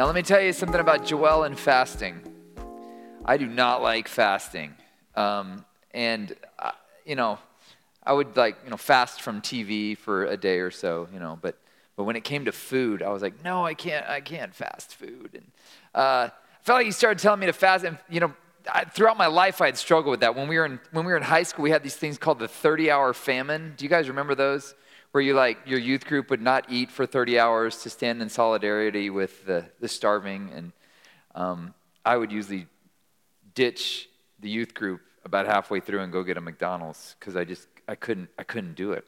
Now, 0.00 0.06
let 0.06 0.14
me 0.14 0.22
tell 0.22 0.40
you 0.40 0.54
something 0.54 0.80
about 0.80 1.04
Joel 1.04 1.44
and 1.44 1.58
fasting. 1.58 2.22
I 3.22 3.36
do 3.36 3.46
not 3.46 3.82
like 3.82 4.08
fasting. 4.08 4.74
Um, 5.14 5.66
and, 5.90 6.34
uh, 6.58 6.70
you 7.04 7.16
know, 7.16 7.38
I 8.02 8.14
would 8.14 8.34
like, 8.34 8.56
you 8.64 8.70
know, 8.70 8.78
fast 8.78 9.20
from 9.20 9.42
TV 9.42 9.98
for 9.98 10.24
a 10.24 10.38
day 10.38 10.60
or 10.60 10.70
so, 10.70 11.06
you 11.12 11.20
know, 11.20 11.38
but, 11.42 11.58
but 11.96 12.04
when 12.04 12.16
it 12.16 12.24
came 12.24 12.46
to 12.46 12.50
food, 12.50 13.02
I 13.02 13.10
was 13.10 13.20
like, 13.20 13.44
no, 13.44 13.66
I 13.66 13.74
can't, 13.74 14.08
I 14.08 14.22
can't 14.22 14.54
fast 14.54 14.94
food. 14.94 15.32
And 15.34 15.44
uh, 15.94 16.30
I 16.30 16.32
felt 16.62 16.78
like 16.78 16.86
he 16.86 16.92
started 16.92 17.18
telling 17.18 17.40
me 17.40 17.44
to 17.44 17.52
fast. 17.52 17.84
And, 17.84 17.98
you 18.08 18.20
know, 18.20 18.32
I, 18.72 18.86
throughout 18.86 19.18
my 19.18 19.26
life, 19.26 19.60
I 19.60 19.66
had 19.66 19.76
struggled 19.76 20.12
with 20.12 20.20
that. 20.20 20.34
When 20.34 20.48
we, 20.48 20.56
were 20.56 20.64
in, 20.64 20.80
when 20.92 21.04
we 21.04 21.12
were 21.12 21.18
in 21.18 21.24
high 21.24 21.42
school, 21.42 21.62
we 21.62 21.72
had 21.72 21.82
these 21.82 21.96
things 21.96 22.16
called 22.16 22.38
the 22.38 22.48
30 22.48 22.90
hour 22.90 23.12
famine. 23.12 23.74
Do 23.76 23.84
you 23.84 23.90
guys 23.90 24.08
remember 24.08 24.34
those? 24.34 24.74
Where 25.12 25.22
you 25.22 25.34
like, 25.34 25.58
your 25.66 25.80
youth 25.80 26.06
group 26.06 26.30
would 26.30 26.40
not 26.40 26.66
eat 26.68 26.90
for 26.90 27.04
30 27.04 27.38
hours 27.38 27.82
to 27.82 27.90
stand 27.90 28.22
in 28.22 28.28
solidarity 28.28 29.10
with 29.10 29.44
the, 29.44 29.66
the 29.80 29.88
starving. 29.88 30.50
And 30.54 30.72
um, 31.34 31.74
I 32.04 32.16
would 32.16 32.30
usually 32.30 32.66
ditch 33.54 34.08
the 34.38 34.48
youth 34.48 34.72
group 34.74 35.00
about 35.24 35.46
halfway 35.46 35.80
through 35.80 36.00
and 36.00 36.12
go 36.12 36.22
get 36.22 36.36
a 36.36 36.40
McDonald's 36.40 37.16
because 37.18 37.36
I 37.36 37.44
just 37.44 37.68
I 37.88 37.94
couldn't 37.94 38.28
I 38.38 38.42
couldn't 38.42 38.74
do 38.74 38.92
it. 38.92 39.04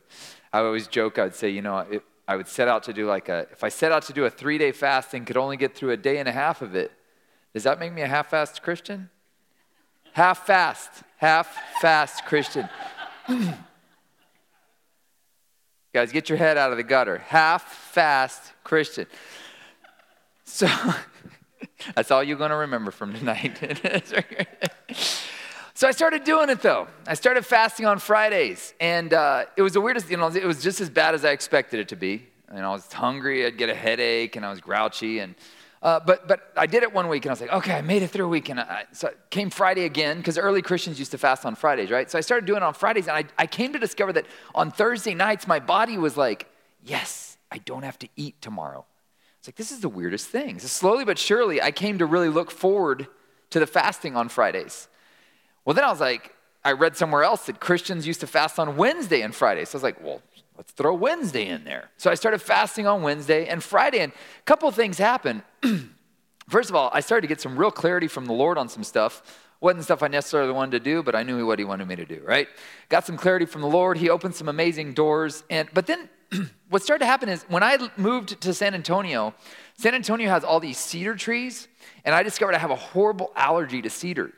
I 0.52 0.58
always 0.58 0.86
joke. 0.88 1.18
I'd 1.18 1.34
say, 1.34 1.48
you 1.50 1.62
know, 1.62 1.78
it, 1.78 2.02
I 2.28 2.36
would 2.36 2.48
set 2.48 2.68
out 2.68 2.82
to 2.84 2.92
do 2.92 3.06
like 3.06 3.28
a 3.28 3.46
if 3.50 3.64
I 3.64 3.68
set 3.68 3.92
out 3.92 4.02
to 4.04 4.12
do 4.12 4.24
a 4.24 4.30
three 4.30 4.58
day 4.58 4.72
fast 4.72 5.14
and 5.14 5.26
could 5.26 5.36
only 5.36 5.56
get 5.56 5.74
through 5.74 5.90
a 5.92 5.96
day 5.96 6.18
and 6.18 6.28
a 6.28 6.32
half 6.32 6.62
of 6.62 6.74
it, 6.74 6.92
does 7.54 7.62
that 7.64 7.78
make 7.78 7.92
me 7.92 8.02
a 8.02 8.08
half 8.08 8.30
fast 8.30 8.62
Christian? 8.62 9.10
Half 10.12 10.46
fast, 10.46 10.90
half 11.16 11.58
fast 11.80 12.24
Christian. 12.26 12.68
Guys, 15.92 16.10
get 16.10 16.28
your 16.30 16.38
head 16.38 16.56
out 16.56 16.70
of 16.70 16.78
the 16.78 16.82
gutter. 16.82 17.18
Half 17.18 17.64
fast 17.70 18.52
Christian. 18.64 19.06
So 20.44 20.66
that's 21.94 22.10
all 22.10 22.22
you're 22.22 22.38
going 22.38 22.50
to 22.50 22.56
remember 22.56 22.90
from 22.90 23.14
tonight. 23.14 23.58
So 25.74 25.88
I 25.88 25.90
started 25.90 26.22
doing 26.22 26.48
it 26.48 26.60
though. 26.60 26.86
I 27.08 27.14
started 27.14 27.44
fasting 27.44 27.86
on 27.86 27.98
Fridays, 27.98 28.72
and 28.78 29.12
uh, 29.12 29.46
it 29.56 29.62
was 29.62 29.72
the 29.72 29.80
weirdest. 29.80 30.10
You 30.10 30.16
know, 30.16 30.28
it 30.28 30.44
was 30.44 30.62
just 30.62 30.80
as 30.80 30.88
bad 30.88 31.12
as 31.14 31.24
I 31.24 31.30
expected 31.30 31.80
it 31.80 31.88
to 31.88 31.96
be. 31.96 32.24
And 32.48 32.64
I 32.64 32.70
was 32.70 32.92
hungry. 32.92 33.44
I'd 33.44 33.58
get 33.58 33.68
a 33.68 33.74
headache, 33.74 34.36
and 34.36 34.46
I 34.46 34.50
was 34.50 34.60
grouchy. 34.60 35.18
And 35.18 35.34
uh, 35.82 35.98
but 35.98 36.28
but 36.28 36.52
I 36.56 36.66
did 36.66 36.84
it 36.84 36.92
one 36.92 37.08
week, 37.08 37.24
and 37.24 37.30
I 37.30 37.32
was 37.32 37.40
like, 37.40 37.52
okay, 37.52 37.74
I 37.74 37.82
made 37.82 38.02
it 38.02 38.10
through 38.10 38.26
a 38.26 38.28
week. 38.28 38.48
And 38.48 38.60
I, 38.60 38.84
so 38.92 39.08
it 39.08 39.18
came 39.30 39.50
Friday 39.50 39.84
again 39.84 40.18
because 40.18 40.38
early 40.38 40.62
Christians 40.62 40.98
used 40.98 41.10
to 41.10 41.18
fast 41.18 41.44
on 41.44 41.56
Fridays, 41.56 41.90
right? 41.90 42.08
So 42.10 42.18
I 42.18 42.20
started 42.20 42.46
doing 42.46 42.58
it 42.58 42.62
on 42.62 42.74
Fridays, 42.74 43.08
and 43.08 43.16
I, 43.16 43.24
I 43.36 43.46
came 43.46 43.72
to 43.72 43.78
discover 43.78 44.12
that 44.12 44.26
on 44.54 44.70
Thursday 44.70 45.14
nights, 45.14 45.46
my 45.46 45.58
body 45.58 45.98
was 45.98 46.16
like, 46.16 46.46
yes, 46.84 47.36
I 47.50 47.58
don't 47.58 47.82
have 47.82 47.98
to 47.98 48.08
eat 48.16 48.40
tomorrow. 48.40 48.84
It's 49.38 49.48
like 49.48 49.56
this 49.56 49.72
is 49.72 49.80
the 49.80 49.88
weirdest 49.88 50.28
thing. 50.28 50.60
So 50.60 50.68
slowly 50.68 51.04
but 51.04 51.18
surely, 51.18 51.60
I 51.60 51.72
came 51.72 51.98
to 51.98 52.06
really 52.06 52.28
look 52.28 52.52
forward 52.52 53.08
to 53.50 53.58
the 53.58 53.66
fasting 53.66 54.16
on 54.16 54.28
Fridays. 54.28 54.86
Well, 55.64 55.74
then 55.74 55.84
I 55.84 55.90
was 55.90 56.00
like, 56.00 56.32
I 56.64 56.72
read 56.72 56.96
somewhere 56.96 57.24
else 57.24 57.46
that 57.46 57.58
Christians 57.58 58.06
used 58.06 58.20
to 58.20 58.28
fast 58.28 58.60
on 58.60 58.76
Wednesday 58.76 59.20
and 59.22 59.34
Friday. 59.34 59.64
So 59.64 59.74
I 59.74 59.78
was 59.78 59.82
like, 59.82 60.02
well, 60.04 60.22
let's 60.56 60.72
throw 60.72 60.94
Wednesday 60.94 61.48
in 61.48 61.64
there. 61.64 61.90
So 61.96 62.10
I 62.10 62.14
started 62.14 62.40
fasting 62.40 62.86
on 62.86 63.02
Wednesday 63.02 63.46
and 63.46 63.62
Friday, 63.62 64.00
and 64.00 64.12
a 64.12 64.42
couple 64.44 64.70
things 64.70 64.98
happened. 64.98 65.42
First 66.48 66.70
of 66.70 66.76
all, 66.76 66.90
I 66.92 67.00
started 67.00 67.22
to 67.22 67.28
get 67.28 67.40
some 67.40 67.56
real 67.56 67.70
clarity 67.70 68.08
from 68.08 68.26
the 68.26 68.32
Lord 68.32 68.58
on 68.58 68.68
some 68.68 68.84
stuff. 68.84 69.48
Wasn't 69.60 69.84
stuff 69.84 70.02
I 70.02 70.08
necessarily 70.08 70.52
wanted 70.52 70.72
to 70.72 70.80
do, 70.80 71.02
but 71.02 71.14
I 71.14 71.22
knew 71.22 71.46
what 71.46 71.58
He 71.58 71.64
wanted 71.64 71.86
me 71.86 71.96
to 71.96 72.04
do, 72.04 72.20
right? 72.24 72.48
Got 72.88 73.06
some 73.06 73.16
clarity 73.16 73.46
from 73.46 73.60
the 73.60 73.68
Lord. 73.68 73.96
He 73.96 74.10
opened 74.10 74.34
some 74.34 74.48
amazing 74.48 74.92
doors. 74.92 75.44
And 75.48 75.68
but 75.72 75.86
then 75.86 76.08
what 76.68 76.82
started 76.82 77.04
to 77.04 77.06
happen 77.06 77.28
is 77.28 77.44
when 77.44 77.62
I 77.62 77.78
moved 77.96 78.40
to 78.40 78.52
San 78.52 78.74
Antonio, 78.74 79.34
San 79.78 79.94
Antonio 79.94 80.28
has 80.28 80.42
all 80.44 80.58
these 80.58 80.78
cedar 80.78 81.14
trees, 81.14 81.68
and 82.04 82.14
I 82.14 82.22
discovered 82.22 82.54
I 82.54 82.58
have 82.58 82.70
a 82.70 82.76
horrible 82.76 83.32
allergy 83.36 83.82
to 83.82 83.90
cedar. 83.90 84.32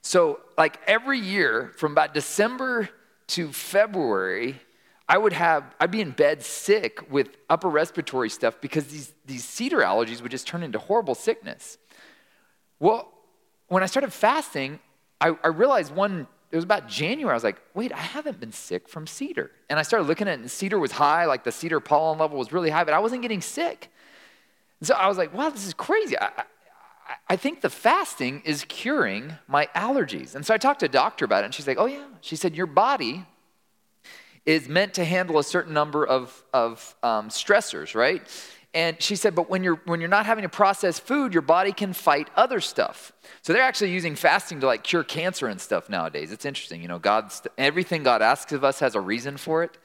So, 0.00 0.40
like 0.58 0.80
every 0.86 1.18
year 1.18 1.72
from 1.76 1.92
about 1.92 2.14
December 2.14 2.88
to 3.28 3.52
February, 3.52 4.60
I 5.08 5.18
would 5.18 5.34
have, 5.34 5.74
I'd 5.78 5.90
be 5.90 6.00
in 6.00 6.12
bed 6.12 6.42
sick 6.42 7.10
with 7.10 7.36
upper 7.50 7.68
respiratory 7.68 8.30
stuff 8.30 8.60
because 8.60 8.86
these, 8.86 9.12
these 9.26 9.44
cedar 9.44 9.80
allergies 9.80 10.22
would 10.22 10.30
just 10.30 10.46
turn 10.46 10.62
into 10.62 10.78
horrible 10.78 11.14
sickness. 11.14 11.76
Well, 12.80 13.12
when 13.68 13.82
I 13.82 13.86
started 13.86 14.12
fasting, 14.12 14.78
I, 15.20 15.36
I 15.44 15.48
realized 15.48 15.94
one, 15.94 16.26
it 16.50 16.56
was 16.56 16.64
about 16.64 16.88
January, 16.88 17.32
I 17.32 17.34
was 17.34 17.44
like, 17.44 17.60
wait, 17.74 17.92
I 17.92 17.98
haven't 17.98 18.40
been 18.40 18.52
sick 18.52 18.88
from 18.88 19.06
cedar. 19.06 19.50
And 19.68 19.78
I 19.78 19.82
started 19.82 20.06
looking 20.06 20.26
at 20.26 20.38
it, 20.38 20.40
and 20.40 20.50
cedar 20.50 20.78
was 20.78 20.92
high, 20.92 21.26
like 21.26 21.44
the 21.44 21.52
cedar 21.52 21.80
pollen 21.80 22.18
level 22.18 22.38
was 22.38 22.52
really 22.52 22.70
high, 22.70 22.84
but 22.84 22.94
I 22.94 22.98
wasn't 22.98 23.22
getting 23.22 23.42
sick. 23.42 23.90
And 24.80 24.86
so 24.86 24.94
I 24.94 25.06
was 25.08 25.18
like, 25.18 25.34
wow, 25.34 25.50
this 25.50 25.66
is 25.66 25.74
crazy. 25.74 26.18
I, 26.18 26.44
I 27.28 27.36
think 27.36 27.60
the 27.60 27.70
fasting 27.70 28.40
is 28.46 28.64
curing 28.66 29.34
my 29.46 29.66
allergies. 29.74 30.34
And 30.34 30.46
so 30.46 30.54
I 30.54 30.58
talked 30.58 30.80
to 30.80 30.86
a 30.86 30.88
doctor 30.88 31.26
about 31.26 31.42
it, 31.42 31.46
and 31.46 31.54
she's 31.54 31.66
like, 31.66 31.78
oh, 31.78 31.86
yeah. 31.86 32.06
She 32.22 32.36
said, 32.36 32.56
your 32.56 32.66
body 32.66 33.26
is 34.46 34.68
meant 34.68 34.94
to 34.94 35.04
handle 35.04 35.38
a 35.38 35.44
certain 35.44 35.72
number 35.72 36.06
of, 36.06 36.44
of 36.52 36.94
um, 37.02 37.28
stressors, 37.28 37.94
right? 37.94 38.22
And 38.74 39.00
she 39.00 39.14
said, 39.14 39.36
but 39.36 39.48
when 39.48 39.62
you're, 39.62 39.80
when 39.84 40.00
you're 40.00 40.08
not 40.08 40.26
having 40.26 40.42
to 40.42 40.48
process 40.48 40.98
food, 40.98 41.32
your 41.32 41.42
body 41.42 41.72
can 41.72 41.92
fight 41.92 42.28
other 42.34 42.60
stuff. 42.60 43.12
So 43.42 43.52
they're 43.52 43.62
actually 43.62 43.92
using 43.92 44.16
fasting 44.16 44.60
to 44.60 44.66
like 44.66 44.82
cure 44.82 45.04
cancer 45.04 45.46
and 45.46 45.60
stuff 45.60 45.88
nowadays. 45.88 46.32
It's 46.32 46.44
interesting. 46.44 46.82
You 46.82 46.88
know, 46.88 46.98
God's, 46.98 47.40
everything 47.56 48.02
God 48.02 48.20
asks 48.20 48.50
of 48.52 48.64
us 48.64 48.80
has 48.80 48.96
a 48.96 49.00
reason 49.00 49.36
for 49.36 49.62
it. 49.62 49.78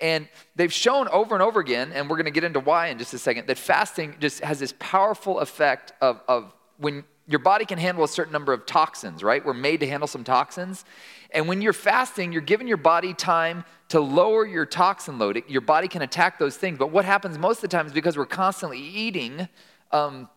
And 0.00 0.28
they've 0.54 0.72
shown 0.72 1.08
over 1.08 1.34
and 1.34 1.42
over 1.42 1.58
again, 1.58 1.90
and 1.92 2.08
we're 2.08 2.16
going 2.16 2.26
to 2.26 2.30
get 2.30 2.44
into 2.44 2.60
why 2.60 2.88
in 2.88 2.98
just 2.98 3.14
a 3.14 3.18
second, 3.18 3.48
that 3.48 3.58
fasting 3.58 4.14
just 4.20 4.40
has 4.40 4.60
this 4.60 4.74
powerful 4.78 5.40
effect 5.40 5.92
of, 6.00 6.20
of 6.28 6.54
when 6.78 7.04
your 7.28 7.40
body 7.40 7.64
can 7.64 7.78
handle 7.78 8.04
a 8.04 8.08
certain 8.08 8.32
number 8.32 8.52
of 8.52 8.66
toxins, 8.66 9.22
right? 9.22 9.44
We're 9.44 9.54
made 9.54 9.80
to 9.80 9.86
handle 9.86 10.06
some 10.06 10.24
toxins. 10.24 10.84
And 11.32 11.48
when 11.48 11.60
you're 11.60 11.72
fasting, 11.72 12.32
you're 12.32 12.40
giving 12.40 12.68
your 12.68 12.76
body 12.76 13.14
time 13.14 13.64
to 13.88 14.00
lower 14.00 14.46
your 14.46 14.64
toxin 14.64 15.18
load. 15.18 15.42
Your 15.48 15.60
body 15.60 15.88
can 15.88 16.02
attack 16.02 16.38
those 16.38 16.56
things. 16.56 16.78
But 16.78 16.90
what 16.90 17.04
happens 17.04 17.38
most 17.38 17.58
of 17.58 17.62
the 17.62 17.68
time 17.68 17.86
is 17.86 17.92
because 17.92 18.16
we're 18.16 18.26
constantly 18.26 18.78
eating, 18.78 19.48
um, 19.90 20.28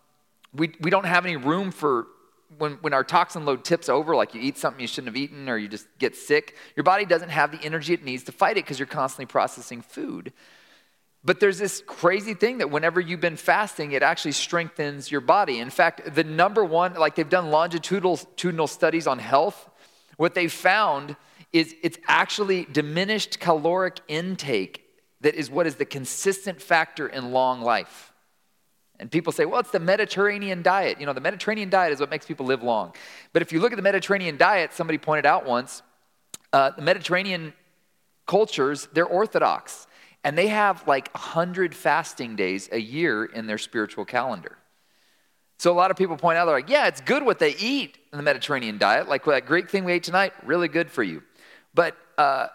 we, 0.54 0.74
we 0.82 0.90
don't 0.90 1.06
have 1.06 1.26
any 1.26 1.38
room 1.38 1.72
for 1.72 2.08
when, 2.58 2.74
when 2.82 2.94
our 2.94 3.04
toxin 3.04 3.46
load 3.46 3.64
tips 3.64 3.90
over, 3.90 4.16
like 4.16 4.34
you 4.34 4.42
eat 4.42 4.58
something 4.58 4.82
you 4.82 4.88
shouldn't 4.88 5.16
have 5.16 5.22
eaten 5.22 5.48
or 5.48 5.58
you 5.58 5.68
just 5.68 5.88
get 6.00 6.16
sick, 6.16 6.56
your 6.76 6.84
body 6.84 7.06
doesn't 7.06 7.30
have 7.30 7.52
the 7.52 7.64
energy 7.64 7.94
it 7.94 8.04
needs 8.04 8.24
to 8.24 8.32
fight 8.32 8.58
it 8.58 8.66
because 8.66 8.80
you're 8.80 8.88
constantly 8.88 9.28
processing 9.28 9.82
food. 9.82 10.34
But 11.24 11.40
there's 11.40 11.58
this 11.58 11.84
crazy 11.86 12.34
thing 12.34 12.60
that 12.60 12.72
whenever 12.72 13.00
you've 13.00 13.20
been 13.20 13.36
fasting, 13.36 13.92
it 13.92 14.04
actually 14.04 14.32
strengthens 14.32 15.12
your 15.12 15.22
body. 15.22 15.60
In 15.60 15.70
fact, 15.70 16.16
the 16.16 16.24
number 16.24 16.64
one, 16.64 16.94
like 16.94 17.16
they've 17.16 17.28
done 17.28 17.52
longitudinal 17.52 18.68
studies 18.68 19.06
on 19.06 19.20
health, 19.20 19.70
what 20.18 20.34
they 20.34 20.48
found 20.48 21.18
is 21.52 21.76
it's 21.84 21.98
actually 22.08 22.66
diminished 22.66 23.40
caloric 23.40 24.00
intake 24.08 24.86
that 25.22 25.36
is 25.36 25.50
what 25.50 25.68
is 25.68 25.76
the 25.76 25.86
consistent 25.86 26.62
factor 26.62 27.08
in 27.08 27.32
long 27.32 27.62
life. 27.62 28.14
And 29.00 29.10
people 29.10 29.32
say, 29.32 29.46
well, 29.46 29.60
it's 29.60 29.72
the 29.72 29.80
Mediterranean 29.80 30.62
diet. 30.62 31.00
You 31.00 31.06
know, 31.06 31.14
the 31.14 31.22
Mediterranean 31.22 31.70
diet 31.70 31.94
is 31.94 32.00
what 32.00 32.10
makes 32.10 32.26
people 32.26 32.46
live 32.46 32.64
long. 32.64 32.94
But 33.32 33.42
if 33.42 33.52
you 33.52 33.60
look 33.60 33.72
at 33.72 33.78
the 33.78 33.82
Mediterranean 33.82 34.38
diet, 34.38 34.74
somebody 34.74 34.98
pointed 34.98 35.26
out 35.26 35.46
once, 35.46 35.82
uh, 36.52 36.72
the 36.72 36.82
Mediterranean 36.82 37.54
cultures, 38.28 38.88
they're 38.94 39.06
orthodox. 39.06 39.88
And 40.24 40.38
they 40.38 40.48
have 40.48 40.88
like 40.88 41.10
100 41.14 41.74
fasting 41.74 42.36
days 42.36 42.70
a 42.72 42.80
year 42.80 43.26
in 43.26 43.48
their 43.48 43.58
spiritual 43.58 44.06
calendar. 44.06 44.58
So 45.58 45.72
a 45.72 45.76
lot 45.76 45.92
of 45.92 45.98
people 45.98 46.16
point 46.18 46.38
out, 46.38 46.46
they're 46.46 46.56
like, 46.56 46.70
yeah, 46.70 46.88
it's 46.88 47.02
good 47.02 47.24
what 47.24 47.40
they 47.40 47.56
eat 47.56 47.98
in 48.12 48.18
the 48.18 48.24
Mediterranean 48.24 48.78
diet. 48.78 49.10
Like 49.10 49.26
that 49.26 49.46
great 49.46 49.70
thing 49.70 49.84
we 49.84 49.94
ate 49.94 50.04
tonight, 50.04 50.34
really 50.46 50.68
good 50.68 50.90
for 50.90 51.04
you. 51.04 51.22
But 51.74 51.98
uh, 52.18 52.48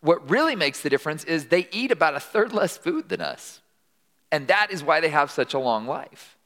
what 0.00 0.28
really 0.28 0.56
makes 0.56 0.82
the 0.82 0.90
difference 0.90 1.24
is 1.24 1.46
they 1.46 1.68
eat 1.70 1.92
about 1.92 2.14
a 2.14 2.20
third 2.20 2.52
less 2.52 2.76
food 2.76 3.08
than 3.08 3.20
us. 3.20 3.60
And 4.32 4.48
that 4.48 4.70
is 4.70 4.82
why 4.82 5.00
they 5.00 5.10
have 5.10 5.30
such 5.30 5.54
a 5.54 5.58
long 5.58 5.86
life. 5.86 6.36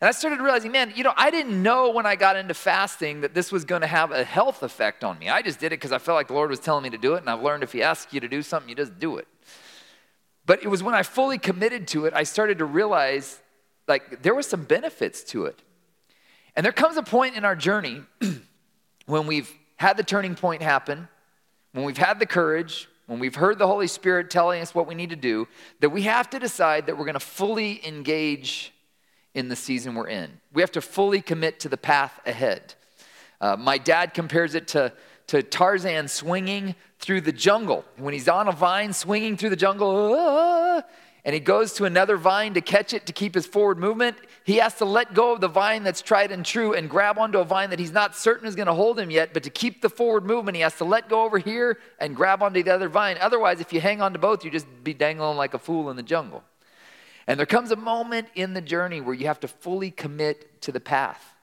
And 0.00 0.08
I 0.08 0.12
started 0.12 0.40
realizing, 0.40 0.72
man, 0.72 0.92
you 0.94 1.02
know, 1.02 1.12
I 1.16 1.30
didn't 1.30 1.62
know 1.62 1.90
when 1.90 2.06
I 2.06 2.16
got 2.16 2.36
into 2.36 2.54
fasting 2.54 3.22
that 3.22 3.34
this 3.34 3.50
was 3.50 3.64
going 3.64 3.80
to 3.80 3.86
have 3.86 4.12
a 4.12 4.24
health 4.24 4.62
effect 4.62 5.04
on 5.04 5.18
me. 5.18 5.28
I 5.28 5.42
just 5.42 5.58
did 5.58 5.66
it 5.66 5.80
because 5.80 5.92
I 5.92 5.98
felt 5.98 6.16
like 6.16 6.28
the 6.28 6.34
Lord 6.34 6.50
was 6.50 6.60
telling 6.60 6.82
me 6.82 6.90
to 6.90 6.98
do 6.98 7.14
it. 7.14 7.20
And 7.20 7.30
I've 7.30 7.42
learned 7.42 7.62
if 7.62 7.72
He 7.72 7.82
asks 7.82 8.12
you 8.12 8.20
to 8.20 8.28
do 8.28 8.42
something, 8.42 8.68
you 8.68 8.74
just 8.74 8.98
do 8.98 9.16
it. 9.16 9.26
But 10.46 10.62
it 10.62 10.68
was 10.68 10.82
when 10.82 10.94
I 10.94 11.02
fully 11.02 11.38
committed 11.38 11.88
to 11.88 12.06
it, 12.06 12.14
I 12.14 12.22
started 12.22 12.58
to 12.58 12.64
realize 12.64 13.40
like 13.88 14.22
there 14.22 14.34
were 14.34 14.42
some 14.42 14.64
benefits 14.64 15.22
to 15.24 15.46
it. 15.46 15.60
And 16.54 16.64
there 16.64 16.72
comes 16.72 16.96
a 16.96 17.02
point 17.02 17.36
in 17.36 17.44
our 17.44 17.56
journey 17.56 18.02
when 19.06 19.26
we've 19.26 19.52
had 19.76 19.96
the 19.96 20.02
turning 20.02 20.34
point 20.34 20.62
happen, 20.62 21.08
when 21.72 21.84
we've 21.84 21.98
had 21.98 22.18
the 22.18 22.26
courage, 22.26 22.88
when 23.06 23.18
we've 23.18 23.34
heard 23.34 23.58
the 23.58 23.66
Holy 23.66 23.86
Spirit 23.86 24.30
telling 24.30 24.62
us 24.62 24.74
what 24.74 24.86
we 24.86 24.94
need 24.94 25.10
to 25.10 25.16
do, 25.16 25.46
that 25.80 25.90
we 25.90 26.02
have 26.02 26.30
to 26.30 26.38
decide 26.38 26.86
that 26.86 26.96
we're 26.96 27.04
going 27.04 27.14
to 27.14 27.20
fully 27.20 27.86
engage 27.86 28.72
in 29.34 29.48
the 29.48 29.56
season 29.56 29.94
we're 29.94 30.08
in. 30.08 30.40
We 30.52 30.62
have 30.62 30.72
to 30.72 30.80
fully 30.80 31.20
commit 31.20 31.60
to 31.60 31.68
the 31.68 31.76
path 31.76 32.18
ahead. 32.24 32.74
Uh, 33.40 33.56
my 33.56 33.76
dad 33.76 34.14
compares 34.14 34.54
it 34.54 34.68
to 34.68 34.92
to 35.28 35.42
Tarzan 35.42 36.08
swinging 36.08 36.74
through 36.98 37.22
the 37.22 37.32
jungle. 37.32 37.84
When 37.96 38.14
he's 38.14 38.28
on 38.28 38.48
a 38.48 38.52
vine 38.52 38.92
swinging 38.92 39.36
through 39.36 39.50
the 39.50 39.56
jungle, 39.56 40.14
ah, 40.16 40.82
and 41.24 41.34
he 41.34 41.40
goes 41.40 41.72
to 41.74 41.84
another 41.84 42.16
vine 42.16 42.54
to 42.54 42.60
catch 42.60 42.94
it 42.94 43.06
to 43.06 43.12
keep 43.12 43.34
his 43.34 43.46
forward 43.46 43.78
movement, 43.78 44.16
he 44.44 44.58
has 44.58 44.74
to 44.74 44.84
let 44.84 45.12
go 45.12 45.32
of 45.32 45.40
the 45.40 45.48
vine 45.48 45.82
that's 45.82 46.00
tried 46.00 46.30
and 46.30 46.46
true 46.46 46.72
and 46.72 46.88
grab 46.88 47.18
onto 47.18 47.38
a 47.38 47.44
vine 47.44 47.70
that 47.70 47.80
he's 47.80 47.90
not 47.90 48.14
certain 48.14 48.46
is 48.46 48.54
going 48.54 48.68
to 48.68 48.74
hold 48.74 48.96
him 48.96 49.10
yet. 49.10 49.34
But 49.34 49.42
to 49.42 49.50
keep 49.50 49.82
the 49.82 49.88
forward 49.88 50.24
movement, 50.24 50.54
he 50.54 50.62
has 50.62 50.76
to 50.76 50.84
let 50.84 51.08
go 51.08 51.24
over 51.24 51.38
here 51.38 51.78
and 51.98 52.14
grab 52.14 52.44
onto 52.44 52.62
the 52.62 52.70
other 52.70 52.88
vine. 52.88 53.16
Otherwise, 53.20 53.60
if 53.60 53.72
you 53.72 53.80
hang 53.80 54.00
on 54.00 54.12
to 54.12 54.20
both, 54.20 54.44
you 54.44 54.52
just 54.52 54.68
be 54.84 54.94
dangling 54.94 55.36
like 55.36 55.52
a 55.52 55.58
fool 55.58 55.90
in 55.90 55.96
the 55.96 56.02
jungle. 56.04 56.44
And 57.26 57.40
there 57.40 57.46
comes 57.46 57.72
a 57.72 57.76
moment 57.76 58.28
in 58.36 58.54
the 58.54 58.60
journey 58.60 59.00
where 59.00 59.14
you 59.14 59.26
have 59.26 59.40
to 59.40 59.48
fully 59.48 59.90
commit 59.90 60.62
to 60.62 60.70
the 60.70 60.78
path. 60.78 61.34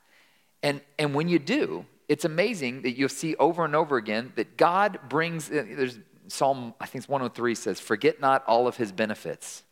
And, 0.62 0.80
and 0.98 1.14
when 1.14 1.28
you 1.28 1.40
do, 1.40 1.86
it's 2.10 2.26
amazing 2.26 2.82
that 2.84 2.98
you'll 2.98 3.10
see 3.10 3.36
over 3.36 3.66
and 3.66 3.76
over 3.76 3.98
again 3.98 4.34
that 4.36 4.58
God 4.58 5.00
brings, 5.10 5.50
uh, 5.50 5.66
there's 5.68 6.00
Psalm, 6.28 6.74
I 6.80 6.86
think 6.86 7.04
it's 7.04 7.10
103 7.10 7.56
says, 7.56 7.80
Forget 7.80 8.20
not 8.20 8.44
all 8.48 8.68
of 8.68 8.78
his 8.78 8.92
benefits. 8.92 9.64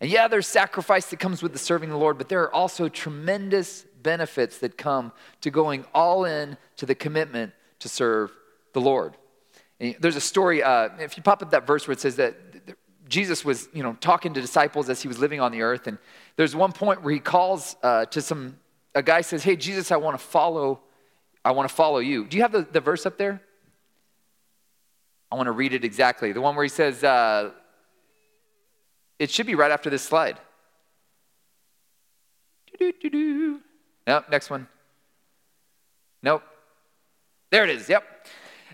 And 0.00 0.10
yeah, 0.10 0.28
there's 0.28 0.46
sacrifice 0.46 1.06
that 1.06 1.18
comes 1.18 1.42
with 1.42 1.52
the 1.52 1.58
serving 1.58 1.90
the 1.90 1.96
Lord, 1.96 2.16
but 2.16 2.28
there 2.28 2.42
are 2.42 2.54
also 2.54 2.88
tremendous 2.88 3.84
benefits 4.02 4.58
that 4.58 4.78
come 4.78 5.12
to 5.42 5.50
going 5.50 5.84
all 5.92 6.24
in 6.24 6.56
to 6.76 6.86
the 6.86 6.94
commitment 6.94 7.52
to 7.80 7.88
serve 7.88 8.32
the 8.72 8.80
Lord. 8.80 9.16
And 9.78 9.96
there's 10.00 10.16
a 10.16 10.20
story, 10.20 10.62
uh, 10.62 10.90
if 10.98 11.16
you 11.16 11.22
pop 11.22 11.42
up 11.42 11.50
that 11.50 11.66
verse 11.66 11.86
where 11.86 11.92
it 11.92 12.00
says 12.00 12.16
that 12.16 12.36
Jesus 13.08 13.44
was, 13.44 13.68
you 13.74 13.82
know, 13.82 13.94
talking 14.00 14.32
to 14.34 14.40
disciples 14.40 14.88
as 14.88 15.02
he 15.02 15.08
was 15.08 15.18
living 15.18 15.40
on 15.40 15.52
the 15.52 15.62
earth, 15.62 15.86
and 15.86 15.98
there's 16.36 16.54
one 16.54 16.72
point 16.72 17.02
where 17.02 17.12
he 17.12 17.18
calls 17.18 17.76
uh, 17.82 18.06
to 18.06 18.22
some, 18.22 18.56
a 18.94 19.02
guy 19.02 19.20
says, 19.20 19.42
"Hey, 19.42 19.56
Jesus, 19.56 19.90
I 19.90 19.96
want 19.96 20.18
to 20.18 20.24
follow, 20.24 20.80
I 21.44 21.52
want 21.52 21.68
to 21.68 21.74
follow 21.74 21.98
you." 21.98 22.26
Do 22.26 22.36
you 22.36 22.42
have 22.42 22.52
the, 22.52 22.66
the 22.70 22.80
verse 22.80 23.06
up 23.06 23.18
there? 23.18 23.40
I 25.30 25.36
want 25.36 25.46
to 25.46 25.52
read 25.52 25.72
it 25.72 25.84
exactly. 25.84 26.32
The 26.32 26.40
one 26.40 26.56
where 26.56 26.64
he 26.64 26.68
says, 26.68 27.04
uh, 27.04 27.50
it 29.18 29.30
should 29.30 29.46
be 29.46 29.54
right 29.54 29.70
after 29.70 29.88
this 29.88 30.02
slide. 30.02 30.38
Nope, 32.80 34.24
next 34.30 34.50
one. 34.50 34.66
Nope. 36.22 36.42
There 37.50 37.64
it 37.64 37.70
is, 37.70 37.88
yep. 37.88 38.04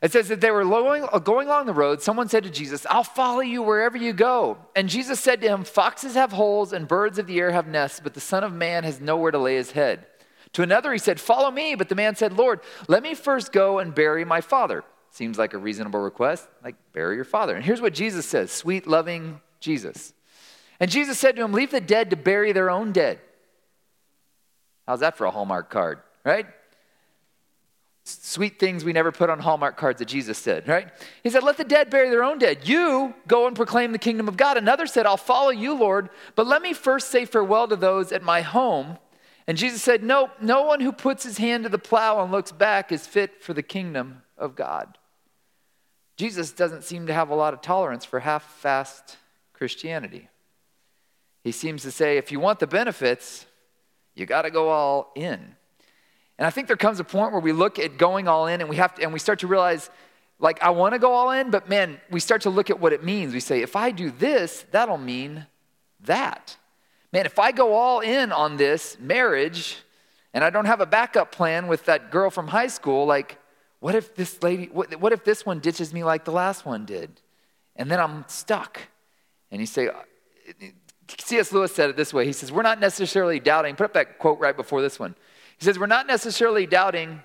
It 0.02 0.12
says 0.12 0.28
that 0.28 0.40
they 0.40 0.50
were 0.50 0.64
going, 0.64 1.06
going 1.24 1.48
along 1.48 1.66
the 1.66 1.72
road. 1.74 2.00
Someone 2.02 2.28
said 2.28 2.44
to 2.44 2.50
Jesus, 2.50 2.86
I'll 2.88 3.02
follow 3.02 3.40
you 3.40 3.62
wherever 3.62 3.96
you 3.96 4.12
go. 4.12 4.58
And 4.74 4.88
Jesus 4.88 5.20
said 5.20 5.40
to 5.40 5.48
him, 5.48 5.64
Foxes 5.64 6.14
have 6.14 6.32
holes 6.32 6.72
and 6.72 6.86
birds 6.86 7.18
of 7.18 7.26
the 7.26 7.38
air 7.40 7.50
have 7.50 7.66
nests, 7.66 8.00
but 8.00 8.14
the 8.14 8.20
Son 8.20 8.44
of 8.44 8.52
Man 8.52 8.84
has 8.84 9.00
nowhere 9.00 9.30
to 9.30 9.38
lay 9.38 9.56
his 9.56 9.72
head. 9.72 10.06
To 10.56 10.62
another 10.62 10.90
he 10.90 10.98
said, 10.98 11.20
Follow 11.20 11.50
me. 11.50 11.74
But 11.74 11.90
the 11.90 11.94
man 11.94 12.16
said, 12.16 12.32
Lord, 12.32 12.60
let 12.88 13.02
me 13.02 13.14
first 13.14 13.52
go 13.52 13.78
and 13.78 13.94
bury 13.94 14.24
my 14.24 14.40
father. 14.40 14.84
Seems 15.10 15.36
like 15.36 15.52
a 15.52 15.58
reasonable 15.58 16.00
request, 16.00 16.48
like 16.64 16.76
bury 16.94 17.16
your 17.16 17.26
father. 17.26 17.54
And 17.54 17.62
here's 17.62 17.82
what 17.82 17.92
Jesus 17.92 18.24
says 18.24 18.50
sweet, 18.50 18.86
loving 18.86 19.42
Jesus. 19.60 20.14
And 20.80 20.90
Jesus 20.90 21.18
said 21.18 21.36
to 21.36 21.44
him, 21.44 21.52
Leave 21.52 21.72
the 21.72 21.80
dead 21.82 22.08
to 22.08 22.16
bury 22.16 22.52
their 22.52 22.70
own 22.70 22.92
dead. 22.92 23.18
How's 24.86 25.00
that 25.00 25.18
for 25.18 25.26
a 25.26 25.30
Hallmark 25.30 25.68
card, 25.68 25.98
right? 26.24 26.46
Sweet 28.04 28.58
things 28.58 28.82
we 28.82 28.94
never 28.94 29.12
put 29.12 29.28
on 29.28 29.38
Hallmark 29.38 29.76
cards 29.76 29.98
that 29.98 30.06
Jesus 30.06 30.38
said, 30.38 30.66
right? 30.66 30.88
He 31.22 31.28
said, 31.28 31.42
Let 31.42 31.58
the 31.58 31.64
dead 31.64 31.90
bury 31.90 32.08
their 32.08 32.24
own 32.24 32.38
dead. 32.38 32.66
You 32.66 33.12
go 33.28 33.46
and 33.46 33.54
proclaim 33.54 33.92
the 33.92 33.98
kingdom 33.98 34.26
of 34.26 34.38
God. 34.38 34.56
Another 34.56 34.86
said, 34.86 35.04
I'll 35.04 35.18
follow 35.18 35.50
you, 35.50 35.74
Lord, 35.74 36.08
but 36.34 36.46
let 36.46 36.62
me 36.62 36.72
first 36.72 37.10
say 37.10 37.26
farewell 37.26 37.68
to 37.68 37.76
those 37.76 38.10
at 38.10 38.22
my 38.22 38.40
home. 38.40 38.96
And 39.46 39.56
Jesus 39.56 39.82
said, 39.82 40.02
No, 40.02 40.30
no 40.40 40.62
one 40.62 40.80
who 40.80 40.92
puts 40.92 41.22
his 41.22 41.38
hand 41.38 41.64
to 41.64 41.70
the 41.70 41.78
plow 41.78 42.22
and 42.22 42.32
looks 42.32 42.52
back 42.52 42.90
is 42.90 43.06
fit 43.06 43.42
for 43.42 43.54
the 43.54 43.62
kingdom 43.62 44.22
of 44.36 44.56
God. 44.56 44.98
Jesus 46.16 46.50
doesn't 46.52 46.84
seem 46.84 47.06
to 47.06 47.12
have 47.12 47.30
a 47.30 47.34
lot 47.34 47.54
of 47.54 47.60
tolerance 47.60 48.04
for 48.04 48.20
half 48.20 48.42
fast 48.42 49.18
Christianity. 49.52 50.28
He 51.44 51.52
seems 51.52 51.82
to 51.82 51.90
say, 51.90 52.16
if 52.16 52.32
you 52.32 52.40
want 52.40 52.58
the 52.58 52.66
benefits, 52.66 53.46
you 54.14 54.26
got 54.26 54.42
to 54.42 54.50
go 54.50 54.70
all 54.70 55.12
in. 55.14 55.54
And 56.38 56.46
I 56.46 56.50
think 56.50 56.66
there 56.66 56.76
comes 56.76 57.00
a 57.00 57.04
point 57.04 57.32
where 57.32 57.40
we 57.40 57.52
look 57.52 57.78
at 57.78 57.98
going 57.98 58.28
all 58.28 58.46
in 58.46 58.60
and 58.60 58.68
we 58.68 58.76
have 58.76 58.94
to, 58.96 59.02
and 59.02 59.12
we 59.12 59.18
start 59.18 59.38
to 59.40 59.46
realize, 59.46 59.88
like, 60.38 60.62
I 60.62 60.70
want 60.70 60.94
to 60.94 60.98
go 60.98 61.12
all 61.12 61.30
in, 61.30 61.50
but 61.50 61.68
man, 61.68 62.00
we 62.10 62.20
start 62.20 62.42
to 62.42 62.50
look 62.50 62.68
at 62.68 62.80
what 62.80 62.92
it 62.92 63.04
means. 63.04 63.32
We 63.32 63.40
say, 63.40 63.62
if 63.62 63.76
I 63.76 63.90
do 63.90 64.10
this, 64.10 64.64
that'll 64.70 64.98
mean 64.98 65.46
that. 66.00 66.56
Man, 67.16 67.24
if 67.24 67.38
I 67.38 67.50
go 67.50 67.72
all 67.72 68.00
in 68.00 68.30
on 68.30 68.58
this 68.58 68.98
marriage 69.00 69.78
and 70.34 70.44
I 70.44 70.50
don't 70.50 70.66
have 70.66 70.82
a 70.82 70.86
backup 70.86 71.32
plan 71.32 71.66
with 71.66 71.86
that 71.86 72.10
girl 72.10 72.28
from 72.28 72.48
high 72.48 72.66
school, 72.66 73.06
like, 73.06 73.38
what 73.80 73.94
if 73.94 74.14
this 74.14 74.42
lady, 74.42 74.68
what, 74.70 74.94
what 75.00 75.14
if 75.14 75.24
this 75.24 75.46
one 75.46 75.60
ditches 75.60 75.94
me 75.94 76.04
like 76.04 76.26
the 76.26 76.30
last 76.30 76.66
one 76.66 76.84
did? 76.84 77.22
And 77.74 77.90
then 77.90 78.00
I'm 78.00 78.26
stuck. 78.28 78.82
And 79.50 79.62
you 79.62 79.66
say, 79.66 79.88
uh, 79.88 79.94
C.S. 81.08 81.52
Lewis 81.52 81.74
said 81.74 81.88
it 81.88 81.96
this 81.96 82.12
way. 82.12 82.26
He 82.26 82.34
says, 82.34 82.52
We're 82.52 82.60
not 82.60 82.80
necessarily 82.80 83.40
doubting, 83.40 83.76
put 83.76 83.84
up 83.84 83.94
that 83.94 84.18
quote 84.18 84.38
right 84.38 84.54
before 84.54 84.82
this 84.82 84.98
one. 84.98 85.14
He 85.56 85.64
says, 85.64 85.78
We're 85.78 85.86
not 85.86 86.06
necessarily 86.06 86.66
doubting 86.66 87.22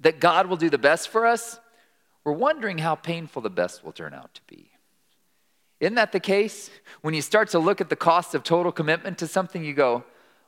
that 0.00 0.20
God 0.20 0.46
will 0.46 0.56
do 0.56 0.70
the 0.70 0.78
best 0.78 1.10
for 1.10 1.26
us. 1.26 1.60
We're 2.24 2.32
wondering 2.32 2.78
how 2.78 2.94
painful 2.94 3.42
the 3.42 3.50
best 3.50 3.84
will 3.84 3.92
turn 3.92 4.14
out 4.14 4.32
to 4.32 4.40
be. 4.46 4.71
Isn't 5.82 5.96
that 5.96 6.12
the 6.12 6.20
case? 6.20 6.70
When 7.00 7.12
you 7.12 7.20
start 7.20 7.50
to 7.50 7.58
look 7.58 7.80
at 7.80 7.90
the 7.90 7.96
cost 7.96 8.34
of 8.34 8.44
total 8.44 8.70
commitment 8.70 9.18
to 9.18 9.26
something, 9.26 9.64
you 9.64 9.74
go, 9.74 10.04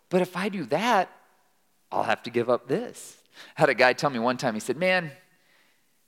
But 0.09 0.23
if 0.23 0.37
I 0.37 0.49
do 0.49 0.65
that, 0.67 1.11
I'll 1.91 2.05
have 2.05 2.23
to 2.23 2.31
give 2.31 2.49
up 2.49 2.69
this. 2.69 3.19
I 3.59 3.63
had 3.63 3.69
a 3.69 3.75
guy 3.75 3.93
tell 3.95 4.11
me 4.11 4.21
one 4.21 4.37
time, 4.37 4.55
he 4.55 4.61
said, 4.61 4.77
Man, 4.77 5.11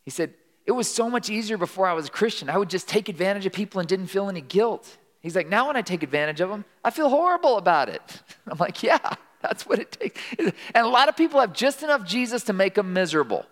he 0.05 0.11
said, 0.11 0.32
it 0.64 0.73
was 0.73 0.93
so 0.93 1.08
much 1.08 1.31
easier 1.31 1.56
before 1.56 1.87
I 1.87 1.93
was 1.93 2.06
a 2.06 2.11
Christian. 2.11 2.50
I 2.50 2.56
would 2.56 2.70
just 2.70 2.88
take 2.88 3.08
advantage 3.08 3.46
of 3.46 3.52
people 3.52 3.81
and 3.81 3.88
didn't 3.88 4.06
feel 4.06 4.28
any 4.28 4.40
guilt. 4.40 4.96
He's 5.20 5.37
like, 5.37 5.49
now 5.49 5.69
when 5.69 5.76
I 5.76 5.82
take 5.82 6.02
advantage 6.02 6.40
of 6.40 6.49
them, 6.49 6.64
I 6.84 6.90
feel 6.90 7.08
horrible 7.08 7.56
about 7.56 7.88
it. 7.88 8.23
I'm 8.49 8.58
like, 8.58 8.82
yeah, 8.82 9.14
that's 9.43 9.67
what 9.67 9.78
it 9.78 9.93
takes. 9.93 10.20
And 10.38 10.52
a 10.75 10.88
lot 10.88 11.08
of 11.08 11.17
people 11.17 11.40
have 11.40 11.52
just 11.52 11.82
enough 11.82 12.05
Jesus 12.05 12.43
to 12.44 12.52
make 12.52 12.75
them 12.75 12.93
miserable. 12.93 13.46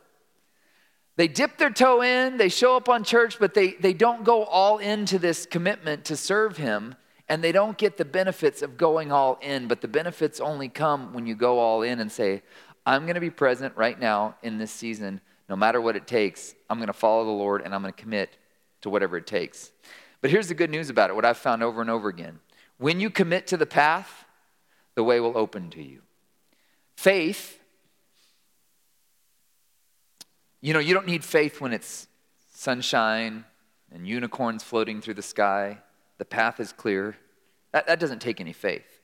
They 1.16 1.28
dip 1.28 1.58
their 1.58 1.70
toe 1.70 2.02
in, 2.02 2.38
they 2.38 2.48
show 2.48 2.76
up 2.76 2.88
on 2.88 3.04
church, 3.04 3.38
but 3.38 3.54
they, 3.54 3.72
they 3.72 3.92
don't 3.92 4.24
go 4.24 4.44
all 4.44 4.78
into 4.78 5.18
this 5.18 5.46
commitment 5.46 6.04
to 6.06 6.16
serve 6.16 6.56
Him, 6.56 6.96
and 7.28 7.42
they 7.42 7.52
don't 7.52 7.78
get 7.78 7.96
the 7.96 8.04
benefits 8.04 8.62
of 8.62 8.76
going 8.76 9.12
all 9.12 9.38
in. 9.40 9.68
But 9.68 9.80
the 9.80 9.88
benefits 9.88 10.40
only 10.40 10.68
come 10.68 11.12
when 11.12 11.26
you 11.26 11.36
go 11.36 11.58
all 11.60 11.82
in 11.82 12.00
and 12.00 12.10
say, 12.10 12.42
I'm 12.84 13.02
going 13.02 13.14
to 13.14 13.20
be 13.20 13.30
present 13.30 13.76
right 13.76 13.98
now 13.98 14.34
in 14.42 14.58
this 14.58 14.72
season, 14.72 15.20
no 15.48 15.56
matter 15.56 15.80
what 15.80 15.96
it 15.96 16.06
takes. 16.06 16.54
I'm 16.68 16.78
going 16.78 16.88
to 16.88 16.92
follow 16.92 17.24
the 17.24 17.30
Lord, 17.30 17.62
and 17.62 17.74
I'm 17.74 17.80
going 17.80 17.94
to 17.94 18.02
commit 18.02 18.36
to 18.82 18.90
whatever 18.90 19.16
it 19.16 19.26
takes. 19.26 19.70
But 20.20 20.30
here's 20.30 20.48
the 20.48 20.54
good 20.54 20.70
news 20.70 20.90
about 20.90 21.10
it 21.10 21.16
what 21.16 21.24
I've 21.24 21.38
found 21.38 21.62
over 21.62 21.80
and 21.80 21.90
over 21.90 22.08
again. 22.08 22.40
When 22.78 22.98
you 22.98 23.08
commit 23.08 23.46
to 23.48 23.56
the 23.56 23.66
path, 23.66 24.24
the 24.94 25.04
way 25.04 25.20
will 25.20 25.38
open 25.38 25.70
to 25.70 25.82
you. 25.82 26.02
Faith, 26.96 27.60
you 30.64 30.72
know, 30.72 30.78
you 30.78 30.94
don't 30.94 31.04
need 31.04 31.22
faith 31.22 31.60
when 31.60 31.74
it's 31.74 32.08
sunshine 32.54 33.44
and 33.92 34.08
unicorns 34.08 34.62
floating 34.62 35.02
through 35.02 35.12
the 35.12 35.20
sky. 35.20 35.76
The 36.16 36.24
path 36.24 36.58
is 36.58 36.72
clear. 36.72 37.18
That, 37.72 37.86
that 37.86 38.00
doesn't 38.00 38.20
take 38.20 38.40
any 38.40 38.54
faith. 38.54 39.02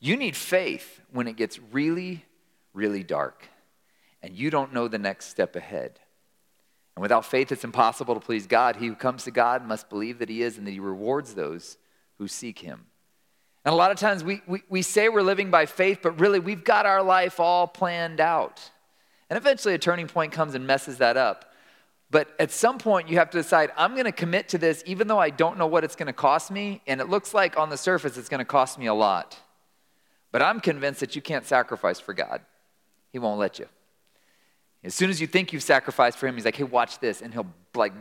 You 0.00 0.16
need 0.16 0.34
faith 0.34 1.02
when 1.12 1.28
it 1.28 1.36
gets 1.36 1.58
really, 1.58 2.24
really 2.72 3.02
dark 3.02 3.46
and 4.22 4.32
you 4.34 4.48
don't 4.48 4.72
know 4.72 4.88
the 4.88 4.98
next 4.98 5.26
step 5.26 5.56
ahead. 5.56 6.00
And 6.96 7.02
without 7.02 7.26
faith, 7.26 7.52
it's 7.52 7.64
impossible 7.64 8.14
to 8.14 8.20
please 8.20 8.46
God. 8.46 8.76
He 8.76 8.86
who 8.86 8.94
comes 8.94 9.24
to 9.24 9.30
God 9.30 9.62
must 9.68 9.90
believe 9.90 10.20
that 10.20 10.30
He 10.30 10.40
is 10.40 10.56
and 10.56 10.66
that 10.66 10.70
He 10.70 10.80
rewards 10.80 11.34
those 11.34 11.76
who 12.16 12.28
seek 12.28 12.60
Him. 12.60 12.86
And 13.66 13.74
a 13.74 13.76
lot 13.76 13.90
of 13.90 13.98
times 13.98 14.24
we, 14.24 14.40
we, 14.46 14.62
we 14.70 14.80
say 14.80 15.10
we're 15.10 15.20
living 15.20 15.50
by 15.50 15.66
faith, 15.66 15.98
but 16.02 16.18
really 16.18 16.38
we've 16.38 16.64
got 16.64 16.86
our 16.86 17.02
life 17.02 17.40
all 17.40 17.66
planned 17.66 18.20
out. 18.20 18.70
And 19.30 19.36
eventually 19.36 19.74
a 19.74 19.78
turning 19.78 20.06
point 20.06 20.32
comes 20.32 20.54
and 20.54 20.66
messes 20.66 20.98
that 20.98 21.16
up. 21.16 21.52
But 22.10 22.28
at 22.38 22.50
some 22.50 22.78
point, 22.78 23.08
you 23.08 23.16
have 23.16 23.30
to 23.30 23.38
decide 23.38 23.70
I'm 23.76 23.94
going 23.94 24.04
to 24.04 24.12
commit 24.12 24.48
to 24.50 24.58
this 24.58 24.82
even 24.86 25.08
though 25.08 25.18
I 25.18 25.30
don't 25.30 25.58
know 25.58 25.66
what 25.66 25.84
it's 25.84 25.96
going 25.96 26.06
to 26.06 26.12
cost 26.12 26.50
me. 26.50 26.80
And 26.86 27.00
it 27.00 27.08
looks 27.08 27.34
like 27.34 27.58
on 27.58 27.70
the 27.70 27.76
surface 27.76 28.16
it's 28.16 28.28
going 28.28 28.38
to 28.38 28.44
cost 28.44 28.78
me 28.78 28.86
a 28.86 28.94
lot. 28.94 29.38
But 30.30 30.42
I'm 30.42 30.60
convinced 30.60 31.00
that 31.00 31.16
you 31.16 31.22
can't 31.22 31.46
sacrifice 31.46 32.00
for 32.00 32.12
God, 32.14 32.40
He 33.12 33.18
won't 33.18 33.38
let 33.38 33.58
you. 33.58 33.66
As 34.84 34.94
soon 34.94 35.08
as 35.08 35.20
you 35.20 35.26
think 35.26 35.52
you've 35.52 35.62
sacrificed 35.62 36.18
for 36.18 36.26
him, 36.26 36.34
he's 36.34 36.44
like, 36.44 36.56
hey, 36.56 36.64
watch 36.64 36.98
this. 36.98 37.22
And 37.22 37.32
he'll 37.32 37.46
like 37.74 37.94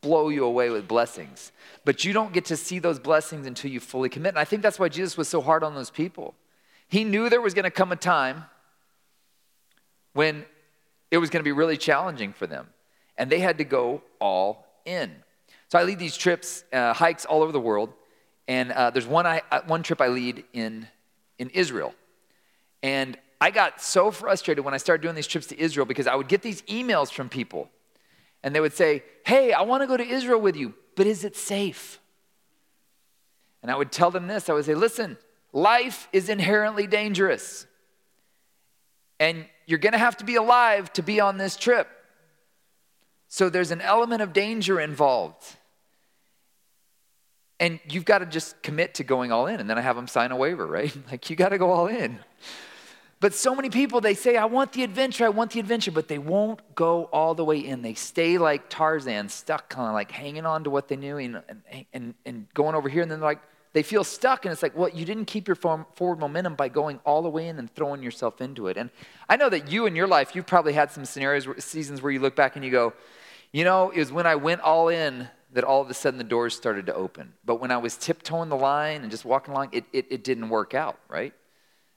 blow 0.00 0.28
you 0.28 0.44
away 0.44 0.70
with 0.70 0.86
blessings. 0.86 1.50
But 1.84 2.04
you 2.04 2.12
don't 2.12 2.32
get 2.32 2.44
to 2.46 2.56
see 2.56 2.78
those 2.78 3.00
blessings 3.00 3.46
until 3.46 3.70
you 3.70 3.80
fully 3.80 4.08
commit. 4.08 4.30
And 4.30 4.38
I 4.38 4.44
think 4.44 4.62
that's 4.62 4.78
why 4.78 4.88
Jesus 4.88 5.16
was 5.16 5.28
so 5.28 5.40
hard 5.40 5.64
on 5.64 5.74
those 5.74 5.90
people. 5.90 6.34
He 6.86 7.02
knew 7.02 7.28
there 7.28 7.40
was 7.40 7.54
going 7.54 7.64
to 7.64 7.70
come 7.70 7.90
a 7.90 7.96
time 7.96 8.44
when 10.12 10.44
it 11.12 11.18
was 11.18 11.30
going 11.30 11.40
to 11.40 11.44
be 11.44 11.52
really 11.52 11.76
challenging 11.76 12.32
for 12.32 12.48
them. 12.48 12.66
And 13.18 13.30
they 13.30 13.38
had 13.38 13.58
to 13.58 13.64
go 13.64 14.02
all 14.18 14.66
in. 14.86 15.14
So 15.68 15.78
I 15.78 15.84
lead 15.84 15.98
these 15.98 16.16
trips, 16.16 16.64
uh, 16.72 16.94
hikes 16.94 17.26
all 17.26 17.42
over 17.42 17.52
the 17.52 17.60
world. 17.60 17.92
And 18.48 18.72
uh, 18.72 18.90
there's 18.90 19.06
one, 19.06 19.26
I, 19.26 19.42
uh, 19.50 19.60
one 19.66 19.82
trip 19.82 20.00
I 20.00 20.08
lead 20.08 20.44
in, 20.54 20.88
in 21.38 21.50
Israel. 21.50 21.94
And 22.82 23.18
I 23.42 23.50
got 23.50 23.82
so 23.82 24.10
frustrated 24.10 24.64
when 24.64 24.72
I 24.72 24.78
started 24.78 25.02
doing 25.02 25.14
these 25.14 25.26
trips 25.26 25.46
to 25.48 25.60
Israel 25.60 25.84
because 25.84 26.06
I 26.06 26.14
would 26.14 26.28
get 26.28 26.40
these 26.40 26.62
emails 26.62 27.12
from 27.12 27.28
people 27.28 27.68
and 28.42 28.54
they 28.54 28.60
would 28.60 28.72
say, 28.72 29.02
Hey, 29.26 29.52
I 29.52 29.62
want 29.62 29.82
to 29.82 29.86
go 29.86 29.98
to 29.98 30.04
Israel 30.04 30.40
with 30.40 30.56
you, 30.56 30.74
but 30.96 31.06
is 31.06 31.24
it 31.24 31.36
safe? 31.36 32.00
And 33.60 33.70
I 33.70 33.76
would 33.76 33.92
tell 33.92 34.10
them 34.10 34.26
this 34.26 34.48
I 34.48 34.54
would 34.54 34.64
say, 34.64 34.74
listen, 34.74 35.18
life 35.52 36.08
is 36.12 36.30
inherently 36.30 36.86
dangerous. 36.86 37.66
And 39.20 39.46
you're 39.72 39.78
going 39.78 39.94
to 39.94 39.98
have 39.98 40.18
to 40.18 40.24
be 40.24 40.36
alive 40.36 40.92
to 40.92 41.02
be 41.02 41.18
on 41.18 41.38
this 41.38 41.56
trip. 41.56 41.88
So 43.28 43.48
there's 43.48 43.70
an 43.70 43.80
element 43.80 44.20
of 44.20 44.34
danger 44.34 44.78
involved. 44.78 45.42
And 47.58 47.80
you've 47.88 48.04
got 48.04 48.18
to 48.18 48.26
just 48.26 48.62
commit 48.62 48.92
to 48.96 49.02
going 49.02 49.32
all 49.32 49.46
in. 49.46 49.60
And 49.60 49.70
then 49.70 49.78
I 49.78 49.80
have 49.80 49.96
them 49.96 50.08
sign 50.08 50.30
a 50.30 50.36
waiver, 50.36 50.66
right? 50.66 50.94
Like, 51.10 51.30
you 51.30 51.36
got 51.36 51.48
to 51.48 51.58
go 51.58 51.70
all 51.70 51.86
in. 51.86 52.18
But 53.18 53.32
so 53.32 53.54
many 53.54 53.70
people, 53.70 54.02
they 54.02 54.12
say, 54.12 54.36
I 54.36 54.44
want 54.44 54.74
the 54.74 54.84
adventure, 54.84 55.24
I 55.24 55.30
want 55.30 55.52
the 55.52 55.60
adventure, 55.60 55.90
but 55.90 56.06
they 56.06 56.18
won't 56.18 56.60
go 56.74 57.04
all 57.04 57.34
the 57.34 57.44
way 57.44 57.60
in. 57.60 57.80
They 57.80 57.94
stay 57.94 58.36
like 58.36 58.68
Tarzan, 58.68 59.30
stuck, 59.30 59.70
kind 59.70 59.88
of 59.88 59.94
like 59.94 60.10
hanging 60.10 60.44
on 60.44 60.64
to 60.64 60.70
what 60.70 60.88
they 60.88 60.96
knew 60.96 61.16
and, 61.16 61.42
and, 61.94 62.12
and 62.26 62.46
going 62.52 62.74
over 62.74 62.90
here. 62.90 63.00
And 63.00 63.10
then 63.10 63.20
they're 63.20 63.28
like, 63.30 63.40
they 63.72 63.82
feel 63.82 64.04
stuck. 64.04 64.44
And 64.44 64.52
it's 64.52 64.62
like, 64.62 64.76
well, 64.76 64.88
you 64.88 65.04
didn't 65.04 65.26
keep 65.26 65.48
your 65.48 65.56
forward 65.56 66.18
momentum 66.18 66.54
by 66.54 66.68
going 66.68 67.00
all 67.04 67.22
the 67.22 67.28
way 67.28 67.48
in 67.48 67.58
and 67.58 67.72
throwing 67.74 68.02
yourself 68.02 68.40
into 68.40 68.68
it. 68.68 68.76
And 68.76 68.90
I 69.28 69.36
know 69.36 69.48
that 69.48 69.70
you 69.70 69.86
in 69.86 69.96
your 69.96 70.06
life, 70.06 70.34
you've 70.34 70.46
probably 70.46 70.72
had 70.72 70.90
some 70.90 71.04
scenarios, 71.04 71.48
seasons 71.64 72.02
where 72.02 72.12
you 72.12 72.20
look 72.20 72.36
back 72.36 72.56
and 72.56 72.64
you 72.64 72.70
go, 72.70 72.92
you 73.52 73.64
know, 73.64 73.90
it 73.90 73.98
was 73.98 74.12
when 74.12 74.26
I 74.26 74.34
went 74.34 74.60
all 74.60 74.88
in 74.88 75.28
that 75.52 75.64
all 75.64 75.82
of 75.82 75.90
a 75.90 75.94
sudden 75.94 76.18
the 76.18 76.24
doors 76.24 76.56
started 76.56 76.86
to 76.86 76.94
open. 76.94 77.34
But 77.44 77.56
when 77.56 77.70
I 77.70 77.76
was 77.76 77.96
tiptoeing 77.96 78.48
the 78.48 78.56
line 78.56 79.02
and 79.02 79.10
just 79.10 79.24
walking 79.24 79.52
along, 79.52 79.70
it, 79.72 79.84
it, 79.92 80.06
it 80.10 80.24
didn't 80.24 80.48
work 80.48 80.74
out, 80.74 80.98
right? 81.08 81.34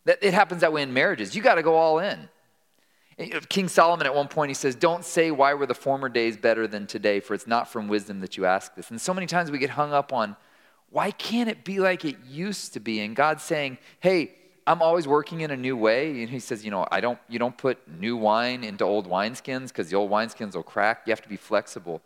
That, 0.05 0.20
it 0.22 0.34
happens 0.34 0.62
that 0.62 0.74
way 0.74 0.82
in 0.82 0.94
marriages. 0.94 1.36
You 1.36 1.41
got 1.41 1.55
to 1.55 1.63
go 1.63 1.75
all 1.75 2.00
in. 2.00 2.29
Uh, 3.17 3.39
King 3.48 3.70
Solomon 3.70 4.05
at 4.05 4.13
one 4.13 4.27
point 4.27 4.50
he 4.50 4.53
says, 4.53 4.75
"Don't 4.75 5.05
say 5.05 5.32
why 5.32 5.53
were 5.53 5.65
the 5.65 5.74
former 5.74 6.10
days 6.10 6.36
better 6.36 6.67
than 6.67 6.86
today, 6.86 7.22
for 7.22 7.34
it's 7.34 7.48
not 7.48 7.72
from 7.72 7.88
wisdom 7.88 8.20
that 8.20 8.36
you 8.36 8.46
ask 8.46 8.75
this." 8.75 8.91
And 8.91 9.00
so 9.00 9.13
many 9.13 9.25
times 9.25 9.50
we 9.50 9.58
get 9.58 9.72
hung 9.72 9.94
up 9.94 10.12
on 10.12 10.36
why 10.96 11.12
can't 11.12 11.50
it 11.50 11.66
be 11.66 11.80
like 11.80 12.06
it 12.06 12.16
used 12.25 12.72
to 12.75 12.80
be? 12.80 13.02
And 13.02 13.18
God's 13.18 13.44
saying, 13.44 13.80
"Hey, 14.00 14.32
I'm 14.66 14.82
always 14.82 15.10
working 15.10 15.42
in 15.42 15.52
a 15.52 15.58
new 15.58 15.75
way." 15.75 16.22
And 16.22 16.30
he 16.30 16.40
says, 16.40 16.64
"You 16.64 16.72
know, 16.72 16.88
I 16.90 17.02
don't 17.02 17.20
you 17.28 17.38
don't 17.38 17.58
put 17.58 17.78
new 18.00 18.16
wine 18.16 18.64
into 18.64 18.86
old 18.86 19.06
wineskins 19.06 19.68
because 19.68 19.90
the 19.90 19.98
old 19.98 20.10
wineskins 20.10 20.56
will 20.56 20.64
crack. 20.64 21.02
You 21.06 21.12
have 21.12 21.22
to 21.22 21.28
be 21.28 21.36
flexible." 21.36 22.02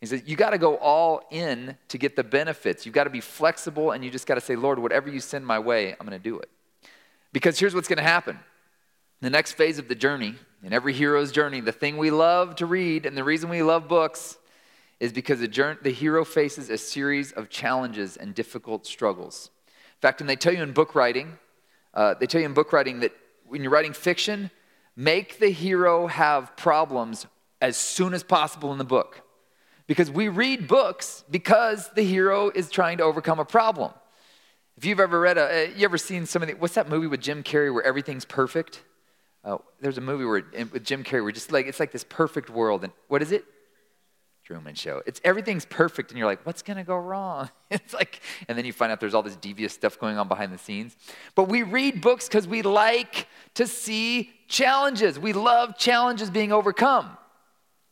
He 0.00 0.06
says, 0.06 0.22
You 0.24 0.36
got 0.36 0.50
to 0.50 0.58
go 0.58 0.76
all 0.76 1.22
in 1.32 1.76
to 1.88 1.98
get 1.98 2.14
the 2.14 2.22
benefits. 2.22 2.86
You've 2.86 2.94
got 2.94 3.04
to 3.04 3.10
be 3.10 3.20
flexible 3.20 3.90
and 3.90 4.04
you 4.04 4.10
just 4.12 4.28
got 4.28 4.36
to 4.36 4.40
say, 4.40 4.54
Lord, 4.54 4.78
whatever 4.78 5.08
you 5.10 5.18
send 5.18 5.44
my 5.44 5.58
way, 5.58 5.90
I'm 5.90 6.06
going 6.06 6.16
to 6.16 6.22
do 6.22 6.38
it. 6.38 6.48
Because 7.32 7.58
here's 7.58 7.74
what's 7.74 7.88
going 7.88 7.98
to 7.98 8.04
happen 8.04 8.38
the 9.20 9.30
next 9.30 9.54
phase 9.54 9.80
of 9.80 9.88
the 9.88 9.96
journey, 9.96 10.36
in 10.62 10.72
every 10.72 10.92
hero's 10.92 11.32
journey, 11.32 11.60
the 11.60 11.72
thing 11.72 11.96
we 11.96 12.12
love 12.12 12.54
to 12.56 12.66
read 12.66 13.04
and 13.04 13.16
the 13.16 13.24
reason 13.24 13.50
we 13.50 13.64
love 13.64 13.88
books 13.88 14.37
is 15.00 15.12
because 15.12 15.40
the, 15.40 15.48
journey, 15.48 15.78
the 15.82 15.92
hero 15.92 16.24
faces 16.24 16.70
a 16.70 16.78
series 16.78 17.32
of 17.32 17.48
challenges 17.48 18.16
and 18.16 18.34
difficult 18.34 18.86
struggles. 18.86 19.50
In 19.66 20.00
fact, 20.00 20.20
when 20.20 20.26
they 20.26 20.36
tell 20.36 20.52
you 20.52 20.62
in 20.62 20.72
book 20.72 20.94
writing, 20.94 21.38
uh, 21.94 22.14
they 22.14 22.26
tell 22.26 22.40
you 22.40 22.46
in 22.46 22.54
book 22.54 22.72
writing 22.72 23.00
that 23.00 23.12
when 23.46 23.62
you're 23.62 23.72
writing 23.72 23.92
fiction, 23.92 24.50
make 24.96 25.38
the 25.38 25.50
hero 25.50 26.06
have 26.06 26.56
problems 26.56 27.26
as 27.60 27.76
soon 27.76 28.14
as 28.14 28.22
possible 28.22 28.72
in 28.72 28.78
the 28.78 28.84
book. 28.84 29.22
Because 29.86 30.10
we 30.10 30.28
read 30.28 30.68
books 30.68 31.24
because 31.30 31.88
the 31.94 32.02
hero 32.02 32.50
is 32.50 32.70
trying 32.70 32.98
to 32.98 33.04
overcome 33.04 33.38
a 33.38 33.44
problem. 33.44 33.92
If 34.76 34.84
you've 34.84 35.00
ever 35.00 35.18
read 35.18 35.38
a, 35.38 35.42
uh, 35.42 35.70
you 35.76 35.84
ever 35.84 35.98
seen 35.98 36.26
some 36.26 36.42
of 36.42 36.48
the, 36.48 36.54
what's 36.54 36.74
that 36.74 36.88
movie 36.88 37.06
with 37.06 37.20
Jim 37.20 37.42
Carrey 37.42 37.72
where 37.72 37.82
everything's 37.82 38.24
perfect? 38.24 38.82
Uh, 39.44 39.58
there's 39.80 39.98
a 39.98 40.02
movie 40.02 40.24
where 40.24 40.44
with 40.72 40.84
Jim 40.84 41.02
Carrey 41.02 41.22
where 41.22 41.32
just 41.32 41.50
like 41.50 41.66
it's 41.66 41.80
like 41.80 41.90
this 41.90 42.04
perfect 42.04 42.50
world, 42.50 42.84
and 42.84 42.92
what 43.08 43.22
is 43.22 43.32
it? 43.32 43.44
Truman 44.48 44.74
Show. 44.74 45.02
It's 45.04 45.20
everything's 45.24 45.66
perfect, 45.66 46.10
and 46.10 46.16
you're 46.16 46.26
like, 46.26 46.46
what's 46.46 46.62
gonna 46.62 46.82
go 46.82 46.96
wrong? 46.96 47.50
It's 47.70 47.92
like, 47.92 48.22
and 48.48 48.56
then 48.56 48.64
you 48.64 48.72
find 48.72 48.90
out 48.90 48.98
there's 48.98 49.12
all 49.12 49.22
this 49.22 49.36
devious 49.36 49.74
stuff 49.74 49.98
going 49.98 50.16
on 50.16 50.26
behind 50.26 50.54
the 50.54 50.58
scenes. 50.58 50.96
But 51.34 51.48
we 51.50 51.62
read 51.62 52.00
books 52.00 52.26
because 52.26 52.48
we 52.48 52.62
like 52.62 53.28
to 53.56 53.66
see 53.66 54.30
challenges. 54.48 55.18
We 55.18 55.34
love 55.34 55.76
challenges 55.76 56.30
being 56.30 56.50
overcome, 56.50 57.18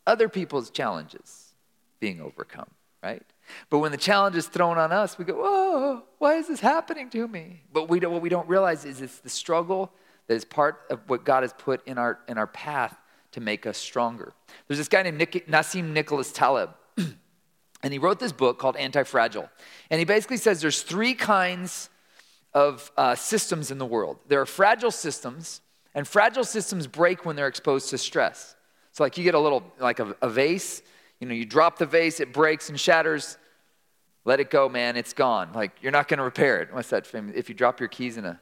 other 0.07 0.31
people's 0.31 0.71
challenges 0.71 1.53
being 2.01 2.23
overcome, 2.23 2.71
right? 3.03 3.23
But 3.69 3.81
when 3.81 3.93
the 3.93 3.99
challenge 3.99 4.35
is 4.35 4.49
thrown 4.49 4.79
on 4.79 4.93
us, 4.93 5.19
we 5.19 5.27
go, 5.27 5.35
"Whoa, 5.35 6.05
why 6.17 6.37
is 6.37 6.49
this 6.49 6.61
happening 6.61 7.11
to 7.11 7.29
me?" 7.29 7.65
But 7.71 7.91
we 7.91 8.01
don't, 8.01 8.15
what 8.15 8.23
we 8.23 8.31
don't 8.31 8.49
realize 8.49 8.87
is 8.87 9.03
it's 9.03 9.19
the 9.19 9.29
struggle 9.29 9.93
that 10.27 10.35
is 10.35 10.47
part 10.47 10.87
of 10.89 11.01
what 11.07 11.23
God 11.23 11.43
has 11.43 11.53
put 11.53 11.87
in 11.87 11.99
our, 11.99 12.19
in 12.29 12.39
our 12.39 12.47
path 12.47 12.97
to 13.37 13.41
make 13.43 13.67
us 13.67 13.77
stronger. 13.77 14.33
There's 14.67 14.79
this 14.79 14.89
guy 14.89 15.03
named 15.03 15.19
Nick, 15.19 15.47
Nassim 15.47 15.93
Nicholas 15.93 16.33
Taleb, 16.33 16.71
and 17.83 17.93
he 17.93 17.99
wrote 17.99 18.19
this 18.19 18.33
book 18.33 18.59
called 18.59 18.77
Anti-Fragile. 18.77 19.47
And 19.91 19.99
he 19.99 20.07
basically 20.07 20.39
says 20.39 20.63
there's 20.63 20.81
three 20.81 21.13
kinds 21.13 21.91
of 22.55 22.91
uh, 22.97 23.15
systems 23.15 23.71
in 23.71 23.77
the 23.77 23.85
world. 23.85 24.17
There 24.27 24.41
are 24.41 24.47
fragile 24.47 24.91
systems, 24.91 25.61
and 25.95 26.09
fragile 26.09 26.45
systems 26.45 26.87
break 26.87 27.27
when 27.27 27.37
they're 27.37 27.47
exposed 27.47 27.91
to 27.91 27.99
stress. 27.99 28.57
So 28.93 29.05
like 29.05 29.19
you 29.19 29.25
get 29.25 29.35
a 29.35 29.39
little, 29.39 29.63
like 29.79 30.01
a, 30.01 30.17
a 30.23 30.31
vase, 30.31 30.81
you 31.21 31.29
know, 31.29 31.35
you 31.35 31.45
drop 31.45 31.77
the 31.77 31.85
vase, 31.85 32.21
it 32.21 32.33
breaks 32.33 32.71
and 32.71 32.81
shatters. 32.81 33.37
Let 34.25 34.41
it 34.41 34.49
go, 34.49 34.71
man. 34.71 34.97
It's 34.97 35.13
gone. 35.13 35.53
Like 35.53 35.73
you're 35.83 35.93
not 35.93 36.09
to 36.09 36.17
repair 36.23 36.63
it. 36.63 36.73
What's 36.73 36.89
that 36.89 37.07
famous? 37.07 37.35
If 37.37 37.51
you 37.51 37.55
drop 37.55 37.81
your 37.81 37.91
keys 37.91 38.17
in 38.17 38.25
a 38.25 38.41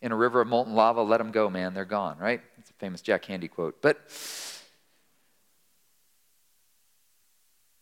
in 0.00 0.12
a 0.12 0.16
river 0.16 0.40
of 0.40 0.46
molten 0.46 0.74
lava, 0.74 1.02
let 1.02 1.18
them 1.18 1.32
go, 1.32 1.50
man. 1.50 1.74
They're 1.74 1.84
gone. 1.84 2.16
Right? 2.18 2.42
It's 2.66 2.72
a 2.72 2.80
famous 2.80 3.00
Jack 3.00 3.26
Handey 3.26 3.48
quote. 3.48 3.80
But 3.80 4.00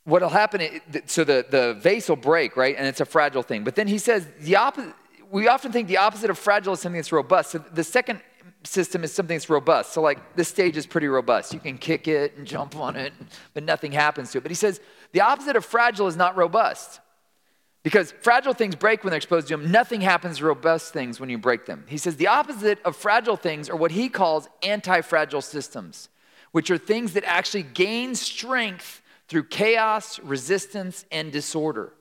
what'll 0.04 0.28
happen? 0.28 0.60
So 1.06 1.24
the 1.24 1.46
the 1.48 1.72
vase 1.80 2.06
will 2.10 2.16
break, 2.16 2.54
right? 2.54 2.76
And 2.76 2.86
it's 2.86 3.00
a 3.00 3.06
fragile 3.06 3.42
thing. 3.42 3.64
But 3.64 3.76
then 3.76 3.88
he 3.88 3.96
says 3.96 4.26
the 4.40 4.56
opposite. 4.56 4.92
We 5.30 5.48
often 5.48 5.72
think 5.72 5.88
the 5.88 5.96
opposite 5.96 6.28
of 6.28 6.38
fragile 6.38 6.74
is 6.74 6.80
something 6.80 6.98
that's 6.98 7.12
robust. 7.12 7.52
So 7.52 7.64
the 7.72 7.82
second 7.82 8.20
system 8.64 9.04
is 9.04 9.12
something 9.14 9.34
that's 9.34 9.48
robust. 9.48 9.94
So, 9.94 10.02
like, 10.02 10.36
this 10.36 10.48
stage 10.48 10.76
is 10.76 10.86
pretty 10.86 11.08
robust. 11.08 11.54
You 11.54 11.60
can 11.60 11.78
kick 11.78 12.06
it 12.06 12.36
and 12.36 12.46
jump 12.46 12.76
on 12.76 12.94
it, 12.94 13.14
but 13.54 13.62
nothing 13.62 13.90
happens 13.90 14.32
to 14.32 14.38
it. 14.38 14.42
But 14.42 14.50
he 14.50 14.54
says 14.54 14.82
the 15.12 15.22
opposite 15.22 15.56
of 15.56 15.64
fragile 15.64 16.08
is 16.08 16.16
not 16.16 16.36
robust. 16.36 17.00
Because 17.84 18.12
fragile 18.22 18.54
things 18.54 18.74
break 18.74 19.04
when 19.04 19.10
they're 19.10 19.18
exposed 19.18 19.48
to 19.48 19.56
them. 19.56 19.70
Nothing 19.70 20.00
happens 20.00 20.38
to 20.38 20.46
robust 20.46 20.92
things 20.92 21.20
when 21.20 21.28
you 21.28 21.36
break 21.36 21.66
them. 21.66 21.84
He 21.86 21.98
says 21.98 22.16
the 22.16 22.28
opposite 22.28 22.82
of 22.82 22.96
fragile 22.96 23.36
things 23.36 23.68
are 23.68 23.76
what 23.76 23.92
he 23.92 24.08
calls 24.08 24.48
anti 24.62 25.02
fragile 25.02 25.42
systems, 25.42 26.08
which 26.50 26.70
are 26.70 26.78
things 26.78 27.12
that 27.12 27.24
actually 27.24 27.62
gain 27.62 28.14
strength 28.14 29.02
through 29.28 29.44
chaos, 29.44 30.18
resistance, 30.20 31.04
and 31.12 31.30
disorder. 31.30 31.92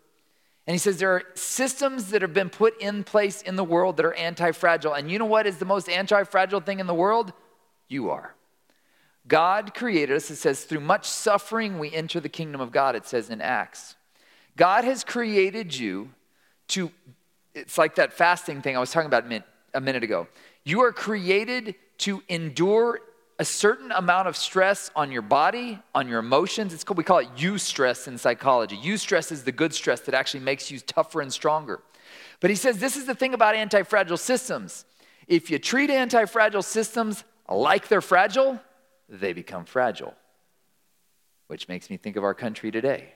And 0.66 0.74
he 0.74 0.78
says 0.78 1.00
there 1.00 1.12
are 1.12 1.24
systems 1.36 2.12
that 2.12 2.22
have 2.22 2.34
been 2.34 2.50
put 2.50 2.82
in 2.82 3.04
place 3.04 3.42
in 3.42 3.58
the 3.58 3.64
world 3.66 3.98
that 3.98 4.06
are 4.06 4.14
anti 4.14 4.54
fragile. 4.54 4.94
And 4.94 5.12
you 5.12 5.20
know 5.20 5.26
what 5.26 5.46
is 5.46 5.58
the 5.58 5.66
most 5.66 5.90
anti 5.90 6.24
fragile 6.24 6.62
thing 6.62 6.80
in 6.80 6.88
the 6.88 6.94
world? 6.94 7.34
You 7.90 8.10
are. 8.10 8.36
God 9.28 9.74
created 9.74 10.16
us, 10.16 10.30
it 10.32 10.38
says, 10.38 10.64
through 10.64 10.80
much 10.80 11.10
suffering 11.10 11.78
we 11.78 11.94
enter 11.94 12.22
the 12.22 12.30
kingdom 12.30 12.62
of 12.62 12.72
God, 12.72 12.96
it 12.96 13.06
says 13.06 13.30
in 13.30 13.42
Acts. 13.42 13.96
God 14.56 14.84
has 14.84 15.04
created 15.04 15.76
you 15.76 16.10
to, 16.70 16.92
it's 17.54 17.78
like 17.78 17.96
that 17.96 18.14
fasting 18.14 18.62
thing 18.62 18.76
I 18.76 18.80
was 18.80 18.92
talking 18.92 19.08
about 19.08 19.26
a 19.74 19.82
minute 19.82 20.04
ago. 20.04 20.28
You 20.64 20.82
are 20.82 20.92
created 20.92 21.76
to 22.00 22.24
endure 22.30 23.00
a 23.40 23.46
certain 23.46 23.92
amount 23.92 24.28
of 24.28 24.38
stress 24.38 24.92
on 24.96 25.12
your 25.12 25.22
body, 25.22 25.80
on 25.96 26.08
your 26.08 26.20
emotions. 26.20 26.74
It's 26.74 26.84
called, 26.84 26.98
we 26.98 27.04
call 27.04 27.20
it 27.20 27.36
eustress 27.36 28.08
in 28.08 28.18
psychology. 28.18 28.78
Eustress 28.78 29.32
is 29.32 29.44
the 29.44 29.52
good 29.52 29.74
stress 29.74 30.02
that 30.02 30.14
actually 30.14 30.42
makes 30.42 30.70
you 30.70 30.80
tougher 30.80 31.22
and 31.22 31.34
stronger. 31.34 31.82
But 32.40 32.50
he 32.50 32.56
says 32.56 32.78
this 32.78 32.96
is 32.96 33.06
the 33.06 33.16
thing 33.16 33.34
about 33.34 33.56
anti 33.56 33.84
fragile 33.84 34.18
systems. 34.18 34.86
If 35.28 35.50
you 35.50 35.58
treat 35.60 35.90
anti 35.90 36.26
fragile 36.26 36.62
systems 36.62 37.24
like 37.50 37.88
they're 37.88 38.02
fragile, 38.02 38.60
they 39.10 39.34
become 39.34 39.66
fragile. 39.66 40.14
Which 41.48 41.68
makes 41.68 41.90
me 41.90 41.98
think 41.98 42.16
of 42.16 42.24
our 42.24 42.34
country 42.34 42.72
today. 42.72 43.14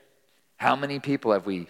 How 0.58 0.74
many 0.74 0.98
people 0.98 1.32
have 1.32 1.46
we 1.46 1.68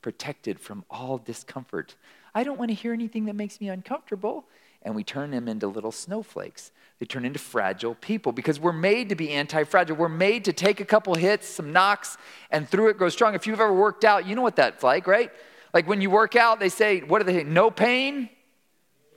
protected 0.00 0.60
from 0.60 0.84
all 0.88 1.18
discomfort? 1.18 1.96
I 2.34 2.44
don't 2.44 2.58
want 2.58 2.70
to 2.70 2.74
hear 2.74 2.92
anything 2.92 3.26
that 3.26 3.34
makes 3.34 3.60
me 3.60 3.68
uncomfortable. 3.68 4.46
And 4.82 4.94
we 4.94 5.02
turn 5.02 5.32
them 5.32 5.48
into 5.48 5.66
little 5.66 5.90
snowflakes. 5.90 6.70
They 7.00 7.06
turn 7.06 7.24
into 7.24 7.40
fragile 7.40 7.96
people 7.96 8.30
because 8.30 8.60
we're 8.60 8.72
made 8.72 9.08
to 9.08 9.16
be 9.16 9.30
anti 9.30 9.64
fragile. 9.64 9.96
We're 9.96 10.08
made 10.08 10.44
to 10.44 10.52
take 10.52 10.80
a 10.80 10.84
couple 10.84 11.14
hits, 11.14 11.48
some 11.48 11.72
knocks, 11.72 12.16
and 12.50 12.68
through 12.68 12.90
it 12.90 12.96
grow 12.96 13.08
strong. 13.08 13.34
If 13.34 13.46
you've 13.48 13.60
ever 13.60 13.72
worked 13.72 14.04
out, 14.04 14.24
you 14.24 14.36
know 14.36 14.42
what 14.42 14.54
that's 14.54 14.84
like, 14.84 15.08
right? 15.08 15.32
Like 15.74 15.88
when 15.88 16.00
you 16.00 16.10
work 16.10 16.36
out, 16.36 16.60
they 16.60 16.68
say, 16.68 17.00
what 17.00 17.18
do 17.18 17.24
they 17.24 17.40
say? 17.40 17.44
No 17.44 17.72
pain, 17.72 18.30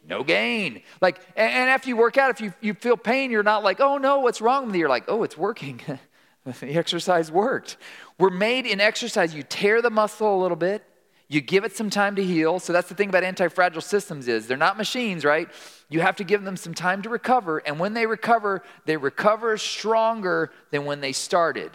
no 0.04 0.24
gain. 0.24 0.82
Like, 1.00 1.22
and 1.36 1.70
after 1.70 1.90
you 1.90 1.96
work 1.96 2.18
out, 2.18 2.32
if 2.32 2.42
you, 2.42 2.54
you 2.60 2.74
feel 2.74 2.98
pain, 2.98 3.30
you're 3.30 3.44
not 3.44 3.64
like, 3.64 3.80
oh 3.80 4.00
no, 4.00 4.20
what's 4.20 4.42
wrong 4.42 4.66
with 4.66 4.76
you? 4.76 4.82
You're 4.82 4.90
like, 4.90 5.06
oh, 5.08 5.22
it's 5.22 5.38
working. 5.38 5.80
the 6.60 6.74
exercise 6.76 7.32
worked. 7.32 7.78
We're 8.18 8.30
made 8.30 8.66
in 8.66 8.82
exercise. 8.82 9.34
You 9.34 9.44
tear 9.44 9.82
the 9.82 9.90
muscle 9.90 10.36
a 10.36 10.40
little 10.42 10.58
bit, 10.58 10.84
you 11.28 11.40
give 11.40 11.64
it 11.64 11.76
some 11.76 11.90
time 11.90 12.18
to 12.18 12.24
heal. 12.24 12.60
So 12.60 12.74
that's 12.74 12.90
the 12.90 12.96
thing 12.96 13.08
about 13.08 13.24
anti-fragile 13.24 13.82
systems 13.82 14.28
is 14.28 14.48
they're 14.48 14.58
not 14.58 14.76
machines, 14.76 15.24
right? 15.24 15.48
You 15.90 16.02
have 16.02 16.18
to 16.18 16.26
give 16.26 16.44
them 16.44 16.58
some 16.58 16.74
time 16.74 17.02
to 17.04 17.10
recover, 17.10 17.60
and 17.60 17.80
when 17.80 17.94
they 17.94 18.06
recover, 18.06 18.64
they 18.86 18.98
recover 18.98 19.58
stronger 19.58 20.52
than 20.72 20.86
when 20.86 21.00
they 21.00 21.14
started. 21.14 21.72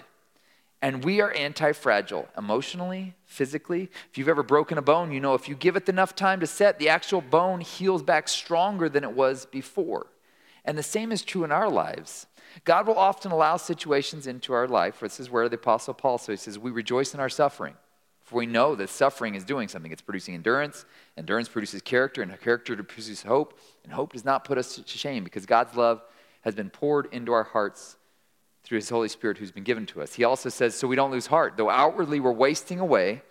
And 0.83 1.03
we 1.03 1.23
are 1.23 1.33
anti 1.33 1.73
fragile 1.73 2.29
emotionally, 2.37 3.15
physically. 3.25 3.89
If 4.11 4.19
you've 4.19 4.29
ever 4.29 4.43
broken 4.43 4.77
a 4.77 4.83
bone, 4.83 5.11
you 5.11 5.21
know 5.21 5.35
if 5.35 5.49
you 5.49 5.55
give 5.55 5.75
it 5.75 5.89
enough 5.89 6.15
time 6.15 6.41
to 6.41 6.47
set, 6.47 6.79
the 6.79 6.91
actual 6.91 7.23
bone 7.23 7.61
heals 7.61 8.03
back 8.03 8.29
stronger 8.29 8.89
than 8.89 9.05
it 9.05 9.13
was 9.13 9.47
before. 9.47 10.07
And 10.67 10.77
the 10.77 10.83
same 10.83 11.13
is 11.13 11.23
true 11.23 11.45
in 11.45 11.53
our 11.53 11.71
lives. 11.71 12.27
God 12.65 12.87
will 12.87 12.99
often 12.99 13.33
allow 13.33 13.57
situations 13.57 14.27
into 14.27 14.53
our 14.53 14.67
life. 14.67 15.01
This 15.01 15.21
is 15.21 15.31
where 15.31 15.49
the 15.49 15.57
Apostle 15.57 15.95
Paul 15.95 16.19
says, 16.19 16.43
says, 16.43 16.59
We 16.59 16.71
rejoice 16.71 17.15
in 17.15 17.21
our 17.21 17.29
suffering. 17.29 17.75
For 18.23 18.37
we 18.37 18.47
know 18.47 18.75
that 18.75 18.89
suffering 18.89 19.37
is 19.37 19.45
doing 19.45 19.69
something. 19.69 19.93
It's 19.93 20.03
producing 20.03 20.35
endurance. 20.35 20.85
Endurance 21.17 21.49
produces 21.49 21.81
character, 21.81 22.23
and 22.23 22.41
character 22.41 22.75
produces 22.83 23.23
hope. 23.23 23.57
And 23.85 23.93
hope 23.93 24.15
does 24.15 24.25
not 24.25 24.45
put 24.45 24.59
us 24.59 24.75
to 24.77 24.99
shame 24.99 25.23
because 25.23 25.47
God's 25.47 25.77
love 25.77 26.03
has 26.41 26.55
been 26.55 26.71
poured 26.71 27.07
into 27.13 27.33
our 27.33 27.45
hearts 27.45 27.97
through 28.65 28.77
his 28.77 28.89
Holy 28.89 29.09
Spirit 29.09 29.39
who's 29.39 29.53
been 29.53 29.63
given 29.63 29.87
to 29.87 30.03
us. 30.03 30.15
He 30.15 30.25
also 30.25 30.49
says, 30.49 30.75
so 30.75 30.89
we 30.89 30.97
don't 30.97 31.13
lose 31.13 31.27
heart. 31.27 31.57
Though 31.57 31.71
outwardly 31.71 32.19
we're 32.19 32.33
wasting 32.33 32.81
away, 32.81 33.23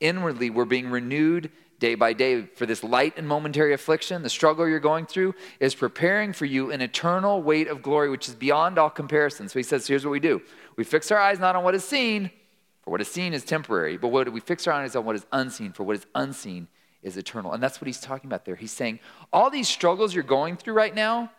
inwardly 0.00 0.48
we're 0.48 0.64
being 0.64 0.88
renewed 0.88 1.50
day 1.78 1.94
by 1.94 2.12
day. 2.12 2.42
For 2.42 2.66
this 2.66 2.82
light 2.82 3.14
and 3.16 3.26
momentary 3.26 3.72
affliction, 3.72 4.22
the 4.22 4.30
struggle 4.30 4.68
you're 4.68 4.80
going 4.80 5.06
through 5.06 5.34
is 5.60 5.74
preparing 5.74 6.32
for 6.32 6.44
you 6.44 6.70
an 6.70 6.80
eternal 6.80 7.42
weight 7.42 7.68
of 7.68 7.82
glory 7.82 8.10
which 8.10 8.28
is 8.28 8.34
beyond 8.34 8.78
all 8.78 8.90
comparison. 8.90 9.48
So 9.48 9.58
he 9.58 9.62
says, 9.62 9.86
here's 9.86 10.04
what 10.04 10.12
we 10.12 10.20
do 10.20 10.42
we 10.76 10.84
fix 10.84 11.10
our 11.10 11.18
eyes 11.18 11.38
not 11.38 11.56
on 11.56 11.64
what 11.64 11.74
is 11.74 11.84
seen, 11.84 12.30
for 12.82 12.90
what 12.90 13.00
is 13.00 13.08
seen 13.08 13.34
is 13.34 13.44
temporary, 13.44 13.96
but 13.96 14.08
what 14.08 14.32
we 14.32 14.40
fix 14.40 14.66
our 14.66 14.74
eyes 14.74 14.96
on 14.96 15.04
what 15.04 15.16
is 15.16 15.26
unseen, 15.32 15.72
for 15.72 15.84
what 15.84 15.96
is 15.96 16.06
unseen 16.14 16.68
is 17.02 17.16
eternal. 17.16 17.52
And 17.52 17.62
that's 17.62 17.80
what 17.80 17.86
he's 17.86 18.00
talking 18.00 18.28
about 18.28 18.44
there. 18.44 18.56
He's 18.56 18.72
saying, 18.72 19.00
all 19.32 19.50
these 19.50 19.68
struggles 19.68 20.14
you're 20.14 20.24
going 20.24 20.56
through 20.56 20.74
right 20.74 20.94
now, 20.94 21.30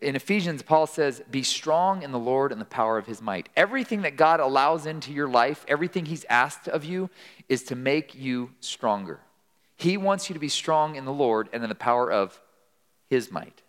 in 0.00 0.16
Ephesians, 0.16 0.62
Paul 0.62 0.86
says, 0.86 1.22
Be 1.30 1.42
strong 1.42 2.02
in 2.02 2.12
the 2.12 2.18
Lord 2.18 2.52
and 2.52 2.60
the 2.60 2.66
power 2.66 2.96
of 2.96 3.06
his 3.06 3.20
might. 3.20 3.48
Everything 3.56 4.02
that 4.02 4.16
God 4.16 4.40
allows 4.40 4.86
into 4.86 5.12
your 5.12 5.28
life, 5.28 5.64
everything 5.68 6.06
he's 6.06 6.24
asked 6.30 6.68
of 6.68 6.84
you, 6.84 7.10
is 7.48 7.64
to 7.64 7.76
make 7.76 8.14
you 8.14 8.50
stronger. 8.60 9.20
He 9.76 9.96
wants 9.96 10.28
you 10.28 10.34
to 10.34 10.40
be 10.40 10.48
strong 10.48 10.96
in 10.96 11.04
the 11.04 11.12
Lord 11.12 11.48
and 11.52 11.62
in 11.62 11.68
the 11.68 11.74
power 11.74 12.10
of 12.10 12.40
his 13.08 13.30
might. 13.30 13.62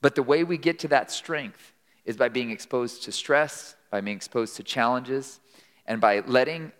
But 0.00 0.14
the 0.14 0.22
way 0.22 0.44
we 0.44 0.58
get 0.58 0.78
to 0.80 0.88
that 0.88 1.10
strength 1.10 1.72
is 2.04 2.16
by 2.16 2.28
being 2.28 2.50
exposed 2.50 3.04
to 3.04 3.12
stress, 3.12 3.76
by 3.90 4.00
being 4.00 4.16
exposed 4.16 4.56
to 4.56 4.62
challenges, 4.62 5.40
and 5.86 6.00
by 6.00 6.20
letting, 6.20 6.72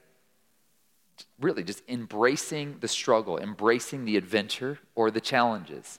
really, 1.40 1.62
just 1.62 1.82
embracing 1.88 2.76
the 2.80 2.88
struggle, 2.88 3.38
embracing 3.38 4.04
the 4.04 4.16
adventure 4.16 4.78
or 4.94 5.10
the 5.10 5.20
challenges. 5.20 5.98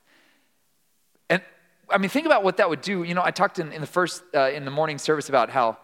And 1.89 1.95
I 1.95 1.97
mean, 1.97 2.09
think 2.09 2.25
about 2.25 2.43
what 2.43 2.57
that 2.57 2.69
would 2.69 2.81
do. 2.81 3.03
You 3.03 3.13
know, 3.13 3.23
I 3.23 3.31
talked 3.31 3.59
in, 3.59 3.71
in 3.71 3.81
the 3.81 3.87
first, 3.87 4.23
uh, 4.33 4.49
in 4.51 4.65
the 4.65 4.71
morning 4.71 4.97
service 4.97 5.29
about 5.29 5.49
how, 5.49 5.77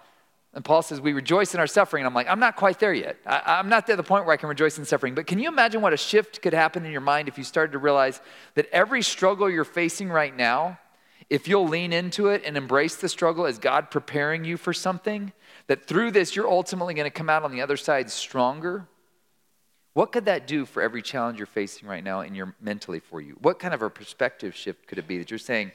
and 0.53 0.65
Paul 0.65 0.81
says, 0.81 0.99
we 0.99 1.13
rejoice 1.13 1.53
in 1.53 1.59
our 1.59 1.67
suffering. 1.67 2.01
And 2.01 2.07
I'm 2.07 2.13
like, 2.13 2.27
I'm 2.27 2.39
not 2.39 2.55
quite 2.55 2.79
there 2.79 2.93
yet. 2.93 3.17
I, 3.25 3.41
I'm 3.45 3.69
not 3.69 3.89
at 3.89 3.97
the 3.97 4.03
point 4.03 4.25
where 4.25 4.33
I 4.33 4.37
can 4.37 4.49
rejoice 4.49 4.77
in 4.77 4.85
suffering. 4.85 5.15
But 5.15 5.27
can 5.27 5.39
you 5.39 5.47
imagine 5.47 5.81
what 5.81 5.93
a 5.93 5.97
shift 5.97 6.41
could 6.41 6.53
happen 6.53 6.85
in 6.85 6.91
your 6.91 7.01
mind 7.01 7.27
if 7.27 7.37
you 7.37 7.43
started 7.43 7.71
to 7.71 7.77
realize 7.77 8.19
that 8.55 8.67
every 8.71 9.01
struggle 9.01 9.49
you're 9.49 9.63
facing 9.63 10.09
right 10.09 10.35
now, 10.35 10.79
if 11.29 11.47
you'll 11.47 11.67
lean 11.67 11.93
into 11.93 12.27
it 12.27 12.43
and 12.45 12.57
embrace 12.57 12.97
the 12.97 13.07
struggle 13.07 13.45
as 13.45 13.57
God 13.57 13.89
preparing 13.89 14.43
you 14.43 14.57
for 14.57 14.73
something, 14.73 15.31
that 15.67 15.85
through 15.85 16.11
this 16.11 16.35
you're 16.35 16.49
ultimately 16.49 16.93
going 16.93 17.05
to 17.05 17.11
come 17.11 17.29
out 17.29 17.43
on 17.43 17.51
the 17.51 17.61
other 17.61 17.77
side 17.77 18.11
stronger? 18.11 18.87
What 19.93 20.11
could 20.11 20.25
that 20.25 20.47
do 20.47 20.65
for 20.65 20.81
every 20.81 21.01
challenge 21.01 21.37
you're 21.37 21.47
facing 21.47 21.87
right 21.87 22.03
now 22.03 22.21
in 22.21 22.35
your 22.35 22.55
mentally 22.61 22.99
for 22.99 23.21
you? 23.21 23.37
What 23.41 23.59
kind 23.59 23.73
of 23.73 23.81
a 23.81 23.89
perspective 23.89 24.55
shift 24.55 24.87
could 24.87 24.97
it 24.97 25.07
be 25.07 25.17
that 25.17 25.31
you're 25.31 25.37
saying, 25.37 25.71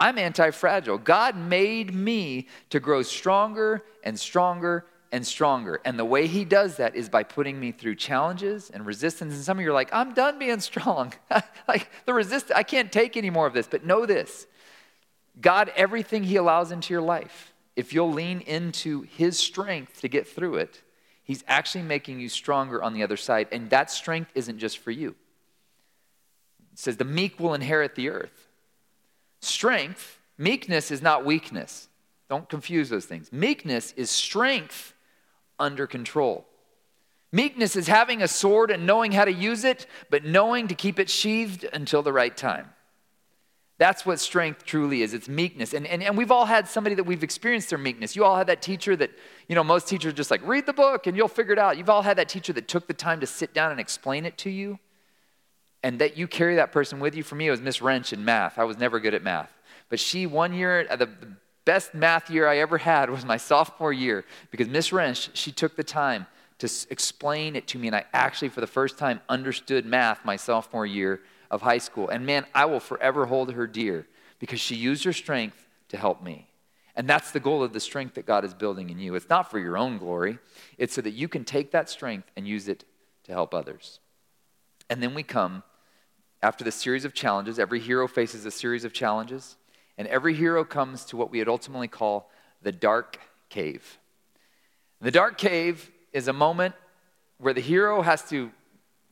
I'm 0.00 0.18
anti 0.18 0.50
fragile. 0.50 0.96
God 0.98 1.36
made 1.36 1.94
me 1.94 2.48
to 2.70 2.80
grow 2.80 3.02
stronger 3.02 3.84
and 4.02 4.18
stronger 4.18 4.86
and 5.12 5.26
stronger. 5.26 5.80
And 5.84 5.98
the 5.98 6.04
way 6.04 6.26
He 6.26 6.44
does 6.44 6.76
that 6.76 6.96
is 6.96 7.08
by 7.08 7.22
putting 7.22 7.60
me 7.60 7.70
through 7.72 7.96
challenges 7.96 8.70
and 8.70 8.86
resistance. 8.86 9.34
And 9.34 9.44
some 9.44 9.58
of 9.58 9.64
you 9.64 9.70
are 9.70 9.74
like, 9.74 9.92
I'm 9.92 10.14
done 10.14 10.38
being 10.38 10.60
strong. 10.60 11.12
like 11.68 11.90
the 12.06 12.14
resist, 12.14 12.50
I 12.54 12.62
can't 12.62 12.90
take 12.90 13.16
any 13.16 13.30
more 13.30 13.46
of 13.46 13.52
this. 13.52 13.66
But 13.66 13.84
know 13.84 14.06
this 14.06 14.46
God, 15.40 15.70
everything 15.76 16.24
He 16.24 16.36
allows 16.36 16.72
into 16.72 16.94
your 16.94 17.02
life, 17.02 17.52
if 17.76 17.92
you'll 17.92 18.12
lean 18.12 18.40
into 18.40 19.02
His 19.02 19.38
strength 19.38 20.00
to 20.00 20.08
get 20.08 20.26
through 20.26 20.56
it, 20.56 20.82
He's 21.22 21.44
actually 21.46 21.84
making 21.84 22.20
you 22.20 22.28
stronger 22.28 22.82
on 22.82 22.94
the 22.94 23.02
other 23.02 23.18
side. 23.18 23.48
And 23.52 23.68
that 23.70 23.90
strength 23.90 24.30
isn't 24.34 24.58
just 24.58 24.78
for 24.78 24.90
you. 24.90 25.14
It 26.72 26.78
says, 26.78 26.96
The 26.96 27.04
meek 27.04 27.38
will 27.38 27.52
inherit 27.52 27.96
the 27.96 28.08
earth. 28.08 28.49
Strength, 29.40 30.18
meekness 30.38 30.90
is 30.90 31.02
not 31.02 31.24
weakness. 31.24 31.88
Don't 32.28 32.48
confuse 32.48 32.88
those 32.88 33.06
things. 33.06 33.32
Meekness 33.32 33.92
is 33.96 34.10
strength 34.10 34.94
under 35.58 35.86
control. 35.86 36.46
Meekness 37.32 37.76
is 37.76 37.86
having 37.86 38.22
a 38.22 38.28
sword 38.28 38.70
and 38.70 38.86
knowing 38.86 39.12
how 39.12 39.24
to 39.24 39.32
use 39.32 39.64
it, 39.64 39.86
but 40.10 40.24
knowing 40.24 40.68
to 40.68 40.74
keep 40.74 40.98
it 40.98 41.08
sheathed 41.08 41.64
until 41.72 42.02
the 42.02 42.12
right 42.12 42.36
time. 42.36 42.70
That's 43.78 44.04
what 44.04 44.20
strength 44.20 44.64
truly 44.64 45.00
is. 45.00 45.14
It's 45.14 45.28
meekness. 45.28 45.72
And, 45.72 45.86
and, 45.86 46.02
and 46.02 46.16
we've 46.18 46.30
all 46.30 46.44
had 46.44 46.68
somebody 46.68 46.94
that 46.96 47.04
we've 47.04 47.22
experienced 47.22 47.70
their 47.70 47.78
meekness. 47.78 48.14
You 48.14 48.24
all 48.24 48.36
had 48.36 48.48
that 48.48 48.60
teacher 48.60 48.94
that, 48.96 49.10
you 49.48 49.54
know, 49.54 49.64
most 49.64 49.88
teachers 49.88 50.12
just 50.12 50.30
like, 50.30 50.46
read 50.46 50.66
the 50.66 50.72
book 50.74 51.06
and 51.06 51.16
you'll 51.16 51.28
figure 51.28 51.54
it 51.54 51.58
out. 51.58 51.78
You've 51.78 51.88
all 51.88 52.02
had 52.02 52.18
that 52.18 52.28
teacher 52.28 52.52
that 52.52 52.68
took 52.68 52.86
the 52.86 52.94
time 52.94 53.20
to 53.20 53.26
sit 53.26 53.54
down 53.54 53.70
and 53.70 53.80
explain 53.80 54.26
it 54.26 54.36
to 54.38 54.50
you 54.50 54.78
and 55.82 55.98
that 56.00 56.16
you 56.16 56.26
carry 56.26 56.56
that 56.56 56.72
person 56.72 57.00
with 57.00 57.14
you. 57.14 57.22
For 57.22 57.34
me, 57.34 57.48
it 57.48 57.50
was 57.50 57.60
Miss 57.60 57.80
Wrench 57.80 58.12
in 58.12 58.24
math. 58.24 58.58
I 58.58 58.64
was 58.64 58.78
never 58.78 59.00
good 59.00 59.14
at 59.14 59.22
math. 59.22 59.50
But 59.88 59.98
she, 59.98 60.26
one 60.26 60.52
year, 60.52 60.86
uh, 60.88 60.96
the, 60.96 61.06
the 61.06 61.32
best 61.64 61.94
math 61.94 62.30
year 62.30 62.46
I 62.46 62.58
ever 62.58 62.78
had 62.78 63.10
was 63.10 63.24
my 63.24 63.36
sophomore 63.50 63.92
year 63.92 64.24
because 64.50 64.68
Miss 64.68 64.92
Wrench, 64.92 65.30
she 65.34 65.52
took 65.52 65.76
the 65.76 65.84
time 65.84 66.26
to 66.58 66.70
explain 66.90 67.56
it 67.56 67.66
to 67.68 67.78
me. 67.78 67.88
And 67.88 67.96
I 67.96 68.04
actually, 68.12 68.50
for 68.50 68.60
the 68.60 68.66
first 68.66 68.98
time, 68.98 69.20
understood 69.28 69.86
math 69.86 70.24
my 70.24 70.36
sophomore 70.36 70.86
year 70.86 71.20
of 71.50 71.62
high 71.62 71.78
school. 71.78 72.08
And 72.08 72.26
man, 72.26 72.46
I 72.54 72.66
will 72.66 72.80
forever 72.80 73.26
hold 73.26 73.52
her 73.52 73.66
dear 73.66 74.06
because 74.38 74.60
she 74.60 74.76
used 74.76 75.04
her 75.04 75.12
strength 75.12 75.66
to 75.88 75.96
help 75.96 76.22
me. 76.22 76.46
And 76.94 77.08
that's 77.08 77.30
the 77.30 77.40
goal 77.40 77.62
of 77.62 77.72
the 77.72 77.80
strength 77.80 78.14
that 78.14 78.26
God 78.26 78.44
is 78.44 78.52
building 78.52 78.90
in 78.90 78.98
you. 78.98 79.14
It's 79.14 79.28
not 79.28 79.50
for 79.50 79.58
your 79.58 79.78
own 79.78 79.98
glory, 79.98 80.38
it's 80.76 80.94
so 80.94 81.00
that 81.00 81.12
you 81.12 81.28
can 81.28 81.44
take 81.44 81.70
that 81.72 81.88
strength 81.88 82.30
and 82.36 82.46
use 82.46 82.68
it 82.68 82.84
to 83.24 83.32
help 83.32 83.54
others. 83.54 84.00
And 84.88 85.02
then 85.02 85.14
we 85.14 85.22
come 85.22 85.62
after 86.42 86.64
the 86.64 86.72
series 86.72 87.04
of 87.04 87.12
challenges, 87.12 87.58
every 87.58 87.80
hero 87.80 88.08
faces 88.08 88.46
a 88.46 88.50
series 88.50 88.84
of 88.84 88.92
challenges, 88.92 89.56
and 89.98 90.08
every 90.08 90.34
hero 90.34 90.64
comes 90.64 91.04
to 91.06 91.16
what 91.16 91.30
we 91.30 91.38
would 91.38 91.48
ultimately 91.48 91.88
call 91.88 92.30
the 92.62 92.72
dark 92.72 93.18
cave. 93.48 93.98
The 95.00 95.10
dark 95.10 95.38
cave 95.38 95.90
is 96.12 96.28
a 96.28 96.32
moment 96.32 96.74
where 97.38 97.54
the 97.54 97.60
hero 97.60 98.02
has 98.02 98.28
to 98.30 98.50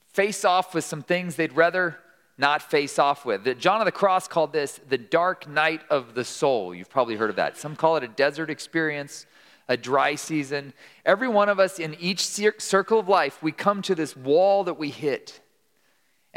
face 0.09 0.45
off 0.45 0.75
with 0.75 0.85
some 0.85 1.03
things 1.03 1.37
they'd 1.37 1.53
rather 1.53 1.99
not 2.39 2.63
face 2.63 2.99
off 2.99 3.25
with. 3.25 3.45
The, 3.45 3.55
John 3.55 3.81
of 3.81 3.85
the 3.85 3.93
Cross 3.93 4.29
called 4.29 4.53
this 4.53 4.81
the 4.89 4.99
dark 4.99 5.49
night 5.49 5.83
of 5.91 6.15
the 6.15 6.25
soul. 6.25 6.75
You've 6.75 6.91
probably 6.91 7.17
heard 7.17 7.31
of 7.31 7.37
that. 7.37 7.57
Some 7.57 7.75
call 7.75 7.97
it 7.97 8.05
a 8.05 8.09
desert 8.09 8.49
experience, 8.49 9.27
a 9.69 9.77
dry 9.77 10.15
season. 10.15 10.73
Every 11.05 11.29
one 11.29 11.49
of 11.49 11.59
us 11.59 11.79
in 11.79 11.95
each 11.95 12.25
circle 12.27 12.99
of 12.99 13.09
life, 13.09 13.43
we 13.43 13.53
come 13.53 13.83
to 13.83 13.95
this 13.95 14.17
wall 14.17 14.65
that 14.65 14.79
we 14.79 14.91
hit. 14.91 15.41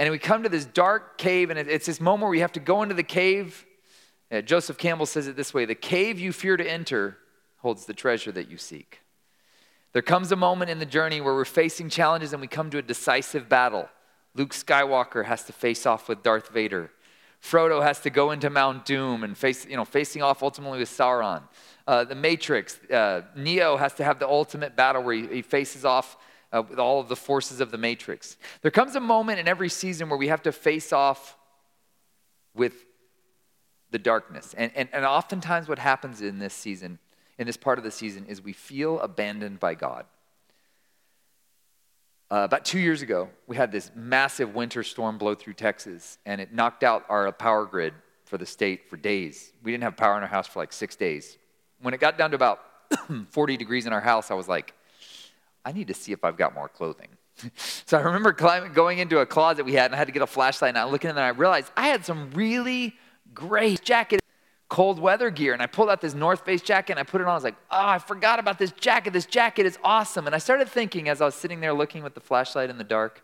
And 0.01 0.09
we 0.09 0.17
come 0.17 0.41
to 0.41 0.49
this 0.49 0.65
dark 0.65 1.19
cave, 1.19 1.51
and 1.51 1.59
it's 1.59 1.85
this 1.85 2.01
moment 2.01 2.23
where 2.23 2.31
we 2.31 2.39
have 2.39 2.53
to 2.53 2.59
go 2.59 2.81
into 2.81 2.95
the 2.95 3.03
cave. 3.03 3.67
Uh, 4.31 4.41
Joseph 4.41 4.79
Campbell 4.79 5.05
says 5.05 5.27
it 5.27 5.35
this 5.35 5.53
way 5.53 5.65
The 5.65 5.75
cave 5.75 6.19
you 6.19 6.33
fear 6.33 6.57
to 6.57 6.67
enter 6.67 7.19
holds 7.57 7.85
the 7.85 7.93
treasure 7.93 8.31
that 8.31 8.49
you 8.49 8.57
seek. 8.57 9.01
There 9.93 10.01
comes 10.01 10.31
a 10.31 10.35
moment 10.35 10.71
in 10.71 10.79
the 10.79 10.87
journey 10.87 11.21
where 11.21 11.35
we're 11.35 11.45
facing 11.45 11.87
challenges 11.87 12.33
and 12.33 12.41
we 12.41 12.47
come 12.47 12.71
to 12.71 12.79
a 12.79 12.81
decisive 12.81 13.47
battle. 13.47 13.89
Luke 14.33 14.55
Skywalker 14.55 15.25
has 15.25 15.43
to 15.43 15.53
face 15.53 15.85
off 15.85 16.09
with 16.09 16.23
Darth 16.23 16.49
Vader. 16.49 16.89
Frodo 17.39 17.83
has 17.83 17.99
to 17.99 18.09
go 18.09 18.31
into 18.31 18.49
Mount 18.49 18.85
Doom 18.85 19.23
and 19.23 19.37
face, 19.37 19.67
you 19.67 19.77
know, 19.77 19.85
facing 19.85 20.23
off 20.23 20.41
ultimately 20.41 20.79
with 20.79 20.89
Sauron. 20.89 21.43
Uh, 21.85 22.05
the 22.05 22.15
Matrix, 22.15 22.79
uh, 22.89 23.21
Neo 23.35 23.77
has 23.77 23.93
to 23.93 24.03
have 24.03 24.17
the 24.17 24.27
ultimate 24.27 24.75
battle 24.75 25.03
where 25.03 25.13
he, 25.13 25.27
he 25.27 25.41
faces 25.43 25.85
off 25.85 26.17
uh, 26.51 26.63
with 26.67 26.79
all 26.79 26.99
of 26.99 27.07
the 27.07 27.15
forces 27.15 27.61
of 27.61 27.71
the 27.71 27.77
matrix. 27.77 28.37
There 28.61 28.71
comes 28.71 28.95
a 28.95 28.99
moment 28.99 29.39
in 29.39 29.47
every 29.47 29.69
season 29.69 30.09
where 30.09 30.17
we 30.17 30.27
have 30.27 30.43
to 30.43 30.51
face 30.51 30.91
off 30.91 31.37
with 32.53 32.73
the 33.91 33.99
darkness. 33.99 34.53
And, 34.57 34.71
and, 34.75 34.89
and 34.93 35.05
oftentimes, 35.05 35.67
what 35.67 35.79
happens 35.79 36.21
in 36.21 36.39
this 36.39 36.53
season, 36.53 36.99
in 37.37 37.47
this 37.47 37.57
part 37.57 37.77
of 37.77 37.83
the 37.83 37.91
season, 37.91 38.25
is 38.25 38.41
we 38.41 38.53
feel 38.53 38.99
abandoned 38.99 39.59
by 39.59 39.75
God. 39.75 40.05
Uh, 42.31 42.45
about 42.45 42.63
two 42.63 42.79
years 42.79 43.01
ago, 43.01 43.29
we 43.45 43.57
had 43.57 43.73
this 43.73 43.91
massive 43.93 44.55
winter 44.55 44.83
storm 44.83 45.17
blow 45.17 45.35
through 45.35 45.53
Texas, 45.53 46.17
and 46.25 46.39
it 46.39 46.53
knocked 46.53 46.83
out 46.83 47.03
our 47.09 47.29
power 47.33 47.65
grid 47.65 47.93
for 48.23 48.37
the 48.37 48.45
state 48.45 48.89
for 48.89 48.95
days. 48.95 49.51
We 49.61 49.71
didn't 49.71 49.83
have 49.83 49.97
power 49.97 50.15
in 50.15 50.23
our 50.23 50.29
house 50.29 50.47
for 50.47 50.59
like 50.59 50.71
six 50.71 50.95
days. 50.95 51.37
When 51.81 51.93
it 51.93 51.99
got 51.99 52.17
down 52.17 52.31
to 52.31 52.35
about 52.35 52.61
40 53.31 53.57
degrees 53.57 53.85
in 53.85 53.91
our 53.91 53.99
house, 53.99 54.31
I 54.31 54.35
was 54.35 54.47
like, 54.47 54.73
I 55.65 55.71
need 55.71 55.87
to 55.87 55.93
see 55.93 56.11
if 56.11 56.23
I've 56.23 56.37
got 56.37 56.53
more 56.53 56.67
clothing. 56.67 57.09
so 57.55 57.97
I 57.97 58.01
remember 58.01 58.33
climbing, 58.33 58.73
going 58.73 58.99
into 58.99 59.19
a 59.19 59.25
closet 59.25 59.65
we 59.65 59.73
had, 59.73 59.85
and 59.85 59.95
I 59.95 59.97
had 59.97 60.07
to 60.07 60.13
get 60.13 60.21
a 60.21 60.27
flashlight. 60.27 60.69
And 60.69 60.77
I 60.77 60.83
looked 60.85 61.05
in 61.05 61.15
there, 61.15 61.25
and 61.25 61.35
I 61.35 61.37
realized 61.37 61.71
I 61.77 61.87
had 61.87 62.05
some 62.05 62.31
really 62.31 62.95
great 63.33 63.83
jacket, 63.83 64.21
cold 64.69 64.99
weather 64.99 65.29
gear. 65.29 65.53
And 65.53 65.61
I 65.61 65.67
pulled 65.67 65.89
out 65.89 66.01
this 66.01 66.13
North 66.13 66.45
Face 66.45 66.61
jacket 66.61 66.93
and 66.93 66.99
I 66.99 67.03
put 67.03 67.21
it 67.21 67.25
on. 67.25 67.31
I 67.31 67.35
was 67.35 67.43
like, 67.43 67.57
oh, 67.69 67.87
I 67.87 67.99
forgot 67.99 68.39
about 68.39 68.57
this 68.57 68.71
jacket. 68.71 69.13
This 69.13 69.25
jacket 69.25 69.65
is 69.65 69.77
awesome. 69.83 70.25
And 70.25 70.35
I 70.35 70.37
started 70.37 70.69
thinking 70.69 71.09
as 71.09 71.21
I 71.21 71.25
was 71.25 71.35
sitting 71.35 71.59
there 71.59 71.73
looking 71.73 72.03
with 72.03 72.13
the 72.13 72.21
flashlight 72.21 72.69
in 72.69 72.77
the 72.77 72.83
dark 72.83 73.23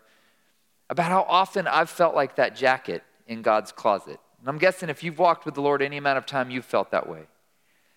about 0.90 1.10
how 1.10 1.22
often 1.28 1.66
I've 1.66 1.90
felt 1.90 2.14
like 2.14 2.36
that 2.36 2.56
jacket 2.56 3.02
in 3.26 3.42
God's 3.42 3.72
closet. 3.72 4.20
And 4.40 4.48
I'm 4.48 4.58
guessing 4.58 4.88
if 4.88 5.02
you've 5.02 5.18
walked 5.18 5.44
with 5.44 5.54
the 5.54 5.62
Lord 5.62 5.82
any 5.82 5.96
amount 5.96 6.18
of 6.18 6.26
time, 6.26 6.50
you've 6.50 6.64
felt 6.64 6.90
that 6.92 7.08
way. 7.08 7.22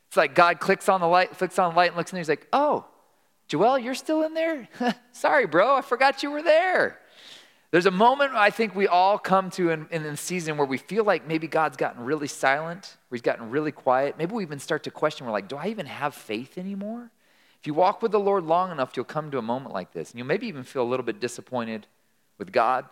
It's 0.07 0.17
like 0.17 0.35
God 0.35 0.59
clicks 0.59 0.89
on 0.89 0.99
the 0.99 1.07
light, 1.07 1.31
clicks 1.31 1.57
on 1.57 1.71
the 1.73 1.77
light, 1.77 1.91
and 1.91 1.97
looks 1.97 2.11
in 2.11 2.17
there. 2.17 2.21
He's 2.21 2.29
like, 2.29 2.47
oh, 2.51 2.85
Joel, 3.51 3.79
you're 3.79 3.95
still 3.95 4.23
in 4.23 4.33
there? 4.33 4.69
Sorry, 5.11 5.45
bro, 5.45 5.75
I 5.75 5.81
forgot 5.81 6.23
you 6.23 6.31
were 6.31 6.41
there. 6.41 7.01
There's 7.71 7.85
a 7.85 7.91
moment 7.91 8.31
I 8.33 8.49
think 8.49 8.75
we 8.75 8.87
all 8.87 9.17
come 9.17 9.49
to 9.51 9.71
in, 9.71 9.87
in 9.91 10.03
the 10.03 10.15
season 10.15 10.55
where 10.55 10.65
we 10.65 10.77
feel 10.77 11.03
like 11.03 11.27
maybe 11.27 11.47
God's 11.47 11.75
gotten 11.75 12.05
really 12.05 12.29
silent, 12.29 12.95
or 13.11 13.17
He's 13.17 13.21
gotten 13.21 13.49
really 13.49 13.73
quiet. 13.73 14.17
Maybe 14.17 14.33
we 14.33 14.43
even 14.43 14.59
start 14.59 14.83
to 14.83 14.91
question, 14.91 15.25
we're 15.25 15.33
like, 15.33 15.49
do 15.49 15.57
I 15.57 15.67
even 15.67 15.85
have 15.85 16.15
faith 16.15 16.57
anymore? 16.57 17.11
If 17.59 17.67
you 17.67 17.73
walk 17.73 18.01
with 18.01 18.13
the 18.13 18.21
Lord 18.21 18.45
long 18.45 18.71
enough, 18.71 18.93
you'll 18.95 19.03
come 19.03 19.31
to 19.31 19.37
a 19.37 19.41
moment 19.41 19.73
like 19.73 19.91
this. 19.91 20.11
And 20.11 20.17
you'll 20.17 20.27
maybe 20.27 20.47
even 20.47 20.63
feel 20.63 20.83
a 20.83 20.87
little 20.87 21.05
bit 21.05 21.19
disappointed 21.19 21.87
with 22.37 22.53
God. 22.53 22.85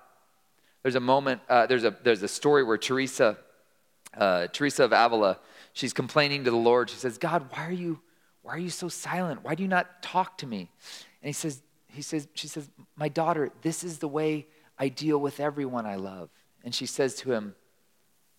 There's 0.84 0.96
a 0.96 1.00
moment, 1.00 1.40
uh, 1.48 1.68
there's, 1.68 1.86
a, 1.86 1.96
there's 2.04 2.22
a 2.22 2.28
story 2.28 2.66
where 2.66 2.78
Teresa, 2.78 3.38
uh, 4.18 4.48
Teresa 4.48 4.84
of 4.84 4.92
Avila, 4.92 5.40
she's 5.72 5.94
complaining 5.94 6.44
to 6.44 6.52
the 6.52 6.58
Lord. 6.58 6.90
She 6.90 6.98
says, 6.98 7.18
God, 7.18 7.46
why 7.52 7.66
are 7.66 7.72
you, 7.72 8.02
why 8.42 8.54
are 8.56 8.60
you 8.60 8.70
so 8.70 8.90
silent? 8.90 9.44
Why 9.44 9.56
do 9.56 9.64
you 9.64 9.70
not 9.70 10.02
talk 10.02 10.38
to 10.40 10.48
me? 10.48 10.70
And 11.22 11.28
he 11.28 11.34
says, 11.34 11.62
he 11.88 12.02
says, 12.02 12.28
she 12.34 12.48
says, 12.48 12.70
my 12.96 13.10
daughter, 13.10 13.52
this 13.62 13.84
is 13.84 14.00
the 14.00 14.08
way 14.08 14.48
I 14.78 14.88
deal 14.88 15.18
with 15.18 15.40
everyone 15.40 15.86
I 15.86 15.96
love. 15.96 16.30
And 16.64 16.74
she 16.74 16.86
says 16.86 17.16
to 17.16 17.32
him, 17.32 17.56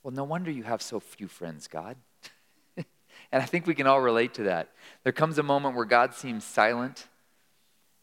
Well, 0.03 0.13
no 0.13 0.25
wonder 0.25 0.51
you 0.51 0.63
have 0.63 0.83
so 0.83 1.01
few 1.01 1.29
friends, 1.29 1.69
God. 1.69 1.97
and 2.77 2.87
I 3.33 3.45
think 3.45 3.67
we 3.67 3.75
can 3.75 3.87
all 3.87 4.01
relate 4.01 4.35
to 4.35 4.45
that. 4.45 4.71
There 5.05 5.13
comes 5.13 5.39
a 5.39 5.43
moment 5.43 5.77
where 5.77 5.85
God 5.85 6.15
seems 6.15 6.45
silent, 6.45 7.07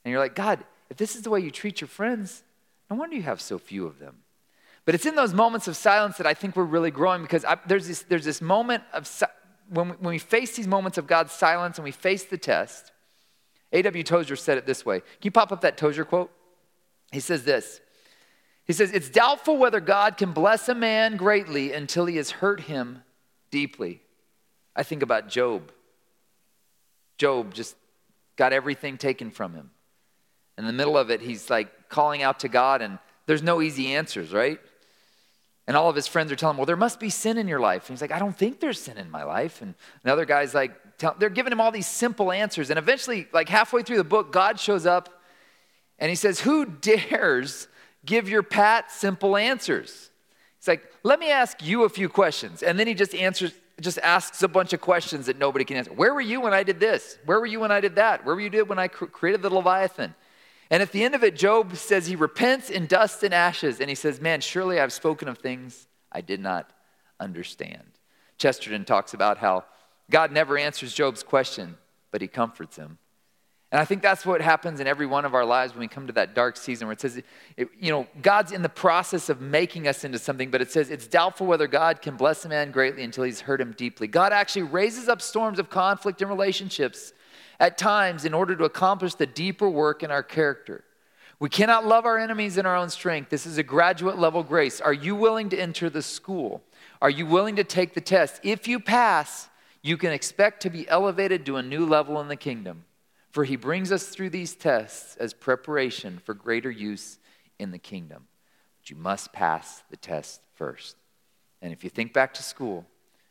and 0.04 0.12
you're 0.12 0.20
like, 0.20 0.36
God, 0.36 0.64
if 0.90 0.98
this 0.98 1.16
is 1.16 1.24
the 1.24 1.30
way 1.30 1.40
you 1.40 1.52
treat 1.52 1.82
your 1.82 1.88
friends, 1.88 2.44
no 2.90 2.96
wonder 2.96 3.16
you 3.16 3.24
have 3.24 3.42
so 3.42 3.58
few 3.58 3.86
of 3.86 4.00
them. 4.00 4.18
But 4.86 4.96
it's 4.96 5.06
in 5.06 5.16
those 5.16 5.34
moments 5.34 5.68
of 5.68 5.76
silence 5.76 6.18
that 6.18 6.26
I 6.26 6.34
think 6.34 6.56
we're 6.56 6.64
really 6.64 6.92
growing 6.92 7.22
because 7.22 7.44
I, 7.44 7.58
there's, 7.68 7.88
this, 7.88 8.04
there's 8.04 8.24
this 8.24 8.42
moment 8.42 8.84
of 8.94 9.06
when 9.70 9.90
we, 9.90 9.96
when 9.96 10.10
we 10.14 10.20
face 10.20 10.56
these 10.56 10.68
moments 10.68 10.98
of 10.98 11.08
God's 11.08 11.32
silence 11.32 11.78
and 11.78 11.86
we 11.86 11.92
face 11.92 12.24
the 12.24 12.38
test. 12.38 12.92
A.W. 13.74 14.04
Tozer 14.04 14.36
said 14.36 14.58
it 14.58 14.66
this 14.66 14.86
way. 14.86 15.02
Can 15.02 15.24
you 15.24 15.32
pop 15.32 15.52
up 15.52 15.62
that 15.62 15.78
Tozer 15.78 16.06
quote? 16.06 16.32
He 17.12 17.20
says 17.20 17.44
this 17.44 17.82
he 18.68 18.74
says, 18.74 18.92
It's 18.92 19.10
doubtful 19.10 19.58
whether 19.58 19.80
God 19.80 20.18
can 20.18 20.34
bless 20.34 20.68
a 20.70 20.76
man 20.76 21.16
greatly 21.16 21.72
until 21.72 22.06
he 22.06 22.18
has 22.18 22.30
hurt 22.32 22.62
him 22.62 23.02
deeply. 23.50 24.02
I 24.76 24.84
think 24.84 25.02
about 25.02 25.30
Job. 25.30 25.72
Job 27.18 27.54
just 27.54 27.76
got 28.36 28.54
everything 28.54 28.98
taken 28.98 29.32
from 29.32 29.54
him. 29.54 29.72
In 30.58 30.66
the 30.66 30.74
middle 30.74 30.98
of 30.98 31.10
it, 31.10 31.22
he's 31.22 31.50
like 31.50 31.90
calling 31.90 32.22
out 32.22 32.42
to 32.42 32.50
God, 32.50 32.82
and 32.82 33.00
there's 33.26 33.42
no 33.42 33.62
easy 33.62 33.94
answers, 33.94 34.34
right? 34.34 34.60
And 35.68 35.76
all 35.76 35.90
of 35.90 35.96
his 35.96 36.08
friends 36.08 36.32
are 36.32 36.36
telling 36.36 36.56
him, 36.56 36.58
Well, 36.58 36.66
there 36.66 36.76
must 36.78 37.00
be 37.00 37.10
sin 37.10 37.38
in 37.38 37.48
your 37.48 37.60
life. 37.60 37.90
And 37.90 37.98
he's 37.98 38.02
like, 38.02 38.12
I 38.12 38.20
don't 38.20 38.38
think 38.38 38.60
there's 38.60 38.80
sin 38.80 38.98
in 38.98 39.12
my 39.12 39.24
life. 39.24 39.62
And 39.62 39.76
another 40.04 40.26
guy's 40.26 40.54
like, 40.54 40.98
tell, 40.98 41.16
They're 41.20 41.30
giving 41.30 41.52
him 41.52 41.60
all 41.60 41.72
these 41.72 41.88
simple 41.88 42.32
answers. 42.32 42.70
And 42.70 42.80
eventually, 42.80 43.28
like 43.34 43.50
halfway 43.50 43.84
through 43.84 43.98
the 43.98 44.04
book, 44.04 44.32
God 44.32 44.60
shows 44.60 44.86
up 44.86 45.22
and 46.00 46.10
he 46.10 46.16
says, 46.16 46.40
Who 46.40 46.66
dares 46.66 47.68
give 48.08 48.28
your 48.28 48.42
pat, 48.42 48.92
simple 48.92 49.38
answers. 49.38 50.10
He's 50.60 50.68
like, 50.68 50.92
let 51.04 51.20
me 51.20 51.30
ask 51.30 51.64
you 51.64 51.84
a 51.84 51.90
few 51.90 52.10
questions. 52.10 52.64
And 52.64 52.80
then 52.80 52.88
he 52.88 52.96
just 52.96 53.14
answers, 53.14 53.54
just 53.80 54.00
asks 54.00 54.42
a 54.42 54.48
bunch 54.48 54.74
of 54.74 54.82
questions 54.82 55.28
that 55.28 55.38
nobody 55.38 55.64
can 55.64 55.78
answer. 55.78 55.94
Where 55.94 56.16
were 56.16 56.22
you 56.22 56.42
when 56.42 56.54
I 56.54 56.64
did 56.64 56.80
this? 56.80 57.20
Where 57.26 57.40
were 57.40 57.46
you 57.46 57.60
when 57.60 57.72
I 57.72 57.80
did 57.80 57.96
that? 57.96 58.26
Where 58.26 58.34
were 58.34 58.42
you 58.42 58.66
when 58.66 58.80
I 58.80 58.88
created 58.88 59.44
the 59.44 59.54
Leviathan? 59.54 60.16
And 60.70 60.82
at 60.82 60.92
the 60.92 61.04
end 61.04 61.16
of 61.16 61.24
it, 61.24 61.36
Job 61.36 61.76
says 61.76 62.08
he 62.08 62.16
repents 62.16 62.70
in 62.70 62.88
dust 62.88 63.24
and 63.24 63.34
ashes. 63.34 63.80
And 63.80 63.90
he 63.90 63.96
says, 63.96 64.20
Man, 64.20 64.42
surely 64.42 64.80
I've 64.80 64.94
spoken 64.94 65.28
of 65.28 65.38
things 65.38 65.88
I 66.12 66.22
did 66.22 66.40
not 66.40 66.72
understand. 67.20 67.84
Chesterton 68.38 68.86
talks 68.86 69.14
about 69.14 69.38
how 69.38 69.66
God 70.10 70.32
never 70.32 70.58
answers 70.58 70.94
Job's 70.94 71.24
question, 71.24 71.78
but 72.12 72.22
he 72.22 72.28
comforts 72.28 72.76
him. 72.76 72.98
And 73.72 73.82
I 73.82 73.86
think 73.86 74.02
that's 74.02 74.26
what 74.26 74.42
happens 74.42 74.80
in 74.80 74.88
every 74.88 75.06
one 75.06 75.26
of 75.26 75.36
our 75.36 75.44
lives 75.44 75.74
when 75.74 75.82
we 75.82 75.90
come 75.90 76.08
to 76.08 76.14
that 76.14 76.34
dark 76.34 76.56
season 76.56 76.88
where 76.88 76.94
it 76.94 77.02
says, 77.02 77.22
it, 77.58 77.68
you 77.78 77.92
know, 77.92 78.08
God's 78.22 78.54
in 78.54 78.62
the 78.62 78.70
process 78.70 79.28
of 79.28 79.42
making 79.42 79.90
us 79.90 80.06
into 80.06 80.20
something, 80.20 80.50
but 80.50 80.62
it 80.62 80.72
says 80.72 80.90
it's 80.90 81.06
doubtful 81.06 81.48
whether 81.48 81.68
God 81.68 82.02
can 82.02 82.16
bless 82.16 82.46
a 82.46 82.50
man 82.50 82.72
greatly 82.72 83.04
until 83.04 83.26
he's 83.26 83.42
hurt 83.42 83.60
him 83.60 83.74
deeply. 83.74 84.08
God 84.08 84.32
actually 84.32 84.64
raises 84.64 85.10
up 85.10 85.22
storms 85.22 85.60
of 85.60 85.70
conflict 85.70 86.22
in 86.22 86.30
relationships 86.30 87.12
at 87.60 87.78
times 87.78 88.26
in 88.26 88.34
order 88.34 88.56
to 88.56 88.66
accomplish 88.66 89.16
the 89.16 89.26
deeper 89.26 89.70
work 89.70 90.04
in 90.04 90.12
our 90.12 90.24
character. 90.24 90.84
We 91.40 91.50
cannot 91.50 91.86
love 91.86 92.06
our 92.06 92.18
enemies 92.18 92.58
in 92.58 92.66
our 92.66 92.76
own 92.76 92.90
strength. 92.90 93.30
This 93.30 93.46
is 93.46 93.58
a 93.58 93.64
graduate 93.64 94.18
level 94.18 94.44
grace. 94.44 94.82
Are 94.82 94.94
you 94.94 95.16
willing 95.16 95.50
to 95.50 95.60
enter 95.60 95.90
the 95.90 96.02
school? 96.02 96.64
Are 97.02 97.10
you 97.10 97.28
willing 97.28 97.56
to 97.58 97.64
take 97.64 97.94
the 97.94 98.02
test? 98.02 98.40
If 98.44 98.68
you 98.68 98.80
pass, 98.80 99.48
you 99.84 99.98
can 99.98 100.12
expect 100.12 100.64
to 100.64 100.72
be 100.72 100.90
elevated 100.90 101.46
to 101.46 101.58
a 101.58 101.64
new 101.64 101.86
level 101.86 102.20
in 102.22 102.28
the 102.28 102.36
kingdom. 102.36 102.86
For 103.30 103.44
he 103.44 103.56
brings 103.56 103.92
us 103.92 104.08
through 104.08 104.32
these 104.32 104.56
tests 104.56 105.16
as 105.18 105.34
preparation 105.34 106.20
for 106.24 106.34
greater 106.34 106.72
use 106.72 107.20
in 107.60 107.70
the 107.70 107.78
kingdom. 107.78 108.26
But 108.80 108.90
you 108.90 108.96
must 108.96 109.32
pass 109.32 109.84
the 109.92 109.98
test 109.98 110.42
first. 110.56 110.96
And 111.62 111.72
if 111.72 111.84
you 111.84 111.92
think 111.92 112.14
back 112.14 112.34
to 112.36 112.44
school, 112.44 112.88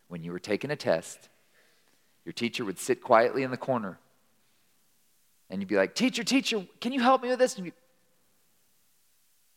when 0.06 0.22
you 0.22 0.30
were 0.30 0.38
taking 0.38 0.70
a 0.70 0.76
test, 0.76 1.28
your 2.24 2.32
teacher 2.32 2.64
would 2.64 2.78
sit 2.78 3.02
quietly 3.02 3.42
in 3.42 3.50
the 3.50 3.56
corner 3.56 3.98
and 5.50 5.60
you'd 5.60 5.68
be 5.68 5.76
like, 5.76 5.94
Teacher, 5.94 6.24
teacher, 6.24 6.66
can 6.80 6.92
you 6.92 7.00
help 7.00 7.22
me 7.22 7.28
with 7.28 7.38
this? 7.38 7.56
And 7.56 7.66
you 7.66 7.72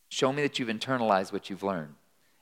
show 0.08 0.32
me 0.32 0.42
that 0.42 0.58
you've 0.58 0.68
internalized 0.68 1.32
what 1.32 1.50
you've 1.50 1.62
learned. 1.62 1.94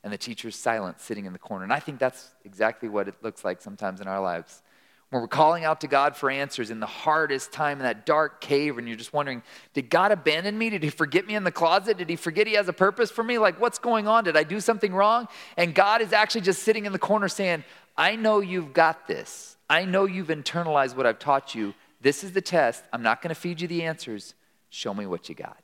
And 0.05 0.13
the 0.13 0.19
teacher's 0.19 0.57
silent, 0.57 1.01
sitting 1.01 1.27
in 1.27 1.33
the 1.33 1.39
corner. 1.39 1.65
And 1.65 1.73
I 1.73 1.81
think 1.81 1.99
that's 1.99 2.31
exactly 2.45 2.89
what 2.89 3.09
it 3.09 3.15
looks 3.23 3.45
like 3.45 3.61
sometimes 3.61 4.01
in 4.01 4.07
our 4.07 4.21
lives 4.21 4.63
when 5.11 5.23
we're 5.23 5.29
calling 5.29 5.65
out 5.65 5.81
to 5.81 5.87
God 5.87 6.17
for 6.17 6.31
answers 6.31 6.71
in 6.71 6.81
the 6.81 6.87
hardest 6.87 7.51
time 7.51 7.79
in 7.79 7.85
that 7.85 8.05
dark 8.05 8.43
cave, 8.43 8.77
and 8.77 8.87
you're 8.87 8.97
just 8.97 9.15
wondering, 9.15 9.43
did 9.73 9.89
God 9.89 10.13
abandon 10.13 10.59
me? 10.59 10.69
Did 10.69 10.83
He 10.83 10.91
forget 10.91 11.27
me 11.27 11.35
in 11.35 11.45
the 11.45 11.51
closet? 11.51 11.97
Did 11.97 12.11
He 12.11 12.17
forget 12.17 12.47
He 12.47 12.55
has 12.55 12.69
a 12.69 12.75
purpose 12.75 13.11
for 13.11 13.25
me? 13.25 13.39
Like, 13.39 13.59
what's 13.59 13.79
going 13.79 14.07
on? 14.07 14.25
Did 14.25 14.37
I 14.37 14.43
do 14.43 14.61
something 14.61 14.93
wrong? 14.93 15.29
And 15.57 15.75
God 15.75 16.03
is 16.03 16.13
actually 16.13 16.43
just 16.43 16.63
sitting 16.63 16.85
in 16.85 16.93
the 16.93 16.99
corner 16.99 17.29
saying, 17.29 17.65
I 17.97 18.17
know 18.17 18.41
you've 18.41 18.75
got 18.75 19.09
this. 19.09 19.57
I 19.71 19.87
know 19.87 20.05
you've 20.05 20.29
internalized 20.29 20.95
what 20.95 21.07
I've 21.07 21.19
taught 21.19 21.55
you. 21.55 21.75
This 22.01 22.23
is 22.23 22.33
the 22.33 22.41
test. 22.41 22.85
I'm 22.93 23.03
not 23.03 23.23
going 23.23 23.35
to 23.35 23.41
feed 23.41 23.61
you 23.61 23.69
the 23.69 23.83
answers. 23.83 24.35
Show 24.71 24.95
me 24.95 25.07
what 25.07 25.29
you 25.29 25.35
got. 25.35 25.59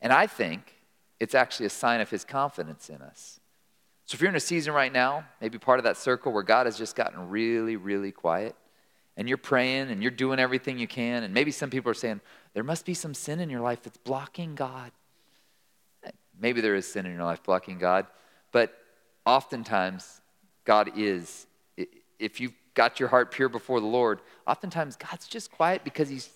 And 0.00 0.12
I 0.12 0.26
think 0.26 0.74
it's 1.20 1.34
actually 1.34 1.66
a 1.66 1.70
sign 1.70 2.00
of 2.00 2.10
His 2.10 2.24
confidence 2.24 2.88
in 2.88 3.02
us. 3.02 3.40
So 4.04 4.14
if 4.14 4.22
you're 4.22 4.30
in 4.30 4.36
a 4.36 4.40
season 4.40 4.72
right 4.72 4.92
now, 4.92 5.24
maybe 5.40 5.58
part 5.58 5.78
of 5.78 5.84
that 5.84 5.98
circle 5.98 6.32
where 6.32 6.42
God 6.42 6.66
has 6.66 6.78
just 6.78 6.96
gotten 6.96 7.28
really, 7.28 7.76
really 7.76 8.12
quiet 8.12 8.56
and 9.16 9.28
you're 9.28 9.36
praying 9.36 9.90
and 9.90 10.00
you're 10.00 10.10
doing 10.10 10.38
everything 10.38 10.78
you 10.78 10.86
can, 10.86 11.24
and 11.24 11.34
maybe 11.34 11.50
some 11.50 11.68
people 11.68 11.90
are 11.90 11.94
saying, 11.94 12.20
there 12.54 12.64
must 12.64 12.86
be 12.86 12.94
some 12.94 13.12
sin 13.12 13.40
in 13.40 13.50
your 13.50 13.60
life 13.60 13.82
that's 13.82 13.98
blocking 13.98 14.54
God. 14.54 14.92
Maybe 16.40 16.60
there 16.60 16.76
is 16.76 16.86
sin 16.90 17.04
in 17.04 17.12
your 17.12 17.24
life 17.24 17.42
blocking 17.42 17.78
God, 17.78 18.06
but 18.52 18.72
oftentimes 19.26 20.22
God 20.64 20.92
is, 20.96 21.46
if 22.18 22.40
you've 22.40 22.54
got 22.78 22.98
your 22.98 23.10
heart 23.10 23.30
pure 23.30 23.50
before 23.50 23.80
the 23.80 23.86
Lord, 23.86 24.20
oftentimes 24.46 24.96
God's 24.96 25.28
just 25.28 25.52
quiet 25.52 25.84
because 25.84 26.08
He's, 26.08 26.30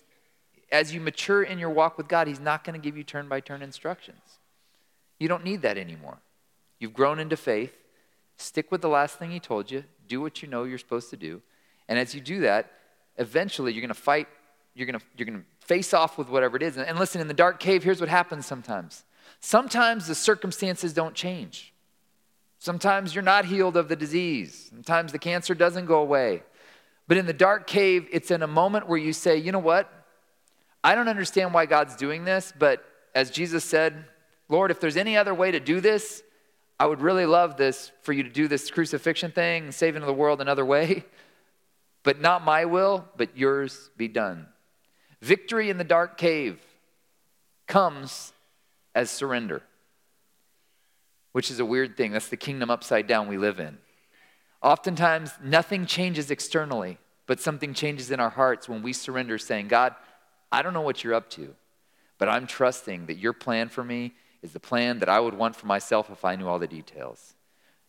as 0.71 0.93
you 0.93 1.01
mature 1.01 1.41
in 1.41 1.57
your 1.57 1.71
walk 1.71 1.97
with 1.97 2.07
God, 2.07 2.27
He's 2.27 2.39
not 2.39 2.63
going 2.63 2.79
to 2.79 2.83
give 2.83 2.95
you 2.95 3.03
turn 3.03 3.27
by 3.27 3.39
turn 3.39 3.63
instructions. 3.63 4.39
You 5.19 5.27
don't 5.27 5.43
need 5.43 5.63
that 5.63 5.77
anymore. 5.77 6.19
You've 6.79 6.93
grown 6.93 7.19
into 7.19 7.37
faith. 7.37 7.75
Stick 8.37 8.71
with 8.71 8.81
the 8.81 8.89
last 8.89 9.17
thing 9.17 9.31
He 9.31 9.39
told 9.39 9.71
you, 9.71 9.85
do 10.07 10.21
what 10.21 10.41
you 10.43 10.47
know 10.47 10.65
you're 10.65 10.77
supposed 10.77 11.09
to 11.09 11.17
do 11.17 11.41
and 11.87 11.99
as 11.99 12.15
you 12.15 12.21
do 12.21 12.41
that, 12.41 12.71
eventually 13.17 13.73
you're 13.73 13.81
going 13.81 13.89
to 13.89 13.93
fight, 13.93 14.27
you're 14.73 14.87
going 14.87 14.99
to, 14.99 15.05
you're 15.17 15.25
going 15.25 15.39
to 15.39 15.65
face 15.65 15.93
off 15.93 16.17
with 16.17 16.29
whatever 16.29 16.57
it 16.57 16.63
is. 16.63 16.77
And, 16.77 16.87
and 16.87 16.97
listen, 16.97 17.21
in 17.21 17.27
the 17.27 17.33
dark 17.33 17.59
cave, 17.59 17.83
here's 17.83 17.99
what 17.99 18.09
happens 18.09 18.45
sometimes. 18.45 19.03
Sometimes 19.39 20.07
the 20.07 20.15
circumstances 20.15 20.93
don't 20.93 21.15
change. 21.15 21.72
Sometimes 22.63 23.13
you're 23.13 23.23
not 23.23 23.43
healed 23.43 23.75
of 23.75 23.89
the 23.89 23.95
disease. 23.97 24.67
Sometimes 24.69 25.11
the 25.11 25.19
cancer 25.19 25.53
doesn't 25.53 25.85
go 25.85 25.99
away. 25.99 26.43
But 27.09 27.17
in 27.17 27.25
the 27.25 27.33
dark 27.33 27.67
cave, 27.67 28.07
it's 28.09 28.31
in 28.31 28.41
a 28.41 28.47
moment 28.47 28.87
where 28.87 28.97
you 28.97 29.11
say, 29.11 29.35
you 29.35 29.51
know 29.51 29.59
what? 29.59 29.91
I 30.81 30.95
don't 30.95 31.09
understand 31.09 31.53
why 31.53 31.65
God's 31.65 31.97
doing 31.97 32.23
this, 32.23 32.53
but 32.57 32.81
as 33.13 33.31
Jesus 33.31 33.65
said, 33.65 34.05
Lord, 34.47 34.71
if 34.71 34.79
there's 34.79 34.95
any 34.95 35.17
other 35.17 35.33
way 35.33 35.51
to 35.51 35.59
do 35.59 35.81
this, 35.81 36.23
I 36.79 36.85
would 36.85 37.01
really 37.01 37.25
love 37.25 37.57
this 37.57 37.91
for 38.01 38.13
you 38.13 38.23
to 38.23 38.29
do 38.29 38.47
this 38.47 38.71
crucifixion 38.71 39.31
thing, 39.31 39.73
saving 39.73 40.05
the 40.05 40.13
world 40.13 40.39
another 40.39 40.65
way. 40.65 41.03
But 42.03 42.19
not 42.19 42.43
my 42.43 42.63
will, 42.65 43.05
but 43.15 43.37
yours 43.37 43.89
be 43.95 44.09
done. 44.09 44.47
Victory 45.21 45.69
in 45.69 45.77
the 45.77 45.85
dark 45.85 46.17
cave 46.17 46.61
comes 47.65 48.33
as 48.93 49.09
surrender, 49.09 49.63
which 51.33 51.51
is 51.51 51.59
a 51.59 51.65
weird 51.65 51.97
thing. 51.97 52.13
That's 52.13 52.29
the 52.29 52.37
kingdom 52.37 52.69
upside 52.71 53.05
down 53.05 53.27
we 53.27 53.37
live 53.37 53.59
in. 53.59 53.77
Oftentimes, 54.61 55.31
nothing 55.43 55.85
changes 55.85 56.31
externally, 56.31 56.97
but 57.27 57.41
something 57.41 57.73
changes 57.73 58.11
in 58.11 58.21
our 58.21 58.29
hearts 58.29 58.69
when 58.69 58.81
we 58.81 58.93
surrender, 58.93 59.37
saying, 59.37 59.67
God, 59.67 59.93
I 60.51 60.61
don't 60.61 60.73
know 60.73 60.81
what 60.81 61.03
you're 61.03 61.13
up 61.13 61.29
to, 61.31 61.53
but 62.17 62.29
I'm 62.29 62.47
trusting 62.47 63.07
that 63.07 63.17
your 63.17 63.33
plan 63.33 63.67
for 63.67 63.83
me 63.83 64.13
is 64.41 64.53
the 64.53 64.59
plan 64.59 64.99
that 64.99 65.09
I 65.09 65.19
would 65.19 65.33
want 65.33 65.55
for 65.55 65.65
myself 65.67 66.09
if 66.09 66.23
I 66.23 66.35
knew 66.35 66.47
all 66.47 66.59
the 66.59 66.67
details. 66.67 67.33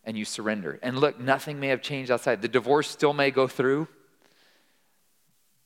And 0.04 0.18
you 0.18 0.24
surrender. 0.24 0.78
And 0.82 0.98
look, 0.98 1.18
nothing 1.18 1.60
may 1.60 1.68
have 1.68 1.80
changed 1.80 2.10
outside. 2.10 2.42
The 2.42 2.48
divorce 2.48 2.90
still 2.90 3.12
may 3.12 3.30
go 3.30 3.46
through. 3.46 3.88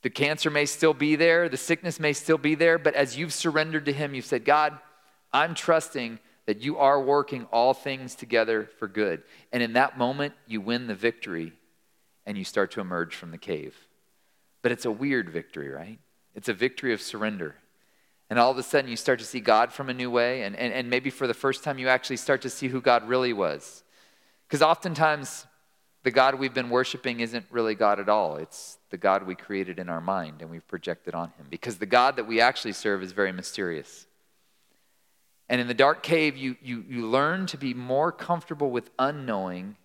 The 0.03 0.11
cancer 0.11 0.49
may 0.49 0.65
still 0.65 0.95
be 0.95 1.17
there. 1.17 1.49
The 1.49 1.57
sickness 1.57 1.99
may 1.99 2.13
still 2.13 2.39
be 2.39 2.55
there. 2.55 2.79
But 2.79 2.95
as 2.95 3.17
you've 3.17 3.33
surrendered 3.33 3.87
to 3.87 3.93
Him, 3.93 4.15
you've 4.15 4.25
said, 4.25 4.45
God, 4.45 4.79
I'm 5.33 5.55
trusting 5.55 6.21
that 6.49 6.63
you 6.63 6.79
are 6.79 6.99
working 6.99 7.47
all 7.53 7.75
things 7.75 8.15
together 8.15 8.71
for 8.79 8.89
good. 8.89 9.23
And 9.53 9.63
in 9.63 9.75
that 9.75 9.99
moment, 9.99 10.33
you 10.47 10.63
win 10.63 10.87
the 10.87 10.95
victory 10.95 11.53
and 12.25 12.39
you 12.39 12.45
start 12.45 12.71
to 12.71 12.81
emerge 12.81 13.15
from 13.15 13.33
the 13.33 13.37
cave. 13.37 13.77
But 14.63 14.73
it's 14.73 14.87
a 14.87 14.91
weird 14.91 15.29
victory, 15.29 15.69
right? 15.69 15.99
It's 16.35 16.49
a 16.49 16.55
victory 16.55 16.95
of 16.95 17.03
surrender. 17.03 17.57
And 18.31 18.39
all 18.39 18.51
of 18.51 18.57
a 18.57 18.63
sudden, 18.63 18.91
you 18.91 18.97
start 18.97 19.19
to 19.19 19.27
see 19.27 19.41
God 19.41 19.75
from 19.75 19.91
a 19.91 19.93
new 19.95 20.11
way. 20.11 20.41
And, 20.41 20.57
and, 20.57 20.73
and 20.73 20.89
maybe 20.89 21.11
for 21.11 21.27
the 21.27 21.35
first 21.35 21.65
time, 21.65 21.77
you 21.77 21.89
actually 21.89 22.17
start 22.17 22.41
to 22.41 22.51
see 22.51 22.69
who 22.69 22.81
God 22.81 23.07
really 23.07 23.35
was. 23.35 23.85
Because 24.47 24.63
oftentimes, 24.63 25.47
the 26.03 26.11
God 26.11 26.37
we've 26.37 26.55
been 26.55 26.71
worshiping 26.71 27.21
isn't 27.21 27.45
really 27.51 27.75
God 27.75 28.01
at 28.01 28.09
all. 28.09 28.37
It's 28.37 28.79
the 28.89 28.97
God 28.97 29.27
we 29.27 29.35
created 29.35 29.79
in 29.79 29.91
our 29.91 30.01
mind 30.01 30.41
and 30.41 30.51
we've 30.51 30.67
projected 30.67 31.15
on 31.15 31.29
him. 31.37 31.47
Because 31.51 31.77
the 31.77 31.85
God 31.85 32.17
that 32.17 32.27
we 32.27 32.41
actually 32.41 32.73
serve 32.73 33.03
is 33.03 33.13
very 33.13 33.33
mysterious. 33.33 34.07
And 35.49 35.61
in 35.61 35.67
the 35.67 35.75
dark 35.75 36.03
cave, 36.03 36.37
you, 36.37 36.57
you, 36.63 36.85
you 36.89 37.07
learn 37.07 37.47
to 37.47 37.57
be 37.57 37.73
more 37.73 38.13
comfortable 38.13 38.71
with 38.71 38.91
unknowing 38.99 39.77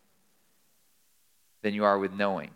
than 1.61 1.73
you 1.73 1.85
are 1.85 1.97
with 1.97 2.11
knowing. 2.13 2.49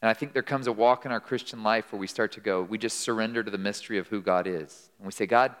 And 0.00 0.08
I 0.08 0.14
think 0.14 0.32
there 0.32 0.42
comes 0.42 0.66
a 0.66 0.72
walk 0.72 1.04
in 1.04 1.10
our 1.10 1.20
Christian 1.20 1.62
life 1.62 1.92
where 1.92 1.98
we 1.98 2.06
start 2.06 2.32
to 2.32 2.40
go, 2.40 2.62
we 2.62 2.78
just 2.78 3.00
surrender 3.00 3.42
to 3.42 3.50
the 3.50 3.58
mystery 3.58 3.98
of 3.98 4.06
who 4.06 4.20
God 4.20 4.46
is. 4.46 4.90
And 4.98 5.06
we 5.06 5.12
say, 5.12 5.26
God, 5.26 5.54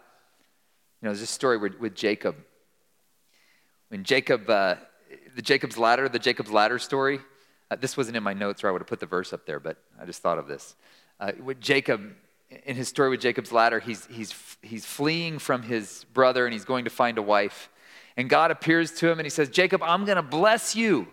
you 1.00 1.06
know, 1.06 1.10
there's 1.10 1.20
this 1.20 1.30
story 1.30 1.56
with, 1.56 1.80
with 1.80 1.94
Jacob. 1.94 2.36
When 3.88 4.04
Jacob, 4.04 4.48
uh, 4.48 4.76
the 5.34 5.42
Jacob's 5.42 5.76
ladder, 5.76 6.08
the 6.08 6.18
Jacob's 6.18 6.50
ladder 6.50 6.78
story, 6.78 7.20
uh, 7.70 7.76
this 7.76 7.96
wasn't 7.96 8.16
in 8.16 8.22
my 8.22 8.34
notes 8.34 8.62
or 8.62 8.68
I 8.68 8.70
would 8.70 8.82
have 8.82 8.88
put 8.88 9.00
the 9.00 9.06
verse 9.06 9.32
up 9.32 9.46
there, 9.46 9.58
but 9.58 9.78
I 10.00 10.04
just 10.04 10.22
thought 10.22 10.38
of 10.38 10.46
this. 10.46 10.76
Uh, 11.18 11.32
with 11.42 11.60
Jacob, 11.60 12.14
in 12.50 12.76
his 12.76 12.88
story 12.88 13.10
with 13.10 13.20
Jacob's 13.20 13.52
ladder, 13.52 13.80
he's, 13.80 14.06
he's, 14.06 14.34
he's 14.62 14.84
fleeing 14.84 15.38
from 15.38 15.62
his 15.62 16.04
brother 16.12 16.46
and 16.46 16.52
he's 16.52 16.64
going 16.64 16.84
to 16.84 16.90
find 16.90 17.18
a 17.18 17.22
wife. 17.22 17.68
And 18.16 18.30
God 18.30 18.50
appears 18.50 18.92
to 18.92 19.10
him 19.10 19.18
and 19.18 19.26
he 19.26 19.30
says, 19.30 19.48
Jacob, 19.50 19.82
I'm 19.82 20.04
going 20.04 20.16
to 20.16 20.22
bless 20.22 20.74
you. 20.74 21.08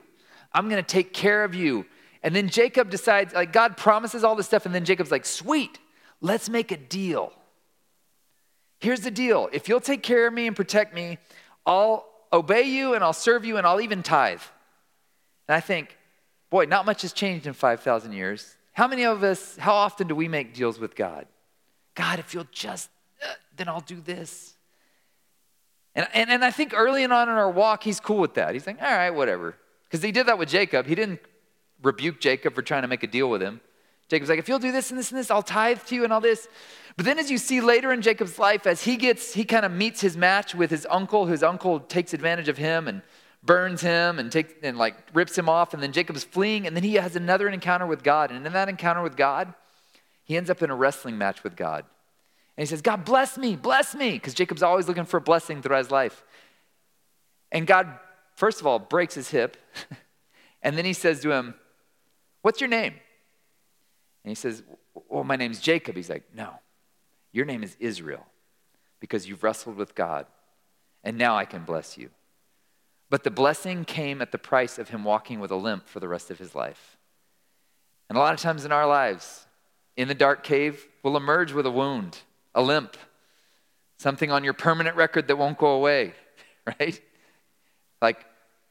I'm 0.54 0.70
going 0.70 0.82
to 0.82 0.88
take 0.88 1.14
care 1.14 1.44
of 1.44 1.56
you. 1.56 1.86
And 2.22 2.36
then 2.36 2.48
Jacob 2.48 2.90
decides, 2.90 3.34
like, 3.34 3.52
God 3.52 3.76
promises 3.76 4.24
all 4.24 4.36
this 4.36 4.46
stuff. 4.46 4.66
And 4.66 4.74
then 4.74 4.86
Jacob's 4.86 5.12
like, 5.12 5.26
sweet, 5.26 5.80
let's 6.22 6.50
make 6.50 6.72
a 6.72 6.78
deal. 6.78 7.34
Here's 8.80 9.02
the 9.02 9.12
deal 9.12 9.50
if 9.52 9.68
you'll 9.68 9.82
take 9.82 10.04
care 10.04 10.28
of 10.28 10.34
me 10.34 10.48
and 10.48 10.56
protect 10.56 10.94
me, 10.94 11.18
I'll 11.66 12.06
obey 12.32 12.64
you 12.64 12.94
and 12.94 13.04
I'll 13.04 13.14
serve 13.14 13.46
you 13.46 13.58
and 13.58 13.66
I'll 13.66 13.82
even 13.82 14.04
tithe. 14.04 14.42
And 15.48 15.56
I 15.56 15.60
think, 15.60 15.98
boy, 16.50 16.66
not 16.66 16.86
much 16.86 17.02
has 17.02 17.14
changed 17.14 17.48
in 17.48 17.54
5,000 17.54 18.14
years. 18.14 18.56
How 18.74 18.88
many 18.88 19.06
of 19.06 19.24
us, 19.24 19.56
how 19.58 19.74
often 19.74 20.08
do 20.08 20.16
we 20.16 20.28
make 20.28 20.54
deals 20.54 20.80
with 20.80 20.96
God? 20.96 21.28
God, 21.96 22.20
if 22.20 22.34
you'll 22.34 22.48
just, 22.52 22.90
uh, 23.24 23.34
then 23.56 23.70
I'll 23.70 23.82
do 23.82 24.02
this. 24.02 24.56
And, 25.96 26.08
and, 26.14 26.30
and 26.32 26.44
I 26.44 26.52
think 26.52 26.74
early 26.76 27.04
on 27.06 27.30
in 27.30 27.36
our 27.36 27.52
walk, 27.52 27.84
he's 27.84 28.00
cool 28.00 28.18
with 28.18 28.34
that. 28.34 28.54
He's 28.54 28.66
like, 28.66 28.82
all 28.82 28.92
right, 28.92 29.12
whatever. 29.12 29.56
Because 29.86 30.02
he 30.02 30.12
did 30.12 30.26
that 30.26 30.40
with 30.40 30.50
Jacob. 30.50 30.88
He 30.88 30.96
didn't 30.96 31.20
rebuke 31.84 32.20
Jacob 32.20 32.56
for 32.56 32.64
trying 32.64 32.82
to 32.82 32.88
make 32.88 33.04
a 33.04 33.08
deal 33.08 33.30
with 33.30 33.42
him. 33.42 33.62
Jacob's 34.10 34.30
like, 34.30 34.40
if 34.40 34.50
you'll 34.50 34.60
do 34.60 34.72
this 34.72 34.90
and 34.90 35.00
this 35.00 35.12
and 35.12 35.20
this, 35.20 35.30
I'll 35.30 35.44
tithe 35.44 35.80
to 35.86 35.96
you 35.96 36.04
and 36.04 36.12
all 36.12 36.22
this. 36.22 36.48
But 36.98 37.06
then 37.06 37.20
as 37.20 37.30
you 37.32 37.38
see 37.38 37.62
later 37.62 37.94
in 37.94 38.02
Jacob's 38.02 38.38
life, 38.40 38.66
as 38.66 38.84
he 38.84 38.98
gets, 38.98 39.34
he 39.34 39.46
kind 39.46 39.66
of 39.66 39.72
meets 39.72 40.02
his 40.02 40.18
match 40.18 40.56
with 40.56 40.72
his 40.72 40.88
uncle, 40.90 41.26
his 41.28 41.44
uncle 41.44 41.80
takes 41.80 42.14
advantage 42.14 42.50
of 42.50 42.58
him 42.58 42.88
and 42.88 43.02
burns 43.46 43.82
him 43.82 44.20
and 44.20 44.32
takes 44.32 44.54
and 44.64 44.78
like 44.78 44.96
rips 45.14 45.38
him 45.38 45.50
off, 45.50 45.74
and 45.74 45.84
then 45.84 45.92
Jacob's 45.92 46.24
fleeing, 46.24 46.66
and 46.66 46.76
then 46.76 46.84
he 46.84 46.96
has 46.96 47.16
another 47.16 47.50
encounter 47.50 47.86
with 47.86 48.04
God. 48.04 48.32
And 48.32 48.46
in 48.46 48.54
that 48.54 48.70
encounter 48.70 49.02
with 49.02 49.18
God, 49.18 49.54
he 50.24 50.38
ends 50.38 50.50
up 50.50 50.62
in 50.62 50.70
a 50.70 50.76
wrestling 50.76 51.18
match 51.18 51.44
with 51.44 51.56
God. 51.56 51.86
And 52.56 52.64
he 52.64 52.70
says, 52.70 52.82
God, 52.82 53.04
bless 53.04 53.38
me, 53.38 53.56
bless 53.56 53.96
me, 53.96 54.12
because 54.12 54.34
Jacob's 54.34 54.64
always 54.64 54.88
looking 54.88 55.06
for 55.06 55.18
a 55.18 55.22
blessing 55.22 55.62
throughout 55.62 55.80
his 55.80 55.92
life. 55.92 56.24
And 57.52 57.68
God, 57.68 57.88
first 58.36 58.62
of 58.62 58.68
all, 58.68 58.80
breaks 58.80 59.16
his 59.16 59.30
hip, 59.30 59.58
and 60.62 60.78
then 60.78 60.86
he 60.86 60.94
says 60.94 61.22
to 61.22 61.32
him, 61.32 61.56
What's 62.42 62.60
your 62.60 62.70
name? 62.70 62.94
And 64.24 64.30
he 64.30 64.36
says, 64.36 64.64
Well, 65.10 65.24
my 65.24 65.36
name's 65.36 65.60
Jacob. 65.60 65.96
He's 65.96 66.10
like, 66.10 66.24
No, 66.34 66.52
your 67.32 67.46
name 67.46 67.64
is 67.64 67.76
Israel 67.80 68.26
because 69.00 69.28
you've 69.28 69.44
wrestled 69.44 69.76
with 69.76 69.96
God, 69.96 70.28
and 71.04 71.18
now 71.18 71.36
I 71.36 71.44
can 71.44 71.64
bless 71.64 71.98
you. 71.98 72.10
But 73.10 73.24
the 73.24 73.32
blessing 73.32 73.86
came 73.86 74.22
at 74.22 74.32
the 74.32 74.38
price 74.38 74.80
of 74.80 74.90
him 74.90 75.04
walking 75.04 75.40
with 75.40 75.52
a 75.52 75.56
limp 75.56 75.88
for 75.88 76.00
the 76.00 76.08
rest 76.08 76.32
of 76.32 76.40
his 76.40 76.56
life. 76.56 76.98
And 78.10 78.18
a 78.18 78.22
lot 78.22 78.34
of 78.34 78.40
times 78.40 78.66
in 78.66 78.72
our 78.72 78.88
lives, 78.88 79.46
in 79.96 80.08
the 80.08 80.16
dark 80.16 80.44
cave, 80.44 80.88
we'll 81.04 81.18
emerge 81.18 81.54
with 81.54 81.66
a 81.66 81.72
wound, 81.72 82.20
a 82.56 82.62
limp, 82.62 82.98
something 83.98 84.32
on 84.32 84.44
your 84.44 84.54
permanent 84.54 84.96
record 84.96 85.28
that 85.28 85.38
won't 85.38 85.58
go 85.58 85.68
away, 85.68 86.14
right? 86.80 87.00
Like, 88.02 88.26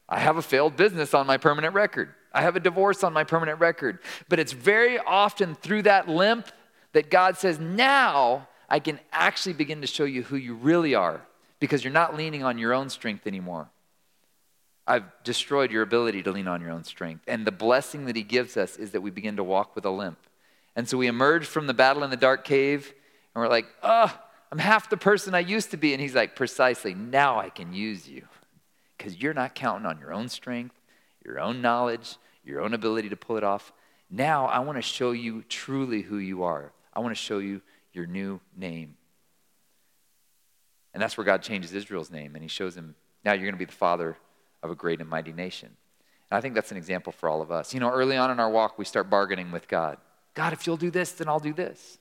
I 0.07 0.19
have 0.19 0.37
a 0.37 0.41
failed 0.41 0.75
business 0.75 1.13
on 1.13 1.25
my 1.25 1.37
permanent 1.37 1.73
record. 1.73 2.13
I 2.33 2.41
have 2.41 2.55
a 2.55 2.59
divorce 2.59 3.03
on 3.03 3.13
my 3.13 3.23
permanent 3.23 3.59
record. 3.59 3.99
But 4.27 4.39
it's 4.39 4.51
very 4.51 4.99
often 4.99 5.55
through 5.55 5.83
that 5.83 6.09
limp 6.09 6.47
that 6.93 7.09
God 7.09 7.37
says, 7.37 7.59
now 7.59 8.47
I 8.69 8.79
can 8.79 8.99
actually 9.11 9.53
begin 9.53 9.81
to 9.81 9.87
show 9.87 10.03
you 10.03 10.23
who 10.23 10.35
you 10.35 10.55
really 10.55 10.95
are 10.95 11.21
because 11.59 11.83
you're 11.83 11.93
not 11.93 12.15
leaning 12.15 12.43
on 12.43 12.57
your 12.57 12.73
own 12.73 12.89
strength 12.89 13.27
anymore. 13.27 13.69
I've 14.85 15.05
destroyed 15.23 15.71
your 15.71 15.81
ability 15.81 16.23
to 16.23 16.31
lean 16.31 16.47
on 16.47 16.61
your 16.61 16.71
own 16.71 16.83
strength. 16.83 17.23
And 17.27 17.47
the 17.47 17.51
blessing 17.51 18.05
that 18.05 18.15
he 18.15 18.23
gives 18.23 18.57
us 18.57 18.75
is 18.77 18.91
that 18.91 19.01
we 19.01 19.11
begin 19.11 19.37
to 19.37 19.43
walk 19.43 19.75
with 19.75 19.85
a 19.85 19.89
limp. 19.89 20.19
And 20.75 20.87
so 20.89 20.97
we 20.97 21.07
emerge 21.07 21.45
from 21.45 21.67
the 21.67 21.73
battle 21.73 22.03
in 22.03 22.09
the 22.09 22.17
dark 22.17 22.43
cave 22.43 22.93
and 23.33 23.41
we're 23.41 23.49
like, 23.49 23.67
oh, 23.81 24.13
I'm 24.51 24.59
half 24.59 24.89
the 24.89 24.97
person 24.97 25.33
I 25.33 25.39
used 25.39 25.71
to 25.71 25.77
be. 25.77 25.93
And 25.93 26.01
he's 26.01 26.15
like, 26.15 26.35
precisely, 26.35 26.93
now 26.93 27.39
I 27.39 27.49
can 27.49 27.73
use 27.73 28.07
you 28.07 28.27
because 28.97 29.21
you're 29.21 29.33
not 29.33 29.55
counting 29.55 29.85
on 29.85 29.99
your 29.99 30.13
own 30.13 30.29
strength, 30.29 30.75
your 31.23 31.39
own 31.39 31.61
knowledge, 31.61 32.17
your 32.43 32.61
own 32.61 32.73
ability 32.73 33.09
to 33.09 33.15
pull 33.15 33.37
it 33.37 33.43
off. 33.43 33.71
Now 34.09 34.47
I 34.47 34.59
want 34.59 34.77
to 34.77 34.81
show 34.81 35.11
you 35.11 35.43
truly 35.47 36.01
who 36.01 36.17
you 36.17 36.43
are. 36.43 36.73
I 36.93 36.99
want 36.99 37.15
to 37.15 37.21
show 37.21 37.39
you 37.39 37.61
your 37.93 38.05
new 38.05 38.41
name. 38.55 38.95
And 40.93 41.01
that's 41.01 41.17
where 41.17 41.25
God 41.25 41.41
changes 41.41 41.73
Israel's 41.73 42.11
name 42.11 42.35
and 42.35 42.43
he 42.43 42.49
shows 42.49 42.75
him, 42.75 42.95
now 43.23 43.31
you're 43.33 43.43
going 43.43 43.53
to 43.53 43.59
be 43.59 43.65
the 43.65 43.71
father 43.71 44.17
of 44.63 44.71
a 44.71 44.75
great 44.75 44.99
and 44.99 45.09
mighty 45.09 45.33
nation. 45.33 45.69
And 46.31 46.37
I 46.37 46.41
think 46.41 46.55
that's 46.55 46.71
an 46.71 46.77
example 46.77 47.11
for 47.11 47.29
all 47.29 47.41
of 47.41 47.51
us. 47.51 47.73
You 47.73 47.79
know, 47.79 47.91
early 47.91 48.17
on 48.17 48.31
in 48.31 48.39
our 48.39 48.49
walk, 48.49 48.79
we 48.79 48.85
start 48.85 49.09
bargaining 49.09 49.51
with 49.51 49.67
God. 49.67 49.97
God, 50.33 50.53
if 50.53 50.65
you'll 50.65 50.77
do 50.77 50.89
this, 50.89 51.11
then 51.11 51.27
I'll 51.27 51.39
do 51.39 51.53
this. 51.53 51.99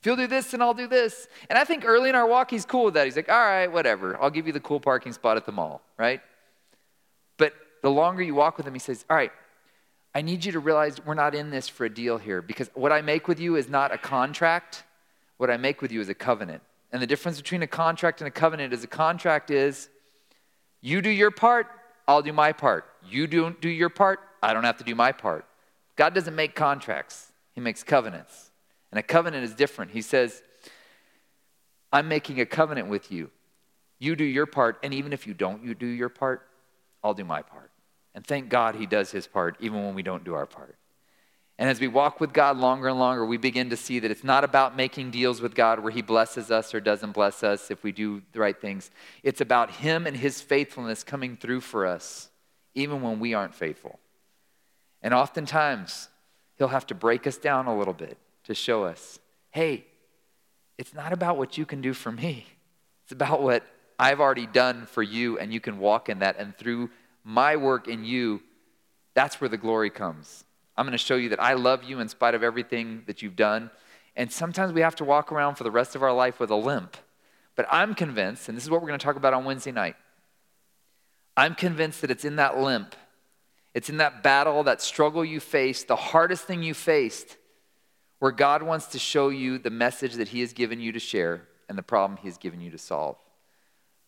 If 0.00 0.06
you'll 0.06 0.16
do 0.16 0.26
this, 0.26 0.50
then 0.50 0.62
I'll 0.62 0.74
do 0.74 0.86
this. 0.86 1.26
And 1.50 1.58
I 1.58 1.64
think 1.64 1.84
early 1.84 2.08
in 2.08 2.14
our 2.14 2.26
walk, 2.26 2.50
he's 2.50 2.64
cool 2.64 2.86
with 2.86 2.94
that. 2.94 3.04
He's 3.04 3.16
like, 3.16 3.28
all 3.28 3.38
right, 3.38 3.66
whatever. 3.66 4.20
I'll 4.22 4.30
give 4.30 4.46
you 4.46 4.52
the 4.52 4.60
cool 4.60 4.80
parking 4.80 5.12
spot 5.12 5.36
at 5.36 5.44
the 5.44 5.52
mall, 5.52 5.82
right? 5.98 6.20
But 7.36 7.52
the 7.82 7.90
longer 7.90 8.22
you 8.22 8.34
walk 8.34 8.56
with 8.56 8.66
him, 8.66 8.72
he 8.72 8.78
says, 8.78 9.04
all 9.10 9.16
right, 9.16 9.32
I 10.14 10.22
need 10.22 10.44
you 10.44 10.52
to 10.52 10.60
realize 10.60 11.04
we're 11.04 11.14
not 11.14 11.34
in 11.34 11.50
this 11.50 11.68
for 11.68 11.84
a 11.84 11.90
deal 11.90 12.16
here 12.16 12.40
because 12.40 12.70
what 12.74 12.92
I 12.92 13.02
make 13.02 13.28
with 13.28 13.38
you 13.38 13.56
is 13.56 13.68
not 13.68 13.92
a 13.92 13.98
contract. 13.98 14.84
What 15.36 15.50
I 15.50 15.58
make 15.58 15.82
with 15.82 15.92
you 15.92 16.00
is 16.00 16.08
a 16.08 16.14
covenant. 16.14 16.62
And 16.92 17.02
the 17.02 17.06
difference 17.06 17.36
between 17.36 17.62
a 17.62 17.66
contract 17.66 18.22
and 18.22 18.28
a 18.28 18.30
covenant 18.30 18.72
is 18.72 18.82
a 18.82 18.86
contract 18.86 19.50
is 19.50 19.90
you 20.80 21.02
do 21.02 21.10
your 21.10 21.30
part, 21.30 21.66
I'll 22.08 22.22
do 22.22 22.32
my 22.32 22.52
part. 22.52 22.84
You 23.08 23.26
don't 23.26 23.60
do 23.60 23.68
your 23.68 23.88
part, 23.88 24.20
I 24.42 24.54
don't 24.54 24.64
have 24.64 24.78
to 24.78 24.84
do 24.84 24.94
my 24.94 25.12
part. 25.12 25.44
God 25.96 26.14
doesn't 26.14 26.34
make 26.34 26.54
contracts, 26.54 27.32
He 27.54 27.60
makes 27.60 27.82
covenants. 27.82 28.50
And 28.92 28.98
a 28.98 29.02
covenant 29.02 29.44
is 29.44 29.54
different. 29.54 29.90
He 29.90 30.00
says, 30.00 30.42
I'm 31.92 32.08
making 32.08 32.40
a 32.40 32.46
covenant 32.46 32.88
with 32.88 33.10
you. 33.10 33.30
You 33.98 34.14
do 34.14 34.24
your 34.24 34.46
part, 34.46 34.78
and 34.82 34.94
even 34.94 35.12
if 35.12 35.26
you 35.26 35.34
don't 35.34 35.64
you 35.64 35.74
do 35.74 35.86
your 35.86 36.08
part, 36.08 36.46
I'll 37.02 37.14
do 37.14 37.24
my 37.24 37.42
part. 37.42 37.70
And 38.14 38.26
thank 38.26 38.48
God 38.48 38.74
He 38.74 38.86
does 38.86 39.10
His 39.10 39.26
part, 39.26 39.56
even 39.60 39.84
when 39.84 39.94
we 39.94 40.02
don't 40.02 40.24
do 40.24 40.34
our 40.34 40.46
part. 40.46 40.76
And 41.58 41.70
as 41.70 41.80
we 41.80 41.88
walk 41.88 42.20
with 42.20 42.34
God 42.34 42.58
longer 42.58 42.88
and 42.88 42.98
longer, 42.98 43.24
we 43.24 43.38
begin 43.38 43.70
to 43.70 43.76
see 43.76 43.98
that 43.98 44.10
it's 44.10 44.24
not 44.24 44.44
about 44.44 44.76
making 44.76 45.10
deals 45.10 45.40
with 45.40 45.54
God 45.54 45.80
where 45.80 45.92
He 45.92 46.02
blesses 46.02 46.50
us 46.50 46.74
or 46.74 46.80
doesn't 46.80 47.12
bless 47.12 47.42
us 47.42 47.70
if 47.70 47.82
we 47.82 47.92
do 47.92 48.22
the 48.32 48.40
right 48.40 48.60
things. 48.60 48.90
It's 49.22 49.40
about 49.40 49.70
Him 49.70 50.06
and 50.06 50.16
His 50.16 50.42
faithfulness 50.42 51.02
coming 51.02 51.36
through 51.36 51.62
for 51.62 51.86
us, 51.86 52.28
even 52.74 53.00
when 53.00 53.20
we 53.20 53.32
aren't 53.32 53.54
faithful. 53.54 53.98
And 55.00 55.14
oftentimes, 55.14 56.08
He'll 56.58 56.68
have 56.68 56.86
to 56.88 56.94
break 56.94 57.26
us 57.26 57.38
down 57.38 57.66
a 57.66 57.76
little 57.76 57.94
bit 57.94 58.18
to 58.44 58.54
show 58.54 58.84
us 58.84 59.18
hey, 59.50 59.86
it's 60.76 60.92
not 60.92 61.14
about 61.14 61.38
what 61.38 61.56
you 61.56 61.64
can 61.64 61.80
do 61.80 61.94
for 61.94 62.12
me, 62.12 62.46
it's 63.04 63.12
about 63.12 63.42
what 63.42 63.64
I've 63.98 64.20
already 64.20 64.46
done 64.46 64.84
for 64.84 65.02
you, 65.02 65.38
and 65.38 65.50
you 65.54 65.60
can 65.60 65.78
walk 65.78 66.10
in 66.10 66.18
that. 66.18 66.36
And 66.38 66.54
through 66.54 66.90
my 67.24 67.56
work 67.56 67.88
in 67.88 68.04
you, 68.04 68.42
That's 69.14 69.40
where 69.40 69.48
the 69.48 69.56
glory 69.56 69.88
comes. 69.88 70.44
I'm 70.76 70.84
going 70.84 70.92
to 70.92 70.98
show 70.98 71.16
you 71.16 71.30
that 71.30 71.42
I 71.42 71.54
love 71.54 71.84
you 71.84 72.00
in 72.00 72.08
spite 72.08 72.34
of 72.34 72.42
everything 72.42 73.02
that 73.06 73.22
you've 73.22 73.36
done. 73.36 73.70
And 74.14 74.30
sometimes 74.30 74.72
we 74.72 74.80
have 74.80 74.96
to 74.96 75.04
walk 75.04 75.32
around 75.32 75.56
for 75.56 75.64
the 75.64 75.70
rest 75.70 75.94
of 75.94 76.02
our 76.02 76.12
life 76.12 76.38
with 76.38 76.50
a 76.50 76.56
limp. 76.56 76.96
But 77.54 77.66
I'm 77.70 77.94
convinced, 77.94 78.48
and 78.48 78.56
this 78.56 78.64
is 78.64 78.70
what 78.70 78.82
we're 78.82 78.88
going 78.88 78.98
to 78.98 79.04
talk 79.04 79.16
about 79.16 79.34
on 79.34 79.44
Wednesday 79.44 79.72
night. 79.72 79.96
I'm 81.36 81.54
convinced 81.54 82.00
that 82.02 82.10
it's 82.10 82.24
in 82.24 82.36
that 82.36 82.58
limp, 82.58 82.94
it's 83.74 83.90
in 83.90 83.98
that 83.98 84.22
battle, 84.22 84.62
that 84.64 84.80
struggle 84.80 85.24
you 85.24 85.40
faced, 85.40 85.88
the 85.88 85.96
hardest 85.96 86.44
thing 86.44 86.62
you 86.62 86.72
faced, 86.72 87.36
where 88.18 88.32
God 88.32 88.62
wants 88.62 88.86
to 88.88 88.98
show 88.98 89.28
you 89.28 89.58
the 89.58 89.70
message 89.70 90.14
that 90.14 90.28
He 90.28 90.40
has 90.40 90.54
given 90.54 90.80
you 90.80 90.92
to 90.92 90.98
share 90.98 91.42
and 91.68 91.76
the 91.76 91.82
problem 91.82 92.18
He 92.18 92.28
has 92.28 92.38
given 92.38 92.60
you 92.60 92.70
to 92.70 92.78
solve. 92.78 93.16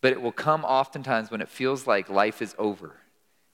But 0.00 0.12
it 0.12 0.22
will 0.22 0.33
come 0.33 0.64
oftentimes 0.64 1.31
when 1.31 1.40
it 1.40 1.48
feels 1.48 1.87
like 1.87 2.09
life 2.09 2.40
is 2.40 2.54
over. 2.59 2.96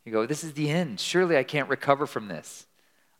You 0.04 0.12
go, 0.12 0.26
This 0.26 0.44
is 0.44 0.52
the 0.52 0.70
end. 0.70 1.00
Surely 1.00 1.36
I 1.36 1.42
can't 1.42 1.68
recover 1.68 2.06
from 2.06 2.28
this. 2.28 2.66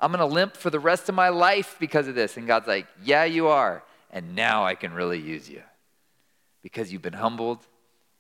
I'm 0.01 0.13
going 0.13 0.27
to 0.27 0.35
limp 0.35 0.57
for 0.57 0.71
the 0.71 0.81
rest 0.81 1.09
of 1.09 1.15
my 1.15 1.29
life 1.29 1.77
because 1.79 2.09
of 2.09 2.15
this. 2.15 2.37
And 2.37 2.47
God's 2.47 2.67
like, 2.67 2.87
Yeah, 3.03 3.25
you 3.25 3.49
are. 3.49 3.83
And 4.11 4.35
now 4.35 4.65
I 4.65 4.75
can 4.75 4.93
really 4.93 5.21
use 5.21 5.49
you 5.49 5.63
because 6.63 6.93
you've 6.93 7.03
been 7.03 7.13
humbled. 7.13 7.67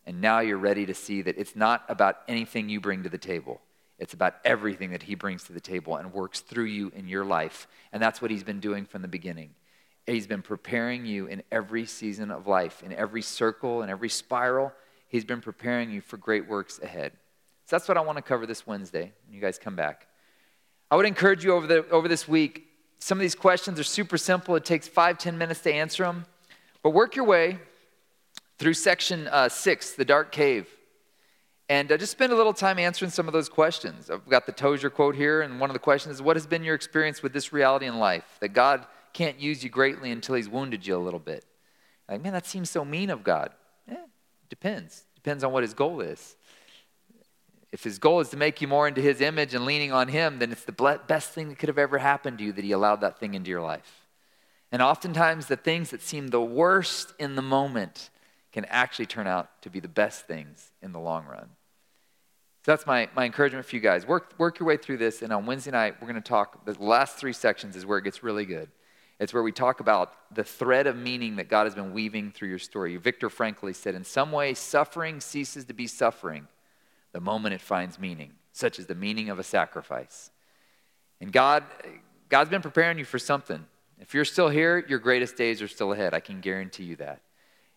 And 0.06 0.20
now 0.20 0.40
you're 0.40 0.58
ready 0.58 0.84
to 0.86 0.94
see 0.94 1.22
that 1.22 1.38
it's 1.38 1.56
not 1.56 1.84
about 1.88 2.18
anything 2.28 2.68
you 2.68 2.80
bring 2.80 3.04
to 3.04 3.08
the 3.08 3.18
table. 3.18 3.60
It's 3.98 4.12
about 4.12 4.34
everything 4.44 4.90
that 4.90 5.04
He 5.04 5.14
brings 5.14 5.44
to 5.44 5.52
the 5.52 5.60
table 5.60 5.96
and 5.96 6.12
works 6.12 6.40
through 6.40 6.64
you 6.64 6.92
in 6.94 7.08
your 7.08 7.24
life. 7.24 7.66
And 7.92 8.02
that's 8.02 8.20
what 8.20 8.30
He's 8.30 8.44
been 8.44 8.60
doing 8.60 8.84
from 8.84 9.02
the 9.02 9.08
beginning. 9.08 9.50
He's 10.06 10.26
been 10.26 10.42
preparing 10.42 11.06
you 11.06 11.26
in 11.26 11.42
every 11.50 11.86
season 11.86 12.30
of 12.30 12.46
life, 12.46 12.82
in 12.82 12.92
every 12.92 13.22
circle, 13.22 13.82
in 13.82 13.88
every 13.88 14.10
spiral. 14.10 14.72
He's 15.08 15.24
been 15.24 15.40
preparing 15.40 15.90
you 15.90 16.00
for 16.00 16.18
great 16.18 16.46
works 16.46 16.78
ahead. 16.82 17.12
So 17.66 17.76
that's 17.76 17.88
what 17.88 17.96
I 17.96 18.02
want 18.02 18.16
to 18.16 18.22
cover 18.22 18.46
this 18.46 18.66
Wednesday 18.66 19.12
when 19.24 19.34
you 19.34 19.40
guys 19.40 19.58
come 19.58 19.76
back. 19.76 20.06
I 20.94 20.96
would 20.96 21.06
encourage 21.06 21.42
you 21.42 21.52
over, 21.54 21.66
the, 21.66 21.88
over 21.88 22.06
this 22.06 22.28
week. 22.28 22.68
Some 23.00 23.18
of 23.18 23.20
these 23.20 23.34
questions 23.34 23.80
are 23.80 23.82
super 23.82 24.16
simple. 24.16 24.54
It 24.54 24.64
takes 24.64 24.86
five, 24.86 25.18
ten 25.18 25.36
minutes 25.36 25.58
to 25.62 25.74
answer 25.74 26.04
them. 26.04 26.24
But 26.84 26.90
work 26.90 27.16
your 27.16 27.24
way 27.24 27.58
through 28.58 28.74
section 28.74 29.26
uh, 29.26 29.48
six, 29.48 29.94
the 29.94 30.04
dark 30.04 30.30
cave. 30.30 30.68
And 31.68 31.90
uh, 31.90 31.96
just 31.96 32.12
spend 32.12 32.32
a 32.32 32.36
little 32.36 32.52
time 32.52 32.78
answering 32.78 33.10
some 33.10 33.26
of 33.26 33.32
those 33.32 33.48
questions. 33.48 34.08
I've 34.08 34.28
got 34.28 34.46
the 34.46 34.52
Tozer 34.52 34.88
quote 34.88 35.16
here, 35.16 35.42
and 35.42 35.58
one 35.58 35.68
of 35.68 35.74
the 35.74 35.80
questions 35.80 36.14
is 36.14 36.22
What 36.22 36.36
has 36.36 36.46
been 36.46 36.62
your 36.62 36.76
experience 36.76 37.24
with 37.24 37.32
this 37.32 37.52
reality 37.52 37.86
in 37.86 37.98
life? 37.98 38.36
That 38.38 38.50
God 38.50 38.86
can't 39.12 39.40
use 39.40 39.64
you 39.64 39.70
greatly 39.70 40.12
until 40.12 40.36
He's 40.36 40.48
wounded 40.48 40.86
you 40.86 40.94
a 40.94 41.02
little 41.02 41.18
bit. 41.18 41.44
Like, 42.08 42.22
man, 42.22 42.34
that 42.34 42.46
seems 42.46 42.70
so 42.70 42.84
mean 42.84 43.10
of 43.10 43.24
God. 43.24 43.50
Eh, 43.90 43.96
depends. 44.48 45.06
Depends 45.16 45.42
on 45.42 45.50
what 45.50 45.64
His 45.64 45.74
goal 45.74 46.00
is. 46.00 46.36
If 47.74 47.82
His 47.82 47.98
goal 47.98 48.20
is 48.20 48.28
to 48.28 48.36
make 48.36 48.60
you 48.60 48.68
more 48.68 48.86
into 48.86 49.00
His 49.00 49.20
image 49.20 49.52
and 49.52 49.64
leaning 49.64 49.90
on 49.90 50.06
Him, 50.06 50.38
then 50.38 50.52
it's 50.52 50.62
the 50.62 51.00
best 51.08 51.32
thing 51.32 51.48
that 51.48 51.58
could 51.58 51.68
have 51.68 51.76
ever 51.76 51.98
happened 51.98 52.38
to 52.38 52.44
you 52.44 52.52
that 52.52 52.62
He 52.62 52.70
allowed 52.70 53.00
that 53.00 53.18
thing 53.18 53.34
into 53.34 53.50
your 53.50 53.62
life. 53.62 54.06
And 54.70 54.80
oftentimes, 54.80 55.46
the 55.46 55.56
things 55.56 55.90
that 55.90 56.00
seem 56.00 56.28
the 56.28 56.40
worst 56.40 57.14
in 57.18 57.34
the 57.34 57.42
moment 57.42 58.10
can 58.52 58.64
actually 58.66 59.06
turn 59.06 59.26
out 59.26 59.60
to 59.62 59.70
be 59.70 59.80
the 59.80 59.88
best 59.88 60.28
things 60.28 60.70
in 60.82 60.92
the 60.92 61.00
long 61.00 61.26
run. 61.26 61.48
So 62.64 62.70
that's 62.70 62.86
my, 62.86 63.08
my 63.16 63.24
encouragement 63.24 63.66
for 63.66 63.74
you 63.74 63.82
guys. 63.82 64.06
Work, 64.06 64.34
work 64.38 64.60
your 64.60 64.68
way 64.68 64.76
through 64.76 64.98
this, 64.98 65.20
and 65.20 65.32
on 65.32 65.44
Wednesday 65.44 65.72
night, 65.72 65.96
we're 66.00 66.06
going 66.06 66.22
to 66.22 66.28
talk. 66.28 66.64
The 66.64 66.80
last 66.80 67.16
three 67.16 67.32
sections 67.32 67.74
is 67.74 67.84
where 67.84 67.98
it 67.98 68.04
gets 68.04 68.22
really 68.22 68.46
good. 68.46 68.68
It's 69.18 69.34
where 69.34 69.42
we 69.42 69.50
talk 69.50 69.80
about 69.80 70.12
the 70.32 70.44
thread 70.44 70.86
of 70.86 70.96
meaning 70.96 71.34
that 71.36 71.48
God 71.48 71.64
has 71.64 71.74
been 71.74 71.92
weaving 71.92 72.30
through 72.30 72.50
your 72.50 72.60
story. 72.60 72.96
Viktor 72.98 73.30
Frankl 73.30 73.74
said, 73.74 73.96
In 73.96 74.04
some 74.04 74.30
way, 74.30 74.54
suffering 74.54 75.20
ceases 75.20 75.64
to 75.64 75.74
be 75.74 75.88
suffering 75.88 76.46
the 77.14 77.20
moment 77.20 77.54
it 77.54 77.60
finds 77.60 77.98
meaning, 77.98 78.32
such 78.52 78.78
as 78.78 78.86
the 78.86 78.94
meaning 78.94 79.30
of 79.30 79.38
a 79.38 79.44
sacrifice. 79.44 80.30
And 81.20 81.32
God, 81.32 81.64
God's 82.28 82.50
been 82.50 82.60
preparing 82.60 82.98
you 82.98 83.04
for 83.04 83.20
something. 83.20 83.64
If 84.00 84.12
you're 84.12 84.24
still 84.24 84.48
here, 84.48 84.84
your 84.88 84.98
greatest 84.98 85.36
days 85.36 85.62
are 85.62 85.68
still 85.68 85.92
ahead. 85.92 86.12
I 86.12 86.20
can 86.20 86.40
guarantee 86.40 86.84
you 86.84 86.96
that. 86.96 87.22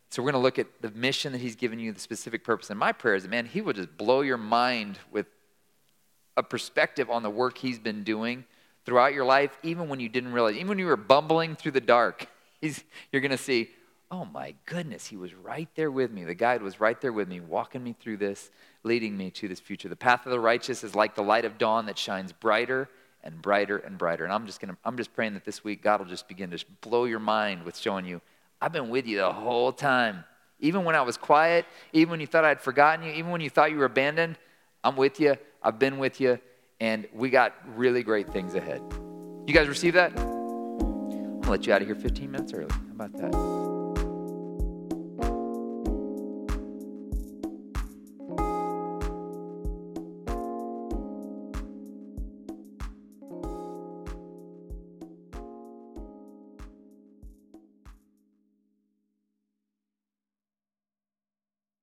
So 0.10 0.24
we're 0.24 0.32
going 0.32 0.42
to 0.42 0.44
look 0.44 0.58
at 0.58 0.82
the 0.82 0.90
mission 0.92 1.34
that 1.34 1.40
he's 1.40 1.56
given 1.56 1.80
you, 1.80 1.94
the 1.94 2.00
specific 2.00 2.44
purpose. 2.44 2.72
And 2.72 2.80
my 2.80 2.92
prayer 2.92 3.14
is, 3.14 3.28
man, 3.28 3.46
he 3.46 3.62
will 3.62 3.74
just 3.74 3.96
blow 3.96 4.22
your 4.22 4.38
mind 4.38 4.98
with 5.12 5.28
a 6.36 6.42
perspective 6.42 7.10
on 7.10 7.22
the 7.22 7.30
work 7.30 7.60
he's 7.60 7.78
been 7.78 8.04
doing 8.04 8.44
throughout 8.86 9.14
your 9.14 9.26
life, 9.26 9.56
even 9.62 9.88
when 9.88 10.00
you 10.00 10.10
didn't 10.10 10.32
realize, 10.34 10.56
even 10.56 10.70
when 10.70 10.80
you 10.80 10.86
were 10.88 10.98
bumbling 10.98 11.56
through 11.56 11.74
the 11.74 11.82
dark, 11.82 12.28
you're 12.62 13.22
going 13.22 13.32
to 13.32 13.38
see, 13.38 13.70
oh 14.10 14.26
my 14.26 14.56
goodness, 14.66 15.06
he 15.06 15.18
was 15.18 15.34
right 15.34 15.68
there 15.76 15.92
with 15.92 16.12
me. 16.12 16.24
The 16.24 16.34
guide 16.34 16.62
was 16.62 16.80
right 16.80 17.00
there 17.02 17.12
with 17.12 17.28
me, 17.28 17.40
walking 17.40 17.84
me 17.84 17.96
through 18.00 18.18
this, 18.18 18.50
leading 18.88 19.16
me 19.16 19.30
to 19.32 19.48
this 19.48 19.60
future. 19.60 19.90
The 19.90 19.96
path 19.96 20.26
of 20.26 20.32
the 20.32 20.40
righteous 20.40 20.84
is 20.84 20.96
like 20.96 21.14
the 21.14 21.22
light 21.22 21.46
of 21.46 21.58
dawn 21.58 21.86
that 21.86 21.98
shines 21.98 22.34
brighter 22.34 22.90
and 23.24 23.42
brighter 23.42 23.78
and 23.78 23.98
brighter. 23.98 24.24
And 24.24 24.34
I'm 24.34 24.46
just 24.46 24.60
going 24.60 24.74
to, 24.74 24.78
I'm 24.84 24.98
just 24.98 25.14
praying 25.14 25.34
that 25.36 25.46
this 25.46 25.64
week 25.64 25.84
God 25.84 26.00
will 26.00 26.08
just 26.08 26.28
begin 26.28 26.50
to 26.52 26.66
blow 26.82 27.06
your 27.06 27.20
mind 27.20 27.64
with 27.64 27.78
showing 27.78 28.06
you 28.06 28.22
I've 28.60 28.72
been 28.72 28.90
with 28.90 29.06
you 29.06 29.18
the 29.18 29.32
whole 29.32 29.72
time. 29.72 30.24
Even 30.60 30.84
when 30.84 30.96
I 30.96 31.02
was 31.04 31.18
quiet, 31.18 31.66
even 31.94 32.10
when 32.10 32.20
you 32.20 32.26
thought 32.26 32.44
I'd 32.44 32.60
forgotten 32.60 33.06
you, 33.06 33.12
even 33.12 33.30
when 33.30 33.42
you 33.42 33.52
thought 33.52 33.70
you 33.70 33.78
were 33.78 33.86
abandoned, 33.86 34.40
I'm 34.84 34.96
with 34.96 35.20
you. 35.20 35.36
I've 35.62 35.78
been 35.78 36.00
with 36.00 36.20
you. 36.20 36.40
And 36.80 37.08
we 37.14 37.30
got 37.30 37.54
really 37.76 38.02
great 38.02 38.30
things 38.32 38.56
ahead. 38.56 38.82
You 39.46 39.54
guys 39.54 39.68
receive 39.68 39.94
that? 39.94 40.18
I'll 40.18 41.52
let 41.52 41.68
you 41.68 41.74
out 41.74 41.82
of 41.82 41.88
here 41.88 41.96
15 41.96 42.32
minutes 42.32 42.54
early. 42.54 42.72
How 42.72 43.06
about 43.06 43.14
that? 43.14 43.57